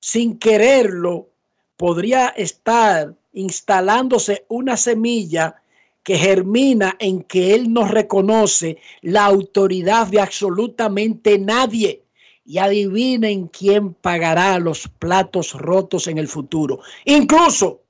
[0.00, 1.28] sin quererlo,
[1.76, 5.62] podría estar instalándose una semilla
[6.02, 12.01] que germina en que él no reconoce la autoridad de absolutamente nadie.
[12.44, 16.80] Y adivinen quién pagará los platos rotos en el futuro.
[17.04, 17.82] Incluso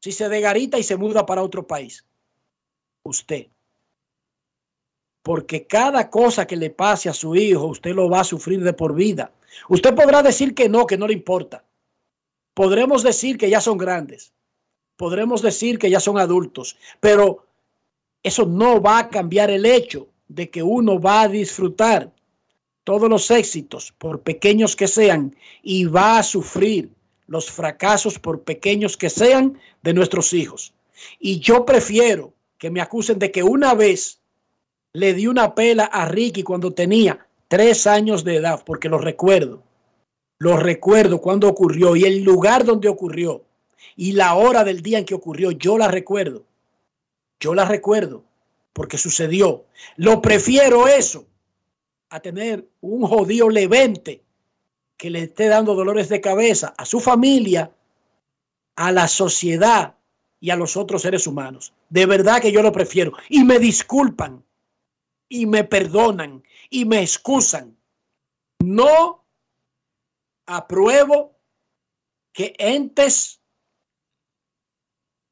[0.00, 2.04] si se degarita y se muda para otro país.
[3.02, 3.48] Usted.
[5.22, 8.72] Porque cada cosa que le pase a su hijo, usted lo va a sufrir de
[8.72, 9.32] por vida.
[9.68, 11.64] Usted podrá decir que no, que no le importa.
[12.54, 14.32] Podremos decir que ya son grandes.
[14.96, 16.76] Podremos decir que ya son adultos.
[17.00, 17.46] Pero
[18.22, 22.12] eso no va a cambiar el hecho de que uno va a disfrutar
[22.86, 26.88] todos los éxitos, por pequeños que sean, y va a sufrir
[27.26, 30.72] los fracasos, por pequeños que sean, de nuestros hijos.
[31.18, 34.20] Y yo prefiero que me acusen de que una vez
[34.92, 39.64] le di una pela a Ricky cuando tenía tres años de edad, porque lo recuerdo.
[40.38, 43.42] Lo recuerdo cuando ocurrió y el lugar donde ocurrió
[43.96, 45.50] y la hora del día en que ocurrió.
[45.50, 46.44] Yo la recuerdo.
[47.40, 48.22] Yo la recuerdo
[48.72, 49.64] porque sucedió.
[49.96, 51.26] Lo prefiero eso
[52.16, 54.24] a tener un jodido levente
[54.96, 57.70] que le esté dando dolores de cabeza a su familia,
[58.74, 59.96] a la sociedad
[60.40, 61.74] y a los otros seres humanos.
[61.90, 63.12] De verdad que yo lo prefiero.
[63.28, 64.42] Y me disculpan,
[65.28, 67.76] y me perdonan, y me excusan.
[68.60, 69.22] No
[70.46, 71.38] apruebo
[72.32, 73.42] que entes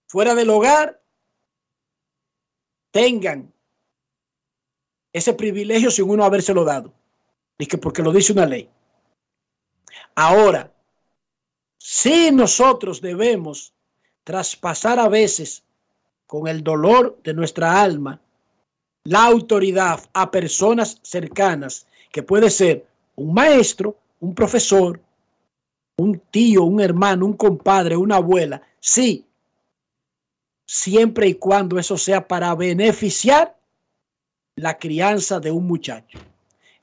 [0.06, 1.02] fuera del hogar
[2.90, 3.53] tengan
[5.14, 6.92] ese privilegio sin uno habérselo dado.
[7.56, 8.68] Y que porque lo dice una ley.
[10.16, 10.72] Ahora,
[11.78, 13.72] si nosotros debemos
[14.24, 15.62] traspasar a veces
[16.26, 18.20] con el dolor de nuestra alma
[19.04, 22.86] la autoridad a personas cercanas, que puede ser
[23.16, 24.98] un maestro, un profesor,
[25.96, 29.26] un tío, un hermano, un compadre, una abuela, sí,
[30.66, 33.56] siempre y cuando eso sea para beneficiar
[34.56, 36.18] la crianza de un muchacho,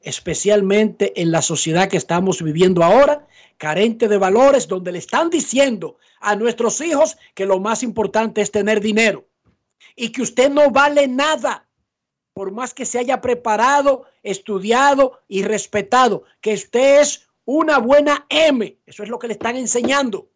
[0.02, 3.28] especialmente en la sociedad que estamos viviendo ahora,
[3.58, 8.52] carente de valores, donde le están diciendo a nuestros hijos que lo más importante es
[8.52, 9.28] tener dinero
[9.96, 11.68] y que usted no vale nada,
[12.34, 18.78] por más que se haya preparado, estudiado y respetado, que usted es una buena M.
[18.86, 20.30] Eso es lo que le están enseñando.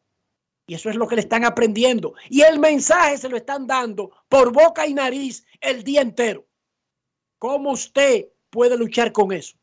[0.67, 2.15] Y eso es lo que le están aprendiendo.
[2.29, 6.45] Y el mensaje se lo están dando por boca y nariz el día entero.
[7.45, 9.55] ¿Cómo usted puede luchar con eso?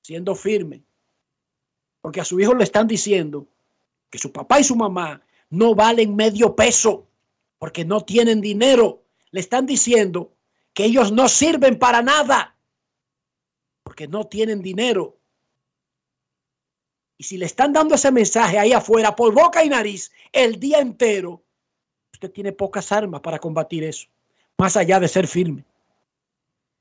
[0.00, 0.84] Siendo firme.
[2.00, 3.48] Porque a su hijo le están diciendo
[4.08, 5.20] que su papá y su mamá
[5.50, 7.08] no valen medio peso
[7.58, 9.02] porque no tienen dinero.
[9.32, 10.32] Le están diciendo
[10.72, 12.56] que ellos no sirven para nada
[13.82, 15.18] porque no tienen dinero.
[17.18, 20.78] Y si le están dando ese mensaje ahí afuera por boca y nariz el día
[20.78, 21.42] entero,
[22.12, 24.06] usted tiene pocas armas para combatir eso,
[24.58, 25.64] más allá de ser firme.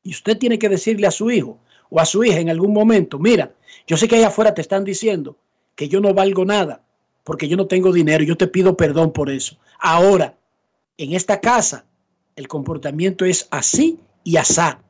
[0.03, 3.19] Y usted tiene que decirle a su hijo o a su hija en algún momento,
[3.19, 3.53] mira,
[3.87, 5.37] yo sé que ahí afuera te están diciendo
[5.75, 6.83] que yo no valgo nada
[7.23, 9.57] porque yo no tengo dinero, yo te pido perdón por eso.
[9.79, 10.37] Ahora,
[10.97, 11.85] en esta casa,
[12.35, 14.81] el comportamiento es así y asá,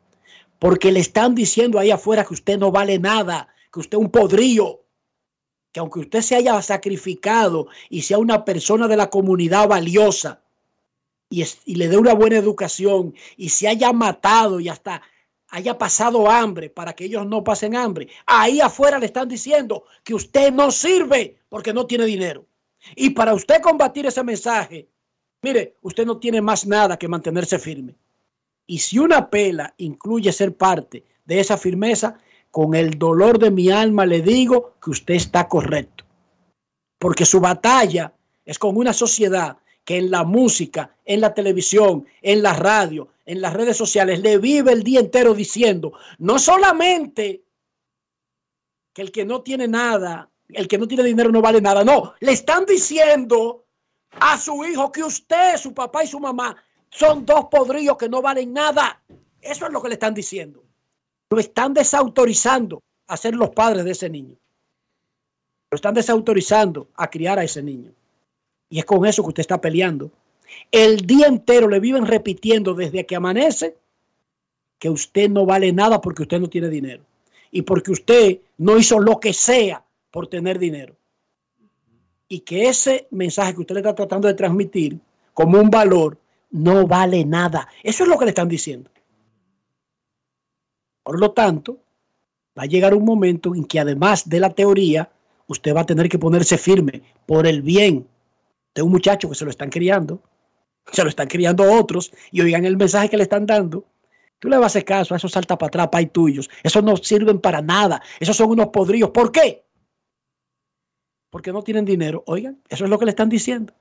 [0.60, 4.12] porque le están diciendo ahí afuera que usted no vale nada, que usted es un
[4.12, 4.82] podrillo,
[5.72, 10.42] que aunque usted se haya sacrificado y sea una persona de la comunidad valiosa
[11.32, 15.02] y, le dé una buena educación y se haya matado y hasta
[15.48, 20.14] haya pasado hambre para que ellos no pasen hambre, ahí afuera le están diciendo que
[20.14, 22.46] usted no sirve porque no tiene dinero.
[22.96, 24.90] Y para usted combatir ese mensaje,
[25.42, 27.96] mire, usted no tiene más nada que mantenerse firme.
[28.66, 32.18] Y si una pela incluye ser parte de esa firmeza,
[32.50, 36.06] con el dolor de mi alma le digo que usted está correcto.
[36.98, 38.14] Porque su batalla
[38.46, 43.42] es con una sociedad que en la música, en la televisión, en la radio, en
[43.42, 47.44] las redes sociales, le vive el día entero diciendo, no solamente
[48.94, 52.14] que el que no tiene nada, el que no tiene dinero no vale nada, no,
[52.20, 53.66] le están diciendo
[54.20, 56.56] a su hijo que usted, su papá y su mamá
[56.90, 59.02] son dos podrillos que no valen nada.
[59.40, 60.64] Eso es lo que le están diciendo
[61.32, 64.36] lo están desautorizando a ser los padres de ese niño.
[65.72, 67.94] Lo están desautorizando a criar a ese niño.
[68.72, 70.10] Y es con eso que usted está peleando.
[70.72, 73.76] El día entero le viven repitiendo desde que amanece
[74.80, 77.04] que usted no vale nada porque usted no tiene dinero.
[77.52, 80.96] Y porque usted no hizo lo que sea por tener dinero.
[82.30, 84.98] Y que ese mensaje que usted le está tratando de transmitir
[85.34, 86.18] como un valor
[86.50, 87.68] no vale nada.
[87.84, 88.90] Eso es lo que le están diciendo.
[91.04, 91.78] Por lo tanto,
[92.58, 95.12] va a llegar un momento en que además de la teoría,
[95.48, 98.08] usted va a tener que ponerse firme por el bien
[98.74, 100.22] de un muchacho que se lo están criando,
[100.92, 103.86] se lo están criando otros y oigan el mensaje que le están dando.
[104.40, 106.50] Tú le vas a hacer caso a esos salta para atrás, pay tuyos.
[106.64, 108.02] Esos no sirven para nada.
[108.20, 109.12] Esos son unos podrillos.
[109.12, 109.64] ¿Por qué?
[111.30, 112.24] Porque no tienen dinero.
[112.26, 113.74] Oigan, eso es lo que le están diciendo.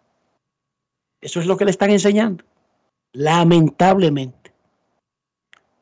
[1.21, 2.45] Eso es lo que le están enseñando.
[3.13, 4.53] Lamentablemente.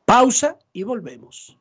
[0.05, 1.57] Pausa y volvemos.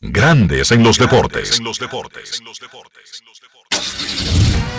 [0.00, 1.60] Grandes en los deportes.
[3.76, 4.45] Yeah.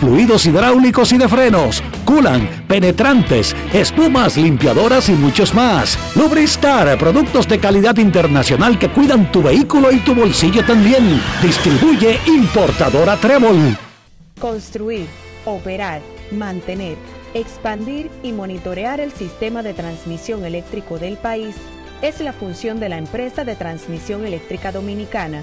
[0.00, 5.98] fluidos hidráulicos y de frenos, culan, penetrantes, espumas, limpiadoras y muchos más.
[6.16, 11.20] Lubristar, productos de calidad internacional que cuidan tu vehículo y tu bolsillo también.
[11.42, 13.76] Distribuye importadora Trébol.
[14.40, 15.06] Construir,
[15.44, 16.96] operar, mantener,
[17.34, 21.54] expandir y monitorear el sistema de transmisión eléctrico del país
[22.02, 25.42] es la función de la empresa de transmisión eléctrica dominicana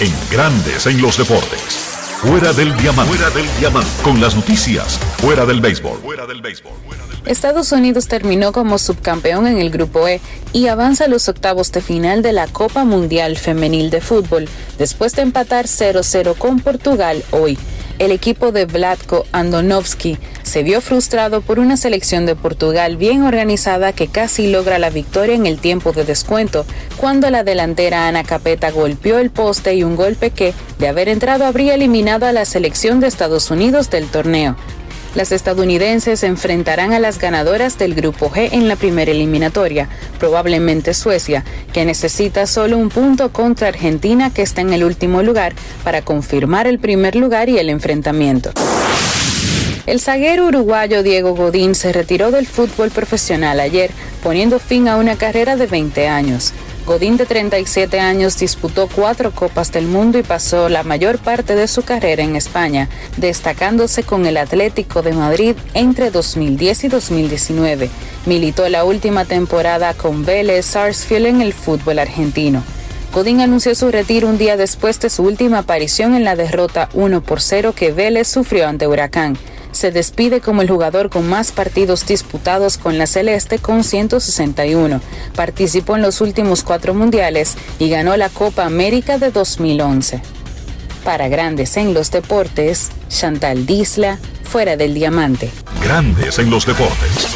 [0.00, 1.94] En Grandes en los Deportes.
[2.20, 3.14] Fuera del diamante.
[3.14, 3.88] Fuera del diamante.
[4.02, 4.98] Con las noticias.
[5.18, 6.00] Fuera del béisbol.
[6.00, 6.72] Fuera del béisbol.
[7.26, 10.20] Estados Unidos terminó como subcampeón en el Grupo E
[10.52, 14.48] y avanza a los octavos de final de la Copa Mundial Femenil de Fútbol,
[14.78, 17.56] después de empatar 0-0 con Portugal hoy.
[18.00, 23.92] El equipo de Vlatko Andonovski se vio frustrado por una selección de Portugal bien organizada
[23.92, 26.66] que casi logra la victoria en el tiempo de descuento,
[26.96, 31.44] cuando la delantera Ana Capeta golpeó el poste y un golpe que, de haber entrado,
[31.46, 34.56] habría eliminado a la selección de Estados Unidos del torneo.
[35.14, 39.88] Las estadounidenses enfrentarán a las ganadoras del Grupo G en la primera eliminatoria,
[40.18, 45.54] probablemente Suecia, que necesita solo un punto contra Argentina que está en el último lugar
[45.84, 48.50] para confirmar el primer lugar y el enfrentamiento.
[49.86, 55.16] El zaguero uruguayo Diego Godín se retiró del fútbol profesional ayer, poniendo fin a una
[55.16, 56.52] carrera de 20 años.
[56.86, 61.66] Godín de 37 años disputó cuatro Copas del Mundo y pasó la mayor parte de
[61.66, 67.88] su carrera en España, destacándose con el Atlético de Madrid entre 2010 y 2019.
[68.26, 72.62] Militó la última temporada con Vélez Sarsfield en el fútbol argentino.
[73.14, 77.22] Godín anunció su retiro un día después de su última aparición en la derrota 1
[77.22, 79.38] por 0 que Vélez sufrió ante Huracán
[79.74, 85.00] se despide como el jugador con más partidos disputados con la Celeste con 161.
[85.34, 90.22] Participó en los últimos cuatro mundiales y ganó la Copa América de 2011.
[91.04, 95.50] Para Grandes en los Deportes, Chantal Disla, fuera del diamante.
[95.82, 97.28] Grandes en los Deportes.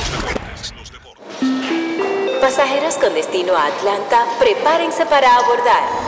[2.40, 6.07] Pasajeros con destino a Atlanta, prepárense para abordar.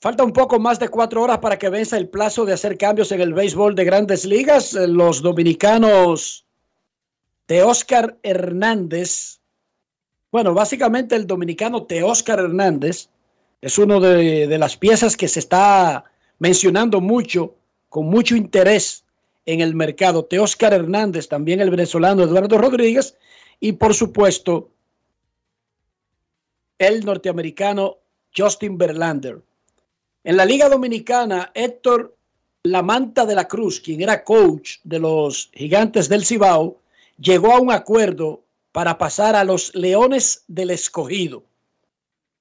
[0.00, 3.12] Falta un poco más de cuatro horas para que venza el plazo de hacer cambios
[3.12, 4.74] en el béisbol de grandes ligas.
[4.74, 6.46] Eh, Los dominicanos
[7.44, 9.40] Teóscar Hernández,
[10.32, 13.08] bueno, básicamente el dominicano Teóscar Hernández
[13.60, 16.04] es uno de, de las piezas que se está
[16.38, 17.56] mencionando mucho,
[17.90, 19.04] con mucho interés
[19.44, 20.24] en el mercado.
[20.24, 23.18] Teóscar Hernández, también el venezolano Eduardo Rodríguez
[23.58, 24.70] y por supuesto
[26.78, 27.98] el norteamericano
[28.34, 29.42] Justin Verlander.
[30.22, 32.14] En la Liga Dominicana, Héctor
[32.62, 36.76] Lamanta de la Cruz, quien era coach de los Gigantes del Cibao,
[37.18, 41.42] llegó a un acuerdo para pasar a los Leones del Escogido.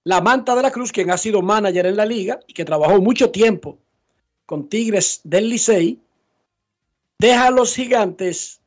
[0.04, 3.32] Lamanta de la Cruz, quien ha sido manager en la liga y que trabajó mucho
[3.32, 3.78] tiempo
[4.46, 6.00] con Tigres del Licey,
[7.18, 8.60] deja a los Gigantes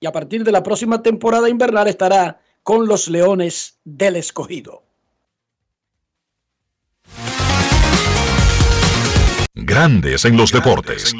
[0.00, 4.82] y a partir de la próxima temporada invernal estará con los Leones del Escogido.
[9.54, 11.14] Grandes en los deportes.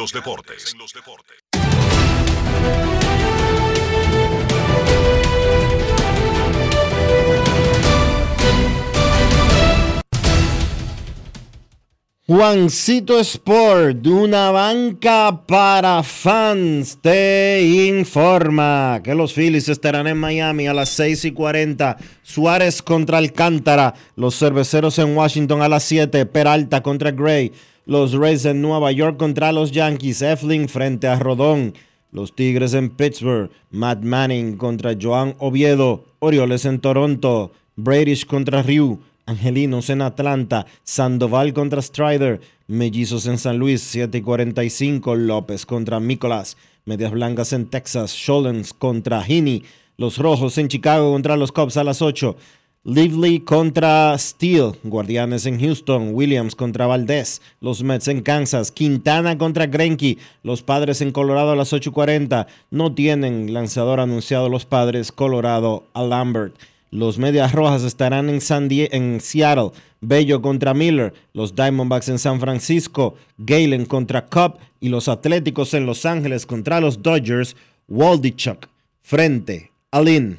[12.27, 20.73] Juancito Sport, una banca para fans, te informa que los Phillies estarán en Miami a
[20.73, 21.99] las 6 y 40.
[22.23, 26.25] Suárez contra Alcántara, los cerveceros en Washington a las 7.
[26.25, 27.53] Peralta contra Gray,
[27.85, 30.23] los Rays en Nueva York contra los Yankees.
[30.23, 31.75] Eflin frente a Rodón.
[32.13, 36.05] Los Tigres en Pittsburgh, Matt Manning contra Joan Oviedo.
[36.19, 39.01] Orioles en Toronto, Bradish contra Ryu.
[39.25, 46.01] Angelinos en Atlanta, Sandoval contra Strider, Mellizos en San Luis, 7 y 45, López contra
[46.01, 49.63] Nicolás, Medias Blancas en Texas, Sholens contra Heaney,
[49.97, 52.37] Los Rojos en Chicago contra los Cubs a las 8,
[52.85, 59.67] Lively contra Steele, Guardianes en Houston, Williams contra Valdez, los Mets en Kansas, Quintana contra
[59.67, 65.85] Greinke, los Padres en Colorado a las 8.40, no tienen lanzador anunciado los Padres, Colorado
[65.95, 66.57] a Lambert.
[66.91, 69.71] Los Medias Rojas estarán en, San Die en Seattle.
[70.01, 71.15] Bello contra Miller.
[71.33, 73.15] Los Diamondbacks en San Francisco.
[73.39, 74.59] Galen contra Cobb.
[74.79, 77.57] Y los Atléticos en Los Ángeles contra los Dodgers.
[77.89, 78.69] Waldichuk
[79.01, 80.39] frente a Lynn.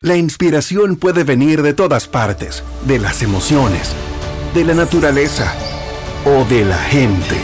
[0.00, 3.94] La inspiración puede venir de todas partes, de las emociones,
[4.54, 5.54] de la naturaleza
[6.24, 7.36] o de la gente.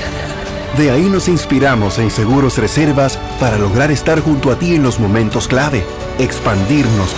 [0.78, 5.00] De ahí nos inspiramos en Seguros Reservas para lograr estar junto a ti en los
[5.00, 5.82] momentos clave,
[6.18, 7.14] expandirnos,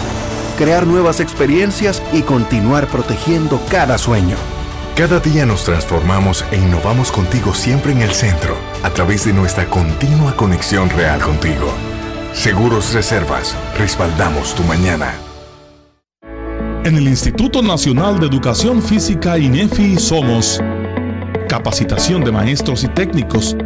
[0.58, 4.36] crear nuevas experiencias y continuar protegiendo cada sueño.
[4.96, 9.66] Cada día nos transformamos e innovamos contigo siempre en el centro, a través de nuestra
[9.66, 11.72] continua conexión real contigo.
[12.32, 15.14] Seguros Reservas, respaldamos tu mañana.
[16.84, 20.60] En el Instituto Nacional de Educación Física INEFI somos
[21.48, 23.56] capacitación de maestros y técnicos,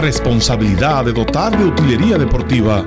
[0.00, 2.86] responsabilidad de dotar de utilería deportiva,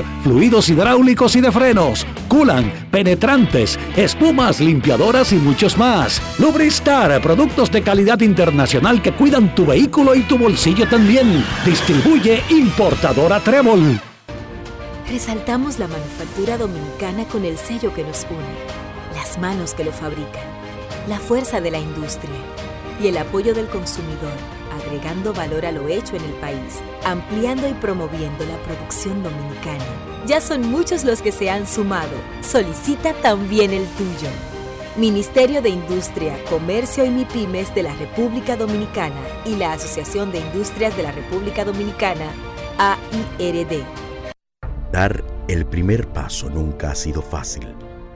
[0.23, 6.21] fluidos hidráulicos y de frenos, culan, penetrantes, espumas, limpiadoras y muchos más.
[6.39, 11.43] Lubristar, productos de calidad internacional que cuidan tu vehículo y tu bolsillo también.
[11.65, 13.99] Distribuye importadora Trébol.
[15.09, 20.45] Resaltamos la manufactura dominicana con el sello que nos une, las manos que lo fabrican,
[21.09, 22.31] la fuerza de la industria
[23.01, 24.60] y el apoyo del consumidor
[24.91, 29.85] agregando valor a lo hecho en el país, ampliando y promoviendo la producción dominicana.
[30.27, 32.11] Ya son muchos los que se han sumado.
[32.41, 34.29] Solicita también el tuyo.
[34.97, 40.95] Ministerio de Industria, Comercio y MIPIMES de la República Dominicana y la Asociación de Industrias
[40.97, 42.25] de la República Dominicana,
[42.77, 43.83] AIRD.
[44.91, 47.65] Dar el primer paso nunca ha sido fácil,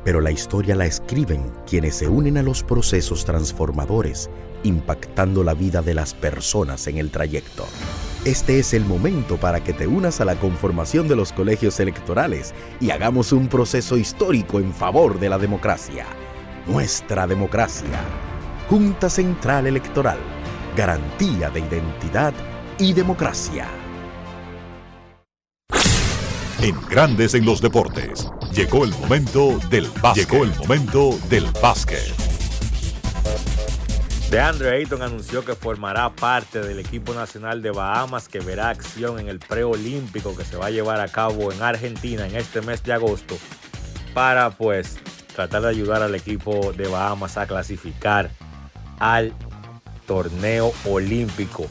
[0.03, 4.29] pero la historia la escriben quienes se unen a los procesos transformadores
[4.65, 7.65] impactando la vida de las personas en el trayecto.
[8.25, 12.53] Este es el momento para que te unas a la conformación de los colegios electorales
[12.81, 16.07] y hagamos un proceso histórico en favor de la democracia.
[16.65, 18.01] Nuestra democracia.
[18.67, 20.17] Junta Central Electoral.
[20.75, 22.33] Garantía de identidad
[22.79, 23.67] y democracia.
[26.61, 28.27] En Grandes en los Deportes.
[28.51, 30.27] Llegó el momento del básquet.
[30.27, 32.24] Llegó el momento del básquet.
[34.35, 39.29] DeAndre Ayton anunció que formará parte del equipo nacional de Bahamas que verá acción en
[39.29, 42.91] el preolímpico que se va a llevar a cabo en Argentina en este mes de
[42.91, 43.37] agosto
[44.13, 44.97] para pues
[45.33, 48.29] tratar de ayudar al equipo de Bahamas a clasificar
[48.99, 49.31] al
[50.05, 51.67] torneo olímpico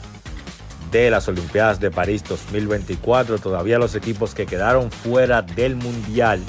[0.89, 3.37] de las Olimpiadas de París 2024.
[3.37, 6.41] Todavía los equipos que quedaron fuera del Mundial,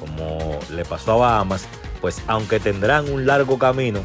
[0.00, 1.68] como le pasó a Bahamas,
[2.00, 4.02] pues aunque tendrán un largo camino,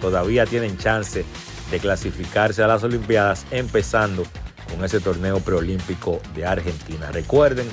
[0.00, 1.24] todavía tienen chance
[1.70, 4.24] de clasificarse a las Olimpiadas, empezando
[4.70, 7.10] con ese torneo preolímpico de Argentina.
[7.12, 7.68] Recuerden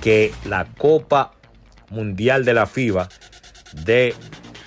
[0.00, 1.32] que la Copa
[1.90, 3.08] Mundial de la FIBA
[3.84, 4.14] de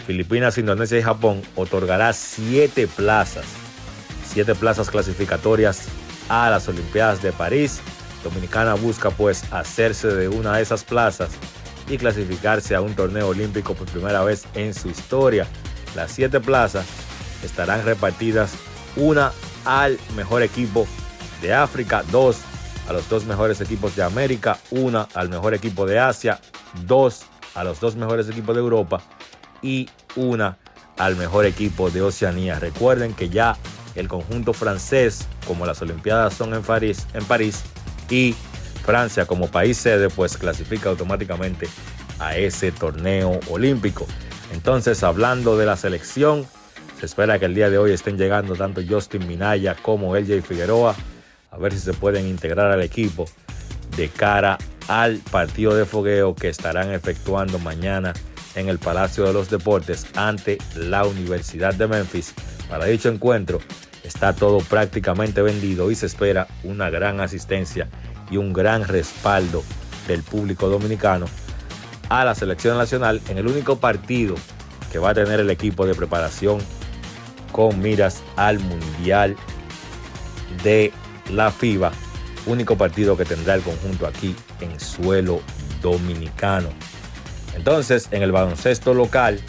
[0.05, 3.45] Filipinas, Indonesia y Japón otorgará siete plazas,
[4.27, 5.87] siete plazas clasificatorias
[6.29, 7.81] a las Olimpiadas de París.
[8.23, 11.31] Dominicana busca pues hacerse de una de esas plazas
[11.89, 15.47] y clasificarse a un torneo olímpico por primera vez en su historia.
[15.95, 16.85] Las siete plazas
[17.43, 18.53] estarán repartidas
[18.95, 19.31] una
[19.65, 20.87] al mejor equipo
[21.41, 22.37] de África, dos
[22.87, 26.39] a los dos mejores equipos de América, una al mejor equipo de Asia,
[26.85, 27.23] dos
[27.55, 29.01] a los dos mejores equipos de Europa
[29.61, 30.57] y una
[30.97, 32.59] al mejor equipo de Oceanía.
[32.59, 33.57] Recuerden que ya
[33.95, 37.63] el conjunto francés, como las Olimpiadas son en París, en París
[38.09, 38.35] y
[38.85, 41.67] Francia como país sede, pues clasifica automáticamente
[42.19, 44.05] a ese torneo olímpico.
[44.55, 46.45] Entonces, hablando de la selección,
[46.97, 50.95] se espera que el día de hoy estén llegando tanto Justin Minaya como LJ Figueroa,
[51.51, 53.25] a ver si se pueden integrar al equipo
[53.97, 54.57] de cara
[54.87, 58.13] al partido de fogueo que estarán efectuando mañana
[58.55, 62.33] en el Palacio de los Deportes ante la Universidad de Memphis.
[62.69, 63.59] Para dicho encuentro
[64.03, 67.89] está todo prácticamente vendido y se espera una gran asistencia
[68.31, 69.63] y un gran respaldo
[70.07, 71.25] del público dominicano
[72.09, 74.35] a la selección nacional en el único partido
[74.91, 76.59] que va a tener el equipo de preparación
[77.51, 79.35] con miras al Mundial
[80.63, 80.91] de
[81.31, 81.91] la FIBA.
[82.45, 85.41] Único partido que tendrá el conjunto aquí en suelo
[85.81, 86.69] dominicano.
[87.55, 89.39] Entonces, en el baloncesto local,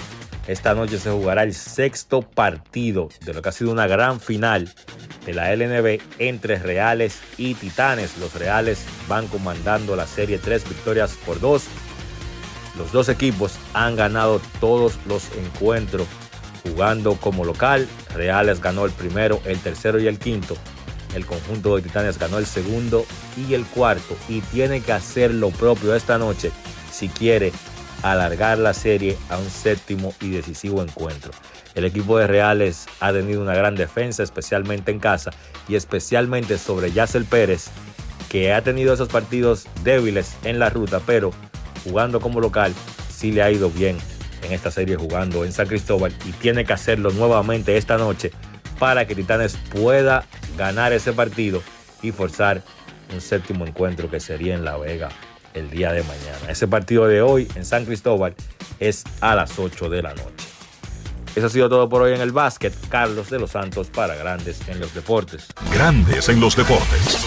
[0.47, 4.73] esta noche se jugará el sexto partido de lo que ha sido una gran final
[5.27, 8.17] de la LNB entre Reales y Titanes.
[8.19, 11.65] Los Reales van comandando la serie tres victorias por dos.
[12.79, 16.07] Los dos equipos han ganado todos los encuentros
[16.63, 17.89] jugando como local.
[18.15, 20.57] Reales ganó el primero, el tercero y el quinto.
[21.15, 25.51] El conjunto de Titanes ganó el segundo y el cuarto y tiene que hacer lo
[25.51, 26.51] propio esta noche
[26.93, 27.53] si quiere
[28.03, 31.33] alargar la serie a un séptimo y decisivo encuentro.
[31.75, 35.31] El equipo de Reales ha tenido una gran defensa, especialmente en casa
[35.69, 37.69] y especialmente sobre Yacel Pérez,
[38.29, 41.33] que ha tenido esos partidos débiles en la ruta, pero
[41.87, 42.75] jugando como local
[43.11, 43.97] sí le ha ido bien
[44.43, 48.33] en esta serie jugando en San Cristóbal y tiene que hacerlo nuevamente esta noche
[48.79, 50.25] para que Titanes pueda
[50.59, 51.63] ganar ese partido
[52.03, 52.63] y forzar
[53.13, 55.09] un séptimo encuentro que sería en La Vega
[55.55, 56.51] el día de mañana.
[56.51, 58.35] Ese partido de hoy en San Cristóbal
[58.79, 60.47] es a las 8 de la noche.
[61.35, 62.75] Eso ha sido todo por hoy en el básquet.
[62.89, 65.49] Carlos de los Santos para Grandes en los Deportes.
[65.73, 67.27] Grandes en los Deportes.